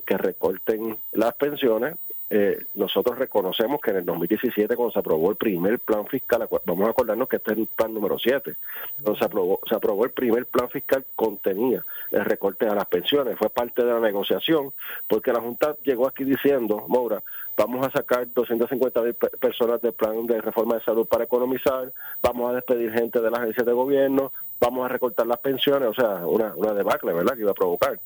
que 0.05 0.17
recorten 0.17 0.97
las 1.11 1.33
pensiones. 1.35 1.95
Eh, 2.31 2.59
nosotros 2.75 3.17
reconocemos 3.17 3.81
que 3.81 3.89
en 3.89 3.97
el 3.97 4.05
2017, 4.05 4.75
cuando 4.75 4.91
se 4.93 4.99
aprobó 4.99 5.31
el 5.31 5.35
primer 5.35 5.79
plan 5.79 6.05
fiscal, 6.05 6.47
vamos 6.63 6.87
a 6.87 6.91
acordarnos 6.91 7.27
que 7.27 7.37
este 7.37 7.53
es 7.53 7.57
el 7.57 7.67
plan 7.67 7.91
número 7.91 8.19
7, 8.19 8.55
cuando 9.01 9.17
se 9.17 9.25
aprobó, 9.25 9.59
se 9.67 9.75
aprobó 9.75 10.05
el 10.05 10.11
primer 10.11 10.45
plan 10.45 10.69
fiscal, 10.69 11.03
contenía 11.15 11.83
el 12.11 12.25
recorte 12.25 12.67
a 12.67 12.75
las 12.75 12.85
pensiones, 12.85 13.35
fue 13.37 13.49
parte 13.49 13.83
de 13.83 13.91
la 13.91 13.99
negociación, 13.99 14.71
porque 15.07 15.33
la 15.33 15.41
Junta 15.41 15.75
llegó 15.83 16.07
aquí 16.07 16.23
diciendo, 16.23 16.85
Moura, 16.87 17.23
vamos 17.57 17.87
a 17.87 17.91
sacar 17.91 18.31
250 18.31 19.01
mil 19.01 19.15
personas 19.15 19.81
del 19.81 19.93
plan 19.93 20.27
de 20.27 20.39
reforma 20.39 20.75
de 20.75 20.83
salud 20.83 21.07
para 21.07 21.23
economizar, 21.23 21.91
vamos 22.21 22.51
a 22.51 22.53
despedir 22.53 22.91
gente 22.91 23.19
de 23.19 23.31
las 23.31 23.39
agencias 23.39 23.65
de 23.65 23.73
gobierno, 23.73 24.31
vamos 24.59 24.85
a 24.85 24.89
recortar 24.89 25.25
las 25.25 25.39
pensiones, 25.39 25.89
o 25.89 25.93
sea, 25.93 26.27
una, 26.27 26.53
una 26.55 26.73
debacle, 26.73 27.11
¿verdad?, 27.11 27.33
que 27.33 27.41
iba 27.41 27.51
a 27.51 27.55
provocar. 27.55 27.99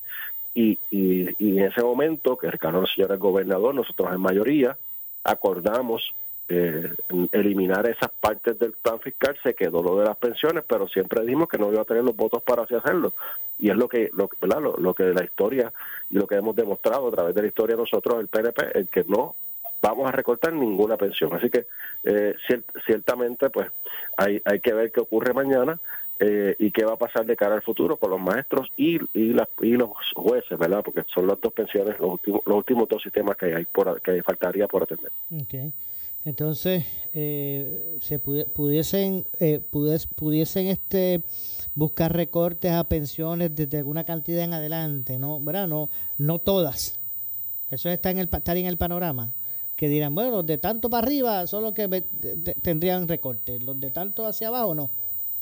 Y, 0.54 0.78
y, 0.90 1.28
y 1.38 1.58
en 1.58 1.64
ese 1.64 1.82
momento, 1.82 2.36
que 2.36 2.50
Ricardo 2.50 2.86
señor 2.86 3.12
el 3.12 3.18
gobernador, 3.18 3.74
nosotros 3.74 4.12
en 4.12 4.20
mayoría 4.20 4.76
acordamos 5.24 6.14
eh, 6.48 6.92
eliminar 7.32 7.88
esas 7.88 8.10
partes 8.10 8.58
del 8.58 8.72
plan 8.72 9.00
fiscal, 9.00 9.36
se 9.42 9.54
quedó 9.54 9.82
lo 9.82 9.98
de 9.98 10.04
las 10.04 10.16
pensiones, 10.16 10.62
pero 10.68 10.86
siempre 10.88 11.22
dijimos 11.22 11.48
que 11.48 11.58
no 11.58 11.72
iba 11.72 11.82
a 11.82 11.86
tener 11.86 12.04
los 12.04 12.14
votos 12.14 12.42
para 12.42 12.62
así 12.62 12.74
hacerlo. 12.74 13.14
Y 13.58 13.70
es 13.70 13.76
lo 13.76 13.88
que, 13.88 14.10
lo, 14.12 14.28
¿verdad? 14.40 14.60
Lo 14.78 14.94
que 14.94 15.04
la 15.04 15.24
historia 15.24 15.72
y 16.10 16.16
lo 16.16 16.26
que 16.26 16.34
hemos 16.34 16.54
demostrado 16.54 17.08
a 17.08 17.10
través 17.10 17.34
de 17.34 17.42
la 17.42 17.48
historia 17.48 17.76
nosotros, 17.76 18.20
el 18.20 18.28
PNP, 18.28 18.78
el 18.78 18.88
que 18.88 19.04
no 19.08 19.34
vamos 19.80 20.08
a 20.08 20.12
recortar 20.12 20.52
ninguna 20.52 20.96
pensión. 20.96 21.34
Así 21.34 21.48
que 21.48 21.66
eh, 22.04 22.34
ciertamente 22.84 23.48
pues 23.50 23.70
hay, 24.16 24.40
hay 24.44 24.60
que 24.60 24.72
ver 24.74 24.92
qué 24.92 25.00
ocurre 25.00 25.32
mañana 25.32 25.78
eh, 26.18 26.54
y 26.58 26.70
qué 26.70 26.84
va 26.84 26.94
a 26.94 26.96
pasar 26.96 27.26
de 27.26 27.36
cara 27.36 27.54
al 27.54 27.62
futuro 27.62 27.96
con 27.96 28.10
los 28.10 28.20
maestros 28.20 28.70
y, 28.76 28.96
y, 29.12 29.34
y 29.62 29.70
los 29.72 29.90
jueces, 30.14 30.58
¿verdad? 30.58 30.82
Porque 30.84 31.02
son 31.12 31.26
las 31.26 31.40
dos 31.40 31.52
pensiones, 31.52 31.98
los 31.98 32.12
últimos, 32.12 32.42
los 32.46 32.56
últimos 32.56 32.88
dos 32.88 33.02
sistemas 33.02 33.36
que 33.36 33.54
hay 33.54 33.64
por, 33.64 34.00
que 34.00 34.22
faltaría 34.22 34.66
por 34.68 34.82
atender. 34.84 35.10
Okay. 35.42 35.72
Entonces, 36.24 36.84
eh, 37.12 37.98
se 38.00 38.18
pudiesen, 38.18 39.26
eh, 39.40 39.60
pudiesen 39.70 40.66
este 40.68 41.22
buscar 41.74 42.14
recortes 42.14 42.72
a 42.72 42.84
pensiones 42.84 43.54
desde 43.54 43.78
alguna 43.78 44.04
cantidad 44.04 44.42
en 44.42 44.54
adelante, 44.54 45.18
¿no? 45.18 45.40
¿Verdad? 45.40 45.68
No, 45.68 45.90
no 46.16 46.38
todas. 46.38 46.98
Eso 47.70 47.90
está 47.90 48.10
en 48.10 48.18
el, 48.18 48.28
está 48.32 48.56
en 48.56 48.66
el 48.66 48.76
panorama 48.76 49.32
que 49.76 49.88
dirán, 49.88 50.14
bueno, 50.14 50.30
los 50.30 50.46
de 50.46 50.58
tanto 50.58 50.88
para 50.88 51.04
arriba 51.06 51.46
son 51.46 51.64
los 51.64 51.74
que 51.74 51.88
tendrían 52.62 53.08
recortes, 53.08 53.62
los 53.62 53.78
de 53.80 53.90
tanto 53.90 54.26
hacia 54.26 54.48
abajo 54.48 54.74
no. 54.74 54.90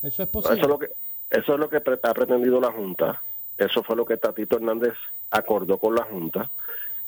Eso 0.02 0.22
es 0.22 0.28
posible. 0.28 0.56
Eso 0.56 0.64
es 0.64 0.68
lo 0.68 0.78
que, 0.78 0.86
eso 1.30 1.54
es 1.54 1.60
lo 1.60 1.68
que 1.68 1.76
ha 1.76 2.14
pretendido 2.14 2.60
la 2.60 2.72
Junta. 2.72 3.22
Eso 3.56 3.82
fue 3.82 3.96
lo 3.96 4.04
que 4.04 4.16
Tatito 4.16 4.56
Hernández 4.56 4.94
acordó 5.30 5.78
con 5.78 5.94
la 5.94 6.04
Junta 6.04 6.50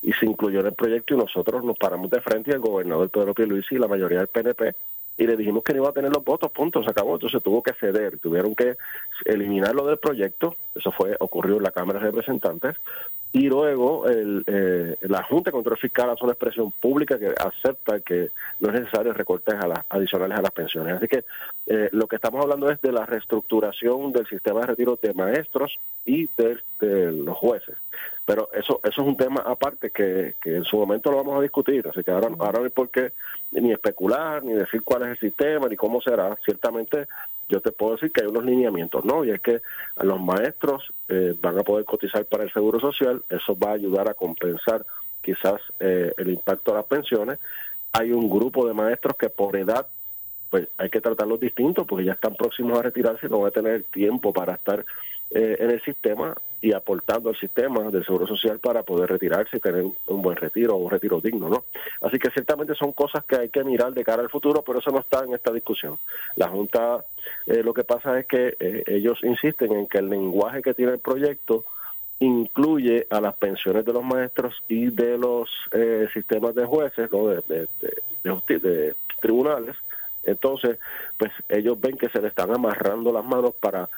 y 0.02 0.12
se 0.12 0.26
incluyó 0.26 0.60
en 0.60 0.66
el 0.66 0.74
proyecto 0.74 1.14
y 1.14 1.16
nosotros 1.16 1.64
nos 1.64 1.76
paramos 1.78 2.10
de 2.10 2.20
frente 2.20 2.52
al 2.52 2.60
gobernador 2.60 3.08
Pedro 3.10 3.34
Pierluisi 3.34 3.76
y 3.76 3.78
la 3.78 3.88
mayoría 3.88 4.18
del 4.18 4.28
PNP 4.28 4.74
y 5.16 5.26
le 5.26 5.36
dijimos 5.36 5.62
que 5.62 5.72
no 5.72 5.80
iba 5.80 5.90
a 5.90 5.92
tener 5.92 6.12
los 6.12 6.24
votos, 6.24 6.50
punto, 6.50 6.82
se 6.82 6.90
acabó. 6.90 7.14
Entonces 7.14 7.42
tuvo 7.42 7.62
que 7.62 7.72
ceder, 7.74 8.18
tuvieron 8.18 8.54
que 8.54 8.76
eliminarlo 9.24 9.86
del 9.86 9.98
proyecto, 9.98 10.56
eso 10.74 10.90
fue 10.92 11.16
ocurrió 11.20 11.56
en 11.56 11.62
la 11.62 11.70
Cámara 11.70 12.00
de 12.00 12.06
Representantes, 12.06 12.76
y 13.34 13.48
luego 13.48 14.08
el, 14.08 14.44
eh, 14.46 14.96
la 15.02 15.24
Junta 15.24 15.50
de 15.50 15.52
Control 15.52 15.76
Fiscal 15.76 16.08
hace 16.08 16.22
una 16.22 16.34
expresión 16.34 16.70
pública 16.70 17.18
que 17.18 17.34
acepta 17.36 17.98
que 17.98 18.30
no 18.60 18.68
es 18.68 18.80
necesario 18.80 19.12
recortes 19.12 19.56
a 19.56 19.66
las, 19.66 19.80
adicionales 19.88 20.38
a 20.38 20.42
las 20.42 20.52
pensiones. 20.52 20.94
Así 20.94 21.08
que 21.08 21.24
eh, 21.66 21.88
lo 21.90 22.06
que 22.06 22.14
estamos 22.14 22.40
hablando 22.40 22.70
es 22.70 22.80
de 22.80 22.92
la 22.92 23.04
reestructuración 23.04 24.12
del 24.12 24.28
sistema 24.28 24.60
de 24.60 24.66
retiro 24.66 24.96
de 25.02 25.12
maestros 25.14 25.76
y 26.06 26.28
de, 26.36 26.60
los 26.80 27.36
jueces. 27.36 27.74
Pero 28.26 28.48
eso 28.54 28.80
eso 28.82 29.02
es 29.02 29.06
un 29.06 29.16
tema 29.16 29.42
aparte 29.44 29.90
que, 29.90 30.34
que, 30.40 30.56
en 30.56 30.64
su 30.64 30.78
momento 30.78 31.10
lo 31.10 31.18
vamos 31.18 31.38
a 31.38 31.42
discutir. 31.42 31.86
Así 31.88 32.02
que 32.02 32.10
ahora, 32.10 32.28
ahora 32.38 32.60
no 32.60 32.64
hay 32.64 32.70
por 32.70 32.88
qué 32.88 33.12
ni 33.52 33.72
especular, 33.72 34.42
ni 34.42 34.54
decir 34.54 34.82
cuál 34.82 35.02
es 35.02 35.08
el 35.10 35.18
sistema, 35.18 35.68
ni 35.68 35.76
cómo 35.76 36.00
será. 36.00 36.36
Ciertamente 36.44 37.06
yo 37.48 37.60
te 37.60 37.72
puedo 37.72 37.92
decir 37.92 38.10
que 38.12 38.22
hay 38.22 38.26
unos 38.26 38.44
lineamientos, 38.44 39.04
¿no? 39.04 39.24
Y 39.24 39.30
es 39.30 39.40
que 39.40 39.60
los 40.02 40.20
maestros 40.20 40.92
eh, 41.08 41.34
van 41.40 41.58
a 41.58 41.62
poder 41.62 41.84
cotizar 41.84 42.24
para 42.24 42.44
el 42.44 42.52
Seguro 42.52 42.80
Social, 42.80 43.22
eso 43.28 43.56
va 43.58 43.70
a 43.70 43.74
ayudar 43.74 44.08
a 44.08 44.14
compensar 44.14 44.84
quizás 45.22 45.60
eh, 45.80 46.12
el 46.16 46.30
impacto 46.30 46.72
de 46.72 46.78
las 46.78 46.86
pensiones. 46.86 47.38
Hay 47.92 48.12
un 48.12 48.28
grupo 48.28 48.66
de 48.66 48.74
maestros 48.74 49.16
que 49.16 49.28
por 49.28 49.56
edad, 49.56 49.86
pues 50.50 50.68
hay 50.78 50.90
que 50.90 51.00
tratarlos 51.00 51.40
distintos 51.40 51.86
porque 51.86 52.04
ya 52.04 52.12
están 52.12 52.34
próximos 52.34 52.78
a 52.78 52.82
retirarse 52.82 53.26
y 53.26 53.30
no 53.30 53.40
van 53.40 53.48
a 53.48 53.52
tener 53.52 53.82
tiempo 53.84 54.32
para 54.32 54.54
estar 54.54 54.84
eh, 55.30 55.56
en 55.58 55.70
el 55.70 55.82
sistema 55.82 56.34
y 56.64 56.72
aportando 56.72 57.28
al 57.28 57.36
sistema 57.36 57.90
del 57.90 58.06
Seguro 58.06 58.26
Social 58.26 58.58
para 58.58 58.82
poder 58.82 59.10
retirarse 59.10 59.58
y 59.58 59.60
tener 59.60 59.84
un 59.84 60.22
buen 60.22 60.34
retiro 60.34 60.74
o 60.74 60.78
un 60.78 60.90
retiro 60.90 61.20
digno, 61.20 61.50
¿no? 61.50 61.64
Así 62.00 62.18
que 62.18 62.30
ciertamente 62.30 62.74
son 62.74 62.92
cosas 62.92 63.22
que 63.24 63.36
hay 63.36 63.48
que 63.50 63.62
mirar 63.62 63.92
de 63.92 64.02
cara 64.02 64.22
al 64.22 64.30
futuro, 64.30 64.62
pero 64.62 64.78
eso 64.78 64.90
no 64.90 65.00
está 65.00 65.24
en 65.24 65.34
esta 65.34 65.52
discusión. 65.52 65.98
La 66.36 66.48
Junta 66.48 67.04
eh, 67.44 67.62
lo 67.62 67.74
que 67.74 67.84
pasa 67.84 68.18
es 68.18 68.26
que 68.26 68.56
eh, 68.58 68.82
ellos 68.86 69.18
insisten 69.24 69.72
en 69.72 69.86
que 69.86 69.98
el 69.98 70.08
lenguaje 70.08 70.62
que 70.62 70.72
tiene 70.72 70.92
el 70.92 71.00
proyecto 71.00 71.64
incluye 72.20 73.06
a 73.10 73.20
las 73.20 73.34
pensiones 73.34 73.84
de 73.84 73.92
los 73.92 74.02
maestros 74.02 74.62
y 74.66 74.86
de 74.86 75.18
los 75.18 75.50
eh, 75.70 76.08
sistemas 76.14 76.54
de 76.54 76.64
jueces, 76.64 77.12
¿no? 77.12 77.26
de, 77.28 77.42
de, 77.46 77.68
de, 78.22 78.58
de 78.58 78.94
tribunales, 79.20 79.76
entonces, 80.26 80.78
pues 81.16 81.32
ellos 81.48 81.80
ven 81.80 81.96
que 81.96 82.08
se 82.08 82.20
le 82.20 82.28
están 82.28 82.52
amarrando 82.52 83.12
las 83.12 83.24
manos 83.24 83.54
para, 83.60 83.88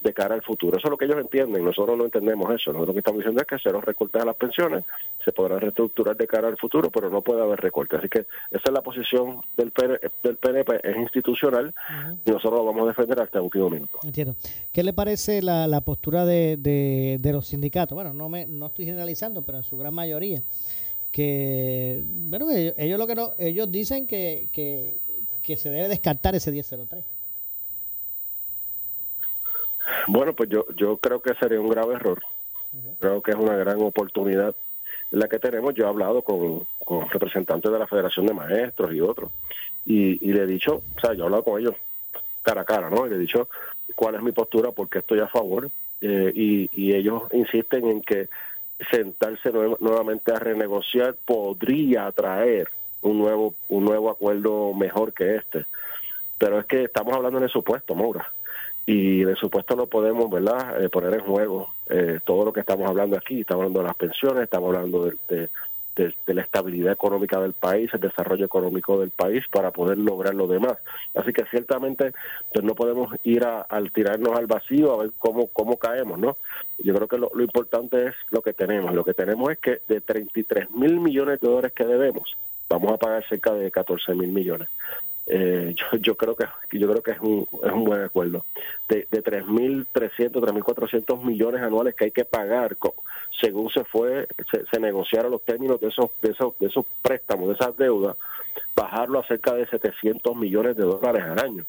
de 0.00 0.12
cara 0.12 0.34
al 0.34 0.42
futuro. 0.42 0.76
Eso 0.76 0.86
es 0.86 0.90
lo 0.90 0.96
que 0.96 1.04
ellos 1.04 1.18
entienden, 1.18 1.64
nosotros 1.64 1.96
no 1.96 2.04
entendemos 2.04 2.52
eso. 2.54 2.72
Nosotros 2.72 2.88
lo 2.88 2.92
que 2.94 2.98
estamos 3.00 3.18
diciendo 3.18 3.40
es 3.40 3.46
que 3.46 3.58
se 3.58 3.70
los 3.70 3.84
recortes 3.84 4.22
a 4.22 4.24
las 4.24 4.36
pensiones, 4.36 4.84
se 5.24 5.32
podrán 5.32 5.60
reestructurar 5.60 6.16
de 6.16 6.26
cara 6.26 6.48
al 6.48 6.56
futuro, 6.56 6.90
pero 6.90 7.10
no 7.10 7.22
puede 7.22 7.42
haber 7.42 7.60
recortes. 7.60 7.98
Así 7.98 8.08
que 8.08 8.20
esa 8.50 8.62
es 8.64 8.72
la 8.72 8.82
posición 8.82 9.40
del, 9.56 9.72
del 10.22 10.36
PNP 10.36 10.80
es 10.82 10.96
institucional 10.96 11.74
y 12.24 12.30
nosotros 12.30 12.60
lo 12.60 12.64
vamos 12.64 12.84
a 12.84 12.88
defender 12.88 13.20
hasta 13.20 13.38
el 13.38 13.44
último 13.44 13.70
minuto. 13.70 13.98
Entiendo. 14.02 14.36
¿Qué 14.72 14.82
le 14.82 14.92
parece 14.92 15.42
la, 15.42 15.66
la 15.66 15.80
postura 15.80 16.24
de, 16.24 16.56
de, 16.56 17.32
los 17.32 17.46
sindicatos? 17.46 17.94
Bueno, 17.94 18.12
no, 18.12 18.28
me, 18.28 18.46
no 18.46 18.66
estoy 18.66 18.84
generalizando, 18.84 19.42
pero 19.42 19.58
en 19.58 19.64
su 19.64 19.78
gran 19.78 19.94
mayoría 19.94 20.42
que 21.10 22.02
bueno 22.06 22.50
ellos, 22.50 22.74
ellos 22.78 22.98
lo 22.98 23.06
que 23.06 23.14
no 23.14 23.34
ellos 23.38 23.70
dicen 23.70 24.06
que, 24.06 24.48
que, 24.50 24.96
que 25.42 25.56
se 25.56 25.70
debe 25.70 25.88
descartar 25.88 26.34
ese 26.34 26.50
1003. 26.52 27.04
Bueno, 30.08 30.34
pues 30.34 30.48
yo, 30.48 30.64
yo 30.76 30.96
creo 30.98 31.20
que 31.20 31.34
sería 31.34 31.60
un 31.60 31.68
grave 31.68 31.94
error. 31.94 32.22
Creo 33.00 33.22
que 33.22 33.32
es 33.32 33.36
una 33.36 33.54
gran 33.56 33.80
oportunidad 33.82 34.54
la 35.10 35.28
que 35.28 35.38
tenemos. 35.38 35.74
Yo 35.74 35.84
he 35.84 35.88
hablado 35.88 36.22
con, 36.22 36.66
con 36.84 37.08
representantes 37.10 37.70
de 37.70 37.78
la 37.78 37.86
Federación 37.86 38.26
de 38.26 38.32
Maestros 38.34 38.94
y 38.94 39.00
otros, 39.00 39.30
y, 39.84 40.24
y 40.26 40.32
le 40.32 40.42
he 40.42 40.46
dicho, 40.46 40.82
o 40.96 41.00
sea, 41.00 41.12
yo 41.14 41.22
he 41.22 41.26
hablado 41.26 41.44
con 41.44 41.60
ellos 41.60 41.74
cara 42.42 42.62
a 42.62 42.64
cara, 42.64 42.88
¿no? 42.90 43.06
Y 43.06 43.10
le 43.10 43.16
he 43.16 43.18
dicho 43.18 43.48
cuál 43.94 44.14
es 44.14 44.22
mi 44.22 44.32
postura, 44.32 44.70
porque 44.70 45.00
estoy 45.00 45.20
a 45.20 45.28
favor. 45.28 45.68
eh, 46.00 46.32
y, 46.34 46.70
y 46.72 46.94
ellos 46.94 47.22
insisten 47.32 47.86
en 47.86 48.02
que 48.02 48.28
sentarse 48.90 49.52
nue- 49.52 49.76
nuevamente 49.80 50.32
a 50.32 50.38
renegociar 50.40 51.14
podría 51.14 52.10
traer 52.12 52.68
un 53.02 53.18
nuevo 53.18 53.54
un 53.68 53.84
nuevo 53.84 54.10
acuerdo 54.10 54.72
mejor 54.74 55.12
que 55.12 55.36
este. 55.36 55.64
Pero 56.38 56.58
es 56.58 56.66
que 56.66 56.84
estamos 56.84 57.14
hablando 57.14 57.38
en 57.38 57.44
el 57.44 57.50
supuesto 57.50 57.94
Maura 57.94 58.30
y 58.86 59.22
en 59.22 59.28
el 59.28 59.36
supuesto 59.36 59.76
no 59.76 59.86
podemos 59.86 60.28
verdad 60.30 60.82
Eh, 60.82 60.88
poner 60.88 61.14
en 61.14 61.20
juego 61.20 61.72
eh, 61.88 62.18
todo 62.24 62.44
lo 62.44 62.52
que 62.52 62.60
estamos 62.60 62.88
hablando 62.88 63.16
aquí. 63.16 63.40
Estamos 63.40 63.62
hablando 63.62 63.80
de 63.80 63.86
las 63.86 63.96
pensiones 63.96 64.42
estamos 64.44 64.74
hablando 64.74 65.04
de- 65.28 65.48
de 66.26 66.32
la 66.34 66.40
estabilidad 66.40 66.94
económica 66.94 67.38
del 67.38 67.52
país 67.52 67.90
el 67.92 68.00
desarrollo 68.00 68.46
económico 68.46 68.98
del 68.98 69.10
país 69.10 69.44
para 69.50 69.70
poder 69.72 69.98
lograr 69.98 70.34
lo 70.34 70.46
demás. 70.46 70.78
Así 71.14 71.34
que 71.34 71.44
ciertamente 71.50 72.12
pues 72.50 72.64
no 72.64 72.74
podemos 72.74 73.14
ir 73.24 73.44
a, 73.44 73.60
al 73.60 73.92
tirarnos 73.92 74.32
al 74.38 74.46
vacío 74.46 74.94
a 74.94 75.02
ver 75.02 75.10
cómo 75.18 75.48
cómo 75.48 75.76
caemos 75.76 76.18
no 76.18 76.38
yo 76.78 76.94
creo 76.94 77.06
que 77.08 77.18
lo, 77.18 77.30
lo 77.34 77.42
importante 77.42 78.06
es 78.06 78.14
lo 78.30 78.40
que 78.40 78.54
tenemos. 78.54 78.94
Lo 78.94 79.04
que 79.04 79.12
tenemos 79.12 79.52
es 79.52 79.58
que 79.58 79.80
de 79.86 80.00
33 80.00 80.70
mil 80.70 80.98
millones 80.98 81.38
de 81.40 81.46
dólares 81.46 81.72
que 81.74 81.84
debemos 81.84 82.36
vamos 82.78 82.94
a 82.94 82.98
pagar 82.98 83.24
cerca 83.28 83.52
de 83.52 83.70
14 83.70 84.14
mil 84.14 84.28
millones. 84.28 84.68
Eh, 85.26 85.74
yo, 86.00 86.16
creo 86.16 86.34
que 86.34 86.46
yo 86.76 86.90
creo 86.90 87.02
que 87.02 87.12
es 87.12 87.20
un, 87.20 87.46
es 87.64 87.72
un 87.72 87.84
buen 87.84 88.02
acuerdo. 88.02 88.44
De, 88.88 89.06
de 89.10 89.22
3.300 89.22 90.32
3.400 90.32 91.22
millones 91.24 91.62
anuales 91.62 91.94
que 91.94 92.04
hay 92.06 92.10
que 92.10 92.24
pagar 92.24 92.76
co- 92.76 92.94
según 93.40 93.70
se 93.70 93.84
fue 93.84 94.26
se, 94.50 94.66
se 94.66 94.80
negociaron 94.80 95.30
los 95.30 95.42
términos 95.42 95.80
de 95.80 95.88
esos 95.88 96.10
de 96.20 96.30
esos 96.32 96.58
de 96.58 96.66
esos 96.66 96.84
préstamos 97.00 97.48
de 97.48 97.54
esas 97.54 97.76
deudas 97.76 98.16
bajarlo 98.74 99.20
a 99.20 99.24
cerca 99.26 99.54
de 99.54 99.66
700 99.66 100.36
millones 100.36 100.76
de 100.76 100.82
dólares 100.82 101.22
al 101.22 101.38
año. 101.38 101.64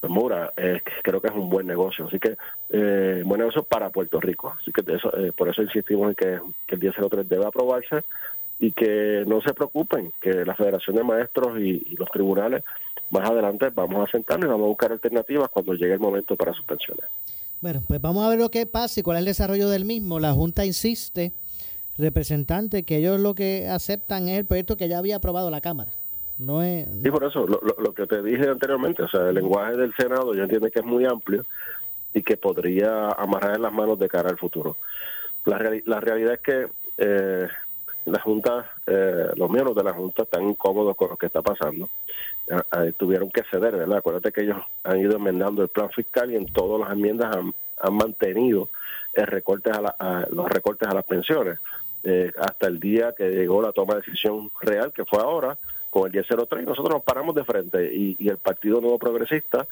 Pues 0.00 0.10
Mura, 0.12 0.52
eh, 0.56 0.82
creo 1.02 1.20
que 1.22 1.28
es 1.28 1.34
un 1.34 1.48
buen 1.48 1.66
negocio, 1.66 2.06
así 2.06 2.18
que 2.18 2.36
eh, 2.70 3.22
buen 3.24 3.38
negocio 3.40 3.62
para 3.62 3.88
Puerto 3.90 4.20
Rico, 4.20 4.54
así 4.60 4.70
que 4.72 4.82
de 4.82 4.96
eso, 4.96 5.16
eh, 5.16 5.32
por 5.34 5.48
eso 5.48 5.62
insistimos 5.62 6.08
en 6.10 6.14
que, 6.16 6.38
que 6.66 6.74
el 6.74 6.80
1003 6.82 7.26
debe 7.28 7.46
aprobarse 7.46 8.02
y 8.58 8.72
que 8.72 9.24
no 9.26 9.40
se 9.42 9.52
preocupen, 9.54 10.12
que 10.20 10.44
la 10.44 10.54
Federación 10.54 10.96
de 10.96 11.04
Maestros 11.04 11.58
y, 11.60 11.86
y 11.90 11.96
los 11.96 12.10
tribunales 12.10 12.64
más 13.10 13.28
adelante 13.28 13.68
vamos 13.74 14.08
a 14.08 14.10
sentarnos 14.10 14.46
y 14.46 14.50
vamos 14.50 14.64
a 14.64 14.68
buscar 14.68 14.92
alternativas 14.92 15.48
cuando 15.50 15.74
llegue 15.74 15.92
el 15.92 16.00
momento 16.00 16.36
para 16.36 16.52
sus 16.54 16.64
pensiones. 16.64 17.04
Bueno, 17.60 17.82
pues 17.86 18.00
vamos 18.00 18.24
a 18.24 18.28
ver 18.30 18.38
lo 18.38 18.50
que 18.50 18.66
pasa 18.66 19.00
y 19.00 19.02
cuál 19.02 19.16
es 19.16 19.20
el 19.20 19.24
desarrollo 19.26 19.68
del 19.68 19.84
mismo. 19.84 20.18
La 20.20 20.32
Junta 20.32 20.64
insiste, 20.64 21.32
representante, 21.98 22.82
que 22.82 22.96
ellos 22.98 23.20
lo 23.20 23.34
que 23.34 23.68
aceptan 23.68 24.28
es 24.28 24.38
el 24.38 24.44
proyecto 24.44 24.76
que 24.76 24.88
ya 24.88 24.98
había 24.98 25.16
aprobado 25.16 25.50
la 25.50 25.60
Cámara. 25.60 25.92
No 26.38 26.62
es, 26.62 26.86
Y 27.02 27.10
por 27.10 27.24
eso, 27.24 27.46
lo, 27.46 27.60
lo- 27.62 27.76
lo 27.82 27.92
que 27.94 28.06
te 28.06 28.22
dije 28.22 28.48
anteriormente, 28.48 29.02
o 29.02 29.08
sea, 29.08 29.28
el 29.28 29.34
lenguaje 29.36 29.76
del 29.76 29.94
Senado 29.94 30.34
yo 30.34 30.42
entiendo 30.42 30.70
que 30.70 30.80
es 30.80 30.84
muy 30.84 31.06
amplio 31.06 31.46
y 32.12 32.22
que 32.22 32.36
podría 32.36 33.08
amarrar 33.12 33.56
en 33.56 33.62
las 33.62 33.72
manos 33.72 33.98
de 33.98 34.08
cara 34.08 34.28
al 34.28 34.36
futuro. 34.38 34.76
La, 35.46 35.58
reali- 35.58 35.82
la 35.86 36.00
realidad 36.00 36.34
es 36.34 36.40
que 36.40 36.66
eh, 36.98 37.48
la 38.06 38.20
Junta, 38.20 38.70
eh, 38.86 39.26
los 39.36 39.50
miembros 39.50 39.76
de 39.76 39.82
la 39.84 39.92
Junta 39.92 40.22
están 40.22 40.48
incómodos 40.48 40.96
con 40.96 41.10
lo 41.10 41.16
que 41.16 41.26
está 41.26 41.42
pasando. 41.42 41.88
Eh, 42.48 42.54
eh, 42.78 42.92
tuvieron 42.96 43.30
que 43.30 43.42
ceder, 43.50 43.76
¿verdad? 43.76 43.98
Acuérdate 43.98 44.32
que 44.32 44.42
ellos 44.42 44.58
han 44.84 44.98
ido 45.00 45.16
enmendando 45.16 45.62
el 45.62 45.68
plan 45.68 45.90
fiscal 45.90 46.30
y 46.32 46.36
en 46.36 46.46
todas 46.52 46.80
las 46.80 46.92
enmiendas 46.96 47.34
han, 47.36 47.52
han 47.80 47.94
mantenido 47.94 48.68
el 49.14 49.26
recortes 49.26 49.72
a 49.76 49.80
la- 49.80 50.28
los 50.30 50.48
recortes 50.48 50.88
a 50.88 50.94
las 50.94 51.04
pensiones. 51.04 51.58
eh, 52.08 52.30
hasta 52.38 52.68
el 52.68 52.78
día 52.78 53.12
que 53.18 53.28
llegó 53.30 53.60
la 53.60 53.72
toma 53.72 53.94
de 53.94 54.00
decisión 54.02 54.48
real, 54.60 54.92
que 54.92 55.04
fue 55.04 55.20
ahora, 55.20 55.56
con 55.90 56.06
el 56.06 56.12
1003, 56.12 56.62
y 56.62 56.66
nosotros 56.66 56.94
nos 56.94 57.02
paramos 57.02 57.34
de 57.34 57.42
frente 57.42 57.92
y, 57.92 58.14
y 58.20 58.28
el 58.28 58.38
Partido 58.38 58.80
Nuevo 58.80 58.96
Progresista 58.96 59.66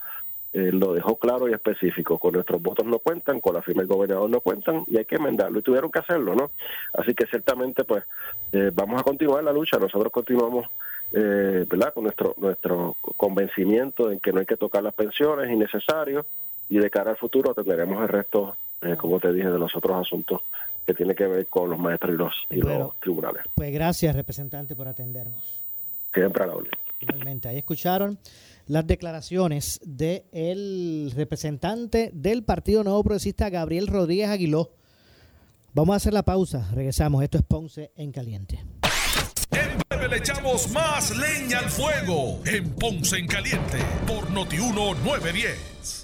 eh, 0.54 0.70
lo 0.72 0.92
dejó 0.94 1.16
claro 1.16 1.48
y 1.48 1.52
específico. 1.52 2.18
Con 2.18 2.34
nuestros 2.34 2.62
votos 2.62 2.86
no 2.86 3.00
cuentan, 3.00 3.40
con 3.40 3.54
la 3.54 3.62
firma 3.62 3.82
del 3.82 3.88
gobernador 3.88 4.30
no 4.30 4.40
cuentan 4.40 4.84
y 4.86 4.96
hay 4.96 5.04
que 5.04 5.16
enmendarlo. 5.16 5.58
Y 5.58 5.62
tuvieron 5.62 5.90
que 5.90 5.98
hacerlo, 5.98 6.34
¿no? 6.36 6.52
Así 6.92 7.12
que 7.12 7.26
ciertamente, 7.26 7.82
pues, 7.82 8.04
eh, 8.52 8.70
vamos 8.72 9.00
a 9.00 9.04
continuar 9.04 9.42
la 9.42 9.52
lucha. 9.52 9.78
Nosotros 9.78 10.12
continuamos, 10.12 10.68
eh, 11.12 11.66
¿verdad? 11.68 11.92
Con 11.92 12.04
nuestro, 12.04 12.34
nuestro 12.38 12.96
convencimiento 13.16 14.12
en 14.12 14.20
que 14.20 14.32
no 14.32 14.38
hay 14.40 14.46
que 14.46 14.56
tocar 14.56 14.82
las 14.84 14.94
pensiones 14.94 15.50
innecesarios 15.50 16.24
y 16.70 16.78
de 16.78 16.88
cara 16.88 17.10
al 17.10 17.16
futuro 17.16 17.50
atenderemos 17.50 18.00
el 18.02 18.08
resto, 18.08 18.56
eh, 18.80 18.96
como 18.96 19.18
te 19.18 19.32
dije, 19.32 19.50
de 19.50 19.58
los 19.58 19.74
otros 19.74 20.06
asuntos 20.06 20.40
que 20.86 20.94
tienen 20.94 21.16
que 21.16 21.26
ver 21.26 21.46
con 21.46 21.68
los 21.68 21.78
maestros 21.80 22.14
y 22.14 22.16
los, 22.16 22.46
y 22.50 22.60
Bueno. 22.60 22.78
los 22.78 23.00
tribunales. 23.00 23.42
pues 23.56 23.72
gracias, 23.72 24.14
representante, 24.14 24.76
por 24.76 24.86
atendernos. 24.86 25.42
Siempre 26.12 26.44
a 26.44 26.46
la 26.46 26.54
orden. 26.54 26.70
Ahí 27.48 27.58
escucharon 27.58 28.18
las 28.66 28.86
declaraciones 28.86 29.80
del 29.84 31.12
representante 31.14 32.10
del 32.14 32.44
Partido 32.44 32.84
Nuevo 32.84 33.02
Progresista, 33.02 33.50
Gabriel 33.50 33.86
Rodríguez 33.86 34.28
Aguiló. 34.28 34.72
Vamos 35.72 35.94
a 35.94 35.96
hacer 35.96 36.12
la 36.12 36.22
pausa, 36.22 36.70
regresamos. 36.72 37.22
Esto 37.22 37.38
es 37.38 37.44
Ponce 37.44 37.90
en 37.96 38.12
Caliente. 38.12 38.64
En 39.50 39.78
breve 39.88 40.08
le 40.08 40.16
echamos 40.18 40.70
más 40.70 41.16
leña 41.16 41.58
al 41.58 41.70
fuego 41.70 42.40
en 42.46 42.70
Ponce 42.70 43.18
en 43.18 43.26
Caliente 43.26 43.78
por 44.06 44.30
Notiuno 44.30 44.94
910. 44.94 46.03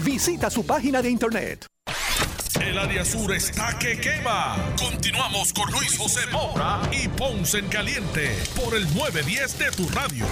Visita 0.00 0.50
su 0.50 0.64
página 0.64 1.00
de 1.00 1.10
internet. 1.10 1.66
El 2.60 2.78
área 2.78 3.04
sur 3.04 3.32
está 3.32 3.78
que 3.78 4.00
quema. 4.00 4.74
Continuamos 4.78 5.52
con 5.52 5.70
Luis 5.72 5.96
José 5.98 6.20
Moura 6.32 6.80
y 6.92 7.08
Ponce 7.08 7.58
en 7.58 7.68
Caliente 7.68 8.30
por 8.56 8.74
el 8.74 8.84
910 8.94 9.58
de 9.58 9.70
tu 9.70 9.88
radio. 9.88 10.24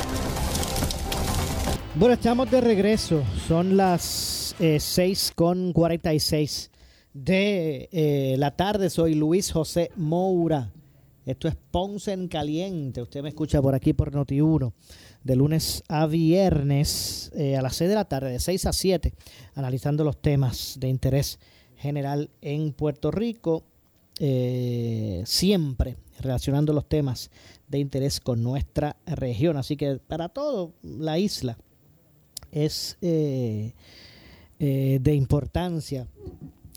Bueno, 1.94 2.14
estamos 2.14 2.50
de 2.50 2.61
regreso. 2.61 3.22
Son 3.46 3.76
las 3.76 4.54
eh, 4.58 4.80
6 4.80 5.32
con 5.34 5.72
46 5.72 6.70
de 7.12 7.88
eh, 7.92 8.36
la 8.38 8.56
tarde. 8.56 8.90
Soy 8.90 9.14
Luis 9.14 9.52
José 9.52 9.90
Moura. 9.96 10.72
Esto 11.26 11.48
es 11.48 11.56
Ponce 11.70 12.12
en 12.12 12.28
Caliente. 12.28 13.02
Usted 13.02 13.22
me 13.22 13.28
escucha 13.28 13.61
por 13.61 13.74
aquí 13.74 13.92
por 13.92 14.12
Noti1 14.12 14.72
de 15.25 15.37
lunes 15.37 15.83
a 15.89 16.07
viernes 16.07 17.31
eh, 17.35 17.57
a 17.57 17.62
las 17.62 17.77
6 17.77 17.89
de 17.91 17.95
la 17.95 18.07
tarde, 18.07 18.33
de 18.33 18.41
6 18.41 18.66
a 18.66 18.73
7, 18.73 19.12
analizando 19.55 20.05
los 20.05 20.21
temas 20.21 20.77
de 20.81 20.89
interés 20.89 21.39
general 21.77 22.31
en 22.41 22.73
Puerto 22.73 23.11
Rico, 23.11 23.64
eh, 24.18 25.23
siempre 25.25 25.97
relacionando 26.18 26.75
los 26.75 26.87
temas 26.87 27.31
de 27.68 27.79
interés 27.79 28.21
con 28.21 28.43
nuestra 28.43 28.97
región. 29.07 29.57
Así 29.57 29.77
que 29.77 29.97
para 29.97 30.29
todo 30.29 30.75
la 30.83 31.18
isla 31.18 31.57
es 32.53 32.99
eh, 33.01 33.73
eh, 34.59 34.99
de 35.01 35.14
importancia 35.14 36.07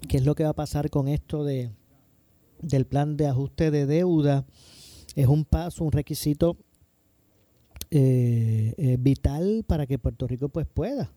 qué 0.08 0.18
es 0.18 0.26
lo 0.26 0.36
que 0.36 0.44
va 0.44 0.52
a 0.52 0.56
pasar 0.56 0.90
con 0.90 1.08
esto 1.08 1.44
de 1.44 1.70
del 2.62 2.86
plan 2.86 3.18
de 3.18 3.28
ajuste 3.28 3.72
de 3.72 3.86
deuda. 3.86 4.46
Es 5.16 5.28
un 5.28 5.44
paso, 5.44 5.84
un 5.84 5.92
requisito 5.92 6.58
eh, 7.98 8.98
vital 9.00 9.64
para 9.68 9.86
que 9.86 10.00
Puerto 10.00 10.28
Rico 10.28 10.50
pues 10.50 10.66
pueda 10.68 11.12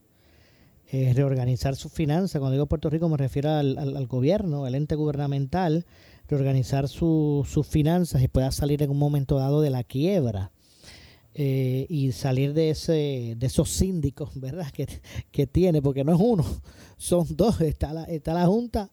eh, 0.92 1.12
reorganizar 1.14 1.74
sus 1.76 1.92
finanzas. 1.92 2.38
Cuando 2.38 2.52
digo 2.52 2.66
Puerto 2.66 2.90
Rico 2.90 3.08
me 3.08 3.16
refiero 3.16 3.50
al, 3.50 3.78
al- 3.78 4.06
gobierno, 4.06 4.64
al 4.64 4.74
ente 4.74 4.94
gubernamental, 4.94 5.84
reorganizar 6.28 6.88
su- 6.88 7.46
sus 7.48 7.66
finanzas 7.66 8.22
y 8.22 8.28
pueda 8.28 8.50
salir 8.52 8.82
en 8.82 8.90
un 8.90 8.98
momento 8.98 9.36
dado 9.38 9.60
de 9.60 9.70
la 9.70 9.84
quiebra. 9.84 10.52
eh, 11.38 11.86
y 11.90 12.12
salir 12.12 12.54
de 12.54 12.70
ese 12.70 13.34
de 13.36 13.46
esos 13.46 13.68
síndicos, 13.70 14.30
¿verdad? 14.40 14.70
Que, 14.70 14.86
que 15.30 15.46
tiene, 15.46 15.82
porque 15.82 16.02
no 16.04 16.14
es 16.14 16.20
uno, 16.20 16.44
son 16.96 17.26
dos, 17.36 17.60
está 17.60 17.92
la, 17.92 18.04
está 18.04 18.32
la 18.32 18.46
Junta 18.46 18.90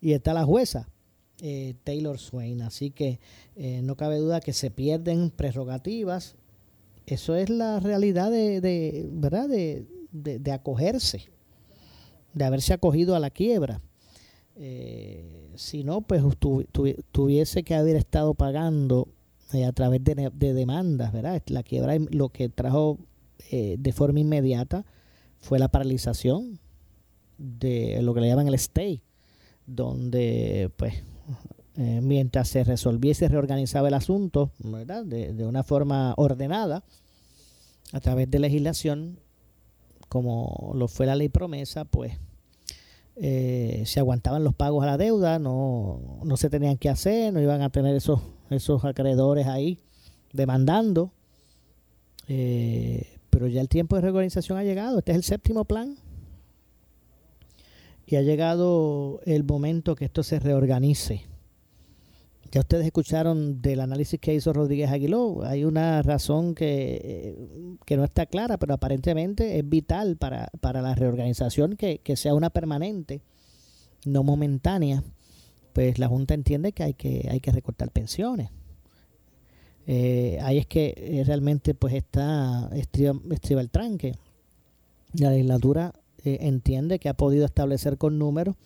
y 0.00 0.12
está 0.12 0.34
la 0.34 0.44
jueza. 0.44 0.88
Eh, 1.42 1.74
Taylor 1.84 2.18
Swain. 2.18 2.60
Así 2.62 2.90
que 2.90 3.18
no 3.82 3.94
cabe 3.96 4.16
duda 4.18 4.40
que 4.40 4.52
se 4.52 4.70
pierden 4.70 5.30
prerrogativas. 5.30 6.34
Eso 7.06 7.36
es 7.36 7.50
la 7.50 7.80
realidad 7.80 8.30
de, 8.30 8.60
de 8.60 9.06
¿verdad? 9.10 9.48
De, 9.48 9.86
de, 10.12 10.52
acogerse, 10.52 11.28
de 12.34 12.44
haberse 12.44 12.72
acogido 12.72 13.14
a 13.14 13.20
la 13.20 13.30
quiebra. 13.30 13.80
Eh, 14.56 15.50
si 15.54 15.84
no, 15.84 16.00
pues 16.00 16.22
tuviese 17.12 17.62
que 17.62 17.74
haber 17.74 17.96
estado 17.96 18.34
pagando 18.34 19.08
a 19.52 19.72
través 19.72 20.02
de, 20.02 20.30
demandas, 20.54 21.12
¿verdad? 21.12 21.42
La 21.46 21.62
quiebra 21.62 21.96
lo 22.10 22.30
que 22.30 22.48
trajo 22.48 22.98
de 23.50 23.92
forma 23.92 24.20
inmediata 24.20 24.84
fue 25.38 25.58
la 25.58 25.68
paralización 25.68 26.58
de 27.38 28.00
lo 28.02 28.14
que 28.14 28.20
le 28.20 28.28
llaman 28.28 28.48
el 28.48 28.54
stay, 28.54 29.02
donde 29.66 30.70
pues 30.76 30.94
eh, 31.78 32.00
mientras 32.02 32.48
se 32.48 32.64
resolviese 32.64 33.26
y 33.26 33.28
reorganizaba 33.28 33.88
el 33.88 33.94
asunto, 33.94 34.50
¿verdad? 34.60 35.04
De, 35.04 35.44
una 35.44 35.62
forma 35.62 36.14
ordenada, 36.16 36.82
a 37.92 38.00
través 38.00 38.30
de 38.30 38.38
legislación, 38.38 39.20
como 40.08 40.72
lo 40.74 40.88
fue 40.88 41.04
la 41.04 41.16
ley 41.16 41.28
promesa, 41.28 41.84
pues 41.84 42.14
eh, 43.16 43.82
se 43.84 44.00
aguantaban 44.00 44.42
los 44.42 44.54
pagos 44.54 44.84
a 44.84 44.86
la 44.86 44.96
deuda, 44.96 45.38
no, 45.38 46.20
no 46.24 46.36
se 46.38 46.48
tenían 46.48 46.78
que 46.78 46.88
hacer, 46.88 47.34
no 47.34 47.42
iban 47.42 47.60
a 47.60 47.68
tener 47.68 47.94
esos, 47.94 48.20
esos 48.48 48.82
acreedores 48.86 49.46
ahí 49.46 49.78
demandando. 50.32 51.12
Eh, 52.26 53.18
pero 53.28 53.48
ya 53.48 53.60
el 53.60 53.68
tiempo 53.68 53.96
de 53.96 54.02
reorganización 54.02 54.56
ha 54.56 54.64
llegado, 54.64 54.98
este 54.98 55.12
es 55.12 55.16
el 55.16 55.24
séptimo 55.24 55.66
plan. 55.66 55.98
Y 58.06 58.16
ha 58.16 58.22
llegado 58.22 59.20
el 59.26 59.44
momento 59.44 59.94
que 59.94 60.06
esto 60.06 60.22
se 60.22 60.38
reorganice 60.38 61.26
ya 62.56 62.60
ustedes 62.60 62.86
escucharon 62.86 63.60
del 63.60 63.80
análisis 63.80 64.18
que 64.18 64.34
hizo 64.34 64.50
Rodríguez 64.50 64.90
Aguiló. 64.90 65.44
Hay 65.44 65.66
una 65.66 66.00
razón 66.00 66.54
que, 66.54 67.36
no 67.86 68.02
está 68.02 68.24
clara, 68.24 68.56
pero 68.56 68.72
aparentemente 68.72 69.58
es 69.58 69.68
vital 69.68 70.16
para, 70.16 70.48
la 70.62 70.94
reorganización 70.94 71.76
que, 71.76 72.00
sea 72.16 72.32
una 72.32 72.48
permanente, 72.48 73.20
no 74.06 74.22
momentánea. 74.22 75.04
Pues 75.74 75.98
la 75.98 76.08
Junta 76.08 76.32
entiende 76.32 76.72
que 76.72 76.82
hay 76.82 76.94
que, 76.94 77.28
hay 77.30 77.40
que 77.40 77.52
recortar 77.52 77.90
pensiones. 77.90 78.48
Eh, 79.86 80.38
ahí 80.40 80.56
es 80.56 80.66
que 80.66 80.94
eh, 80.96 81.24
realmente 81.26 81.74
pues 81.74 81.92
está 81.92 82.70
estriba, 82.72 83.20
el 83.60 83.70
tranque. 83.70 84.14
La 85.12 85.28
legislatura 85.28 85.92
eh, 86.24 86.38
entiende 86.40 87.00
que 87.00 87.10
ha 87.10 87.14
podido 87.18 87.44
establecer 87.44 87.98
con 87.98 88.18
números 88.18 88.56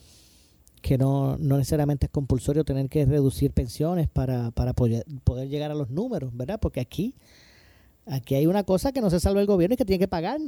que 0.81 0.99
no, 0.99 1.37
no 1.39 1.59
necesariamente 1.59 2.07
es 2.07 2.13
compulsorio 2.13 2.65
tener 2.65 2.89
que 2.89 3.05
reducir 3.05 3.53
pensiones 3.53 4.09
para, 4.09 4.51
para 4.51 4.73
poder, 4.73 5.05
llegar 5.49 5.71
a 5.71 5.75
los 5.75 5.91
números, 5.91 6.37
¿verdad? 6.37 6.59
Porque 6.61 6.81
aquí, 6.81 7.15
aquí 8.07 8.35
hay 8.35 8.47
una 8.47 8.65
cosa 8.65 8.93
que 8.93 9.01
no 9.01 9.11
se 9.11 9.21
salva 9.21 9.41
el 9.41 9.47
gobierno 9.47 9.75
y 9.75 9.77
que 9.77 9.85
tiene 9.85 9.99
que 9.99 10.09
pagar. 10.09 10.41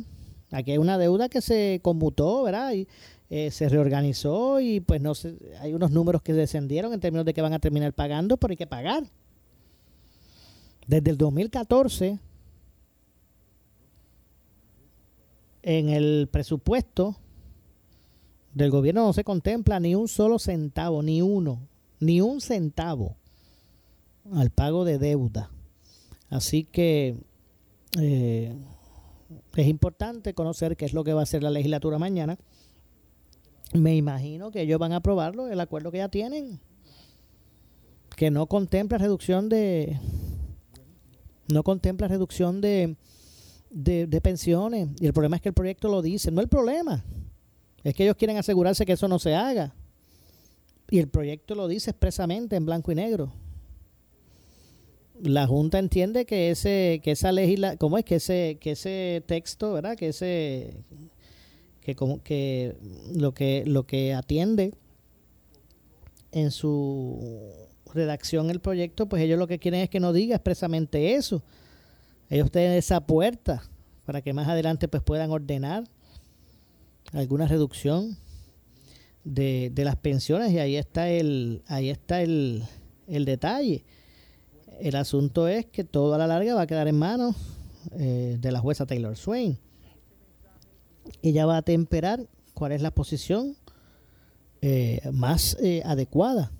Aquí 0.50 0.72
hay 0.72 0.78
una 0.78 0.98
deuda 0.98 1.28
que 1.28 1.40
se 1.40 1.80
conmutó, 1.82 2.42
¿verdad? 2.44 2.72
Y 2.72 2.88
eh, 3.30 3.50
se 3.50 3.68
reorganizó 3.68 4.60
y 4.60 4.80
pues 4.80 5.00
no 5.00 5.14
sé, 5.14 5.36
hay 5.60 5.72
unos 5.72 5.90
números 5.90 6.22
que 6.22 6.32
descendieron 6.32 6.92
en 6.92 7.00
términos 7.00 7.24
de 7.24 7.32
que 7.34 7.42
van 7.42 7.54
a 7.54 7.58
terminar 7.58 7.92
pagando, 7.92 8.36
pero 8.36 8.52
hay 8.52 8.56
que 8.56 8.66
pagar. 8.66 9.04
Desde 10.86 11.10
el 11.10 11.16
2014, 11.16 12.18
en 15.62 15.88
el 15.88 16.28
presupuesto 16.30 17.16
del 18.54 18.70
gobierno 18.70 19.04
no 19.04 19.12
se 19.12 19.24
contempla 19.24 19.80
ni 19.80 19.94
un 19.94 20.08
solo 20.08 20.38
centavo, 20.38 21.02
ni 21.02 21.22
uno, 21.22 21.60
ni 22.00 22.20
un 22.20 22.40
centavo 22.40 23.16
al 24.34 24.50
pago 24.50 24.84
de 24.84 24.98
deuda. 24.98 25.50
Así 26.28 26.64
que 26.64 27.16
eh, 27.98 28.54
es 29.56 29.66
importante 29.66 30.34
conocer 30.34 30.76
qué 30.76 30.84
es 30.84 30.92
lo 30.92 31.04
que 31.04 31.12
va 31.12 31.20
a 31.20 31.24
hacer 31.24 31.42
la 31.42 31.50
legislatura 31.50 31.98
mañana. 31.98 32.38
Me 33.74 33.96
imagino 33.96 34.50
que 34.50 34.62
ellos 34.62 34.78
van 34.78 34.92
a 34.92 34.96
aprobarlo, 34.96 35.48
el 35.48 35.60
acuerdo 35.60 35.90
que 35.90 35.98
ya 35.98 36.08
tienen, 36.08 36.60
que 38.16 38.30
no 38.30 38.46
contempla 38.46 38.98
reducción 38.98 39.48
de 39.48 39.98
no 41.48 41.62
contempla 41.64 42.08
reducción 42.08 42.60
de, 42.60 42.96
de, 43.70 44.06
de 44.06 44.20
pensiones. 44.20 44.88
Y 45.00 45.06
el 45.06 45.12
problema 45.12 45.36
es 45.36 45.42
que 45.42 45.48
el 45.48 45.54
proyecto 45.54 45.88
lo 45.88 46.00
dice, 46.00 46.30
no 46.30 46.40
el 46.40 46.48
problema. 46.48 47.04
Es 47.84 47.94
que 47.94 48.04
ellos 48.04 48.16
quieren 48.16 48.36
asegurarse 48.36 48.86
que 48.86 48.92
eso 48.92 49.08
no 49.08 49.18
se 49.18 49.34
haga. 49.34 49.74
Y 50.90 50.98
el 50.98 51.08
proyecto 51.08 51.54
lo 51.54 51.68
dice 51.68 51.90
expresamente 51.90 52.56
en 52.56 52.66
blanco 52.66 52.92
y 52.92 52.94
negro. 52.94 53.32
La 55.20 55.46
Junta 55.46 55.78
entiende 55.78 56.26
que 56.26 56.50
ese 56.50 57.00
que 57.02 57.12
esa 57.12 57.32
legisla, 57.32 57.76
¿cómo 57.76 57.96
es 57.96 58.04
que 58.04 58.16
ese 58.16 58.58
que 58.60 58.72
ese 58.72 59.22
texto, 59.26 59.72
¿verdad? 59.72 59.96
Que 59.96 60.08
ese 60.08 60.84
que 61.80 61.94
como 61.94 62.22
que 62.22 62.76
lo 63.14 63.32
que 63.32 63.64
lo 63.66 63.84
que 63.84 64.14
atiende 64.14 64.74
en 66.32 66.50
su 66.50 67.20
redacción 67.94 68.50
el 68.50 68.60
proyecto, 68.60 69.08
pues 69.08 69.22
ellos 69.22 69.38
lo 69.38 69.46
que 69.46 69.58
quieren 69.58 69.80
es 69.80 69.90
que 69.90 70.00
no 70.00 70.12
diga 70.12 70.36
expresamente 70.36 71.14
eso. 71.14 71.42
Ellos 72.28 72.50
tienen 72.50 72.72
esa 72.72 73.00
puerta 73.00 73.62
para 74.04 74.22
que 74.22 74.32
más 74.32 74.48
adelante 74.48 74.88
pues 74.88 75.02
puedan 75.02 75.30
ordenar 75.30 75.84
alguna 77.12 77.46
reducción 77.46 78.16
de, 79.24 79.70
de 79.72 79.84
las 79.84 79.96
pensiones 79.96 80.52
y 80.52 80.58
ahí 80.58 80.76
está 80.76 81.08
el 81.08 81.62
ahí 81.66 81.90
está 81.90 82.22
el, 82.22 82.64
el 83.06 83.24
detalle. 83.24 83.84
El 84.80 84.96
asunto 84.96 85.48
es 85.48 85.66
que 85.66 85.84
todo 85.84 86.14
a 86.14 86.18
la 86.18 86.26
larga 86.26 86.54
va 86.54 86.62
a 86.62 86.66
quedar 86.66 86.88
en 86.88 86.98
manos 86.98 87.36
eh, 87.92 88.36
de 88.40 88.52
la 88.52 88.60
jueza 88.60 88.86
Taylor 88.86 89.16
Swain. 89.16 89.58
Ella 91.22 91.46
va 91.46 91.58
a 91.58 91.62
temperar 91.62 92.26
cuál 92.54 92.72
es 92.72 92.82
la 92.82 92.90
posición 92.90 93.56
eh, 94.60 95.00
más 95.12 95.56
eh, 95.60 95.82
adecuada 95.84 96.52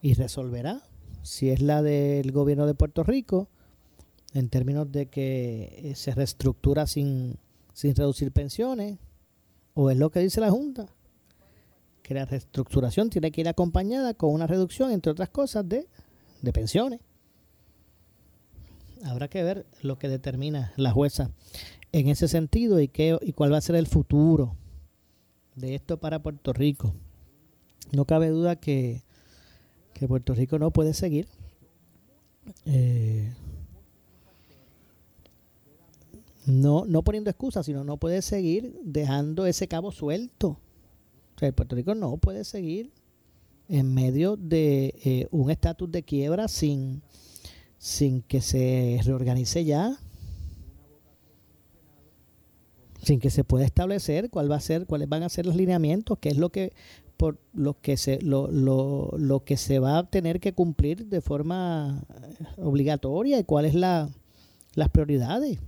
y 0.00 0.14
resolverá 0.14 0.82
si 1.22 1.50
es 1.50 1.60
la 1.60 1.82
del 1.82 2.30
gobierno 2.30 2.66
de 2.66 2.74
Puerto 2.74 3.02
Rico 3.02 3.48
en 4.34 4.48
términos 4.48 4.90
de 4.92 5.06
que 5.06 5.92
se 5.96 6.12
reestructura 6.12 6.86
sin 6.86 7.38
sin 7.76 7.94
reducir 7.94 8.32
pensiones, 8.32 8.98
o 9.74 9.90
es 9.90 9.98
lo 9.98 10.08
que 10.08 10.20
dice 10.20 10.40
la 10.40 10.50
Junta, 10.50 10.86
que 12.02 12.14
la 12.14 12.24
reestructuración 12.24 13.10
tiene 13.10 13.30
que 13.30 13.42
ir 13.42 13.48
acompañada 13.48 14.14
con 14.14 14.32
una 14.32 14.46
reducción, 14.46 14.92
entre 14.92 15.12
otras 15.12 15.28
cosas, 15.28 15.68
de, 15.68 15.86
pensiones. 16.54 17.00
Habrá 19.04 19.28
que 19.28 19.42
ver 19.42 19.66
lo 19.82 19.98
que 19.98 20.08
determina 20.08 20.72
la 20.76 20.90
jueza 20.90 21.30
en 21.92 22.08
ese 22.08 22.28
sentido 22.28 22.80
y, 22.80 22.88
qué, 22.88 23.18
y 23.20 23.34
cuál 23.34 23.52
va 23.52 23.58
a 23.58 23.60
ser 23.60 23.76
el 23.76 23.86
futuro 23.86 24.56
de 25.54 25.74
esto 25.74 25.98
para 26.00 26.22
Puerto 26.22 26.54
Rico. 26.54 26.94
No 27.92 28.06
cabe 28.06 28.30
duda 28.30 28.56
que, 28.56 29.02
que 29.92 30.08
Puerto 30.08 30.32
Rico 30.32 30.58
no 30.58 30.70
puede 30.70 30.94
seguir 30.94 31.28
eh, 32.64 33.34
no, 36.46 36.84
no 36.86 37.02
poniendo 37.02 37.28
excusas, 37.28 37.66
sino 37.66 37.84
no 37.84 37.96
puede 37.96 38.22
seguir 38.22 38.78
dejando 38.82 39.46
ese 39.46 39.66
cabo 39.68 39.90
suelto. 39.90 40.58
Sea, 41.38 41.52
Puerto 41.52 41.76
Rico 41.76 41.94
no 41.94 42.16
puede 42.16 42.44
seguir 42.44 42.92
en 43.68 43.92
medio 43.92 44.36
de 44.36 44.94
eh, 45.04 45.28
un 45.32 45.50
estatus 45.50 45.90
de 45.90 46.04
quiebra 46.04 46.46
sin, 46.46 47.02
sin 47.78 48.22
que 48.22 48.40
se 48.40 49.00
reorganice 49.04 49.64
ya, 49.64 49.98
sin 53.02 53.18
que 53.18 53.30
se 53.30 53.42
pueda 53.42 53.64
establecer 53.64 54.30
cuál 54.30 54.50
va 54.50 54.56
a 54.56 54.60
ser, 54.60 54.86
cuáles 54.86 55.08
van 55.08 55.24
a 55.24 55.28
ser 55.28 55.46
los 55.46 55.56
lineamientos, 55.56 56.18
qué 56.20 56.28
es 56.28 56.38
lo 56.38 56.50
que 56.50 56.72
por 57.16 57.38
lo 57.54 57.80
que 57.80 57.96
se 57.96 58.20
lo, 58.20 58.50
lo, 58.50 59.10
lo 59.16 59.42
que 59.42 59.56
se 59.56 59.78
va 59.78 59.98
a 59.98 60.10
tener 60.10 60.38
que 60.38 60.52
cumplir 60.52 61.06
de 61.06 61.22
forma 61.22 62.04
obligatoria 62.58 63.38
y 63.38 63.44
cuáles 63.44 63.74
la, 63.74 64.10
las 64.74 64.90
prioridades 64.90 65.58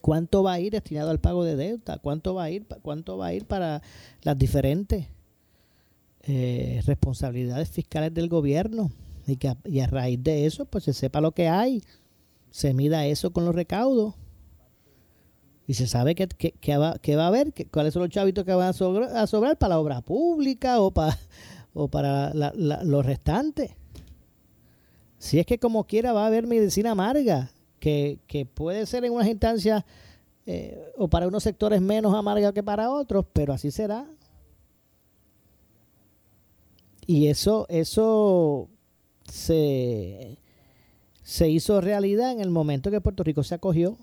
cuánto 0.00 0.42
va 0.42 0.54
a 0.54 0.60
ir 0.60 0.72
destinado 0.72 1.10
al 1.10 1.20
pago 1.20 1.44
de 1.44 1.56
deuda, 1.56 1.98
cuánto 1.98 2.34
va 2.34 2.44
a 2.44 2.50
ir, 2.50 2.66
cuánto 2.82 3.18
va 3.18 3.26
a 3.26 3.34
ir 3.34 3.46
para 3.46 3.82
las 4.22 4.38
diferentes 4.38 5.06
eh, 6.22 6.82
responsabilidades 6.86 7.70
fiscales 7.70 8.12
del 8.12 8.28
gobierno 8.28 8.90
y 9.26 9.36
que 9.36 9.48
a, 9.48 9.56
y 9.64 9.80
a 9.80 9.86
raíz 9.86 10.22
de 10.22 10.46
eso 10.46 10.64
pues 10.64 10.84
se 10.84 10.92
sepa 10.92 11.20
lo 11.20 11.32
que 11.32 11.48
hay, 11.48 11.82
se 12.50 12.74
mida 12.74 13.06
eso 13.06 13.32
con 13.32 13.44
los 13.44 13.54
recaudos. 13.54 14.14
Y 15.66 15.74
se 15.74 15.86
sabe 15.86 16.16
que, 16.16 16.26
va, 16.76 16.98
va, 16.98 17.24
a 17.24 17.26
haber, 17.28 17.52
que, 17.52 17.64
cuáles 17.64 17.94
son 17.94 18.02
los 18.02 18.10
chavitos 18.10 18.44
que 18.44 18.52
van 18.52 18.70
a 18.70 19.26
sobrar, 19.26 19.56
para 19.56 19.68
la 19.68 19.78
obra 19.78 20.00
pública 20.00 20.80
o 20.80 20.90
para, 20.90 21.16
o 21.74 21.86
para 21.86 22.34
los 22.34 23.06
restantes. 23.06 23.70
Si 25.18 25.38
es 25.38 25.46
que 25.46 25.60
como 25.60 25.84
quiera 25.84 26.12
va 26.12 26.24
a 26.24 26.26
haber 26.26 26.48
medicina 26.48 26.90
amarga, 26.90 27.52
que, 27.80 28.20
que 28.28 28.46
puede 28.46 28.86
ser 28.86 29.04
en 29.04 29.12
unas 29.12 29.26
instancias 29.26 29.84
eh, 30.46 30.92
o 30.96 31.08
para 31.08 31.26
unos 31.26 31.42
sectores 31.42 31.80
menos 31.80 32.14
amarga 32.14 32.52
que 32.52 32.62
para 32.62 32.90
otros, 32.90 33.24
pero 33.32 33.52
así 33.52 33.70
será. 33.70 34.06
Y 37.06 37.26
eso, 37.26 37.66
eso 37.68 38.68
se, 39.28 40.38
se 41.22 41.48
hizo 41.48 41.80
realidad 41.80 42.32
en 42.32 42.40
el 42.40 42.50
momento 42.50 42.90
que 42.90 43.00
Puerto 43.00 43.24
Rico 43.24 43.42
se 43.42 43.54
acogió 43.54 43.96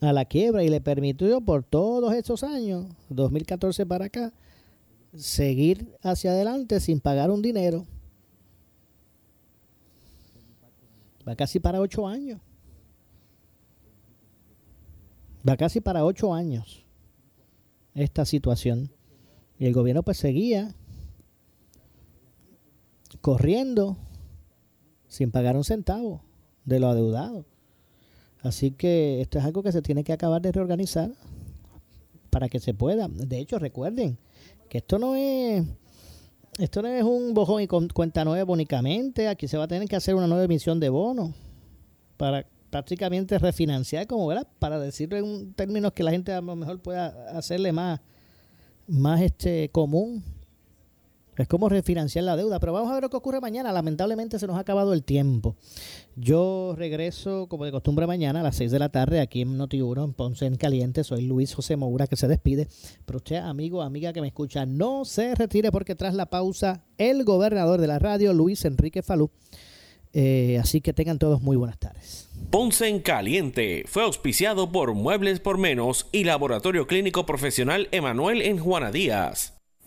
a 0.00 0.12
la 0.12 0.24
quiebra 0.24 0.64
y 0.64 0.68
le 0.68 0.80
permitió 0.80 1.40
por 1.40 1.62
todos 1.62 2.14
esos 2.14 2.42
años, 2.42 2.86
2014 3.10 3.84
para 3.84 4.06
acá, 4.06 4.32
seguir 5.14 5.94
hacia 6.02 6.30
adelante 6.30 6.80
sin 6.80 7.00
pagar 7.00 7.30
un 7.30 7.42
dinero. 7.42 7.86
Va 11.26 11.36
casi 11.36 11.60
para 11.60 11.80
ocho 11.80 12.06
años. 12.06 12.40
Va 15.48 15.56
casi 15.56 15.80
para 15.80 16.04
ocho 16.04 16.34
años 16.34 16.84
esta 17.94 18.24
situación. 18.24 18.90
Y 19.58 19.66
el 19.66 19.74
gobierno 19.74 20.02
pues 20.02 20.18
seguía 20.18 20.74
corriendo 23.20 23.96
sin 25.08 25.30
pagar 25.30 25.56
un 25.56 25.64
centavo 25.64 26.22
de 26.64 26.80
lo 26.80 26.88
adeudado. 26.88 27.44
Así 28.42 28.70
que 28.70 29.20
esto 29.20 29.38
es 29.38 29.44
algo 29.44 29.62
que 29.62 29.72
se 29.72 29.82
tiene 29.82 30.04
que 30.04 30.12
acabar 30.12 30.40
de 30.40 30.52
reorganizar 30.52 31.10
para 32.30 32.48
que 32.48 32.60
se 32.60 32.72
pueda. 32.72 33.08
De 33.08 33.38
hecho, 33.38 33.58
recuerden 33.58 34.18
que 34.68 34.78
esto 34.78 34.98
no 34.98 35.14
es 35.16 35.66
esto 36.60 36.82
no 36.82 36.88
es 36.88 37.02
un 37.02 37.32
bojón 37.32 37.62
y 37.62 37.66
cuenta 37.66 38.24
nueva 38.24 38.52
únicamente. 38.52 39.28
Aquí 39.28 39.48
se 39.48 39.56
va 39.56 39.64
a 39.64 39.68
tener 39.68 39.88
que 39.88 39.96
hacer 39.96 40.14
una 40.14 40.26
nueva 40.26 40.44
emisión 40.44 40.78
de 40.78 40.90
bonos 40.90 41.30
para 42.16 42.46
prácticamente 42.68 43.38
refinanciar, 43.38 44.06
como 44.06 44.26
¿verdad? 44.26 44.46
para 44.58 44.78
decirlo 44.78 45.16
en 45.16 45.54
términos 45.54 45.92
que 45.92 46.04
la 46.04 46.10
gente 46.10 46.32
a 46.32 46.40
lo 46.40 46.54
mejor 46.54 46.80
pueda 46.80 47.08
hacerle 47.36 47.72
más, 47.72 48.00
más 48.86 49.22
este 49.22 49.70
común 49.70 50.22
es 51.42 51.48
como 51.48 51.68
refinanciar 51.68 52.24
la 52.24 52.36
deuda, 52.36 52.60
pero 52.60 52.72
vamos 52.72 52.90
a 52.90 52.94
ver 52.94 53.02
lo 53.02 53.10
que 53.10 53.16
ocurre 53.16 53.40
mañana. 53.40 53.72
Lamentablemente 53.72 54.38
se 54.38 54.46
nos 54.46 54.56
ha 54.56 54.60
acabado 54.60 54.92
el 54.92 55.02
tiempo. 55.02 55.56
Yo 56.16 56.74
regreso, 56.76 57.46
como 57.48 57.64
de 57.64 57.72
costumbre, 57.72 58.06
mañana 58.06 58.40
a 58.40 58.42
las 58.42 58.56
6 58.56 58.70
de 58.70 58.78
la 58.78 58.88
tarde 58.88 59.20
aquí 59.20 59.42
en 59.42 59.58
Noti1, 59.58 60.04
en 60.04 60.12
Ponce 60.12 60.46
en 60.46 60.56
Caliente. 60.56 61.04
Soy 61.04 61.22
Luis 61.22 61.54
José 61.54 61.76
Moura 61.76 62.06
que 62.06 62.16
se 62.16 62.28
despide. 62.28 62.68
Pero 63.04 63.18
usted, 63.18 63.36
amigo, 63.36 63.82
amiga 63.82 64.12
que 64.12 64.20
me 64.20 64.28
escucha, 64.28 64.66
no 64.66 65.04
se 65.04 65.34
retire 65.34 65.70
porque 65.70 65.94
tras 65.94 66.14
la 66.14 66.26
pausa, 66.26 66.84
el 66.98 67.24
gobernador 67.24 67.80
de 67.80 67.86
la 67.86 67.98
radio, 67.98 68.32
Luis 68.32 68.64
Enrique 68.64 69.02
Falú. 69.02 69.30
Eh, 70.12 70.58
así 70.60 70.80
que 70.80 70.92
tengan 70.92 71.18
todos 71.18 71.40
muy 71.40 71.56
buenas 71.56 71.78
tardes. 71.78 72.28
Ponce 72.50 72.88
en 72.88 73.00
Caliente 73.00 73.84
fue 73.86 74.02
auspiciado 74.02 74.72
por 74.72 74.94
Muebles 74.94 75.38
por 75.38 75.56
Menos 75.56 76.08
y 76.10 76.24
Laboratorio 76.24 76.86
Clínico 76.86 77.24
Profesional 77.26 77.88
Emanuel 77.92 78.42
en 78.42 78.58
Juana 78.58 78.90
Díaz. 78.90 79.59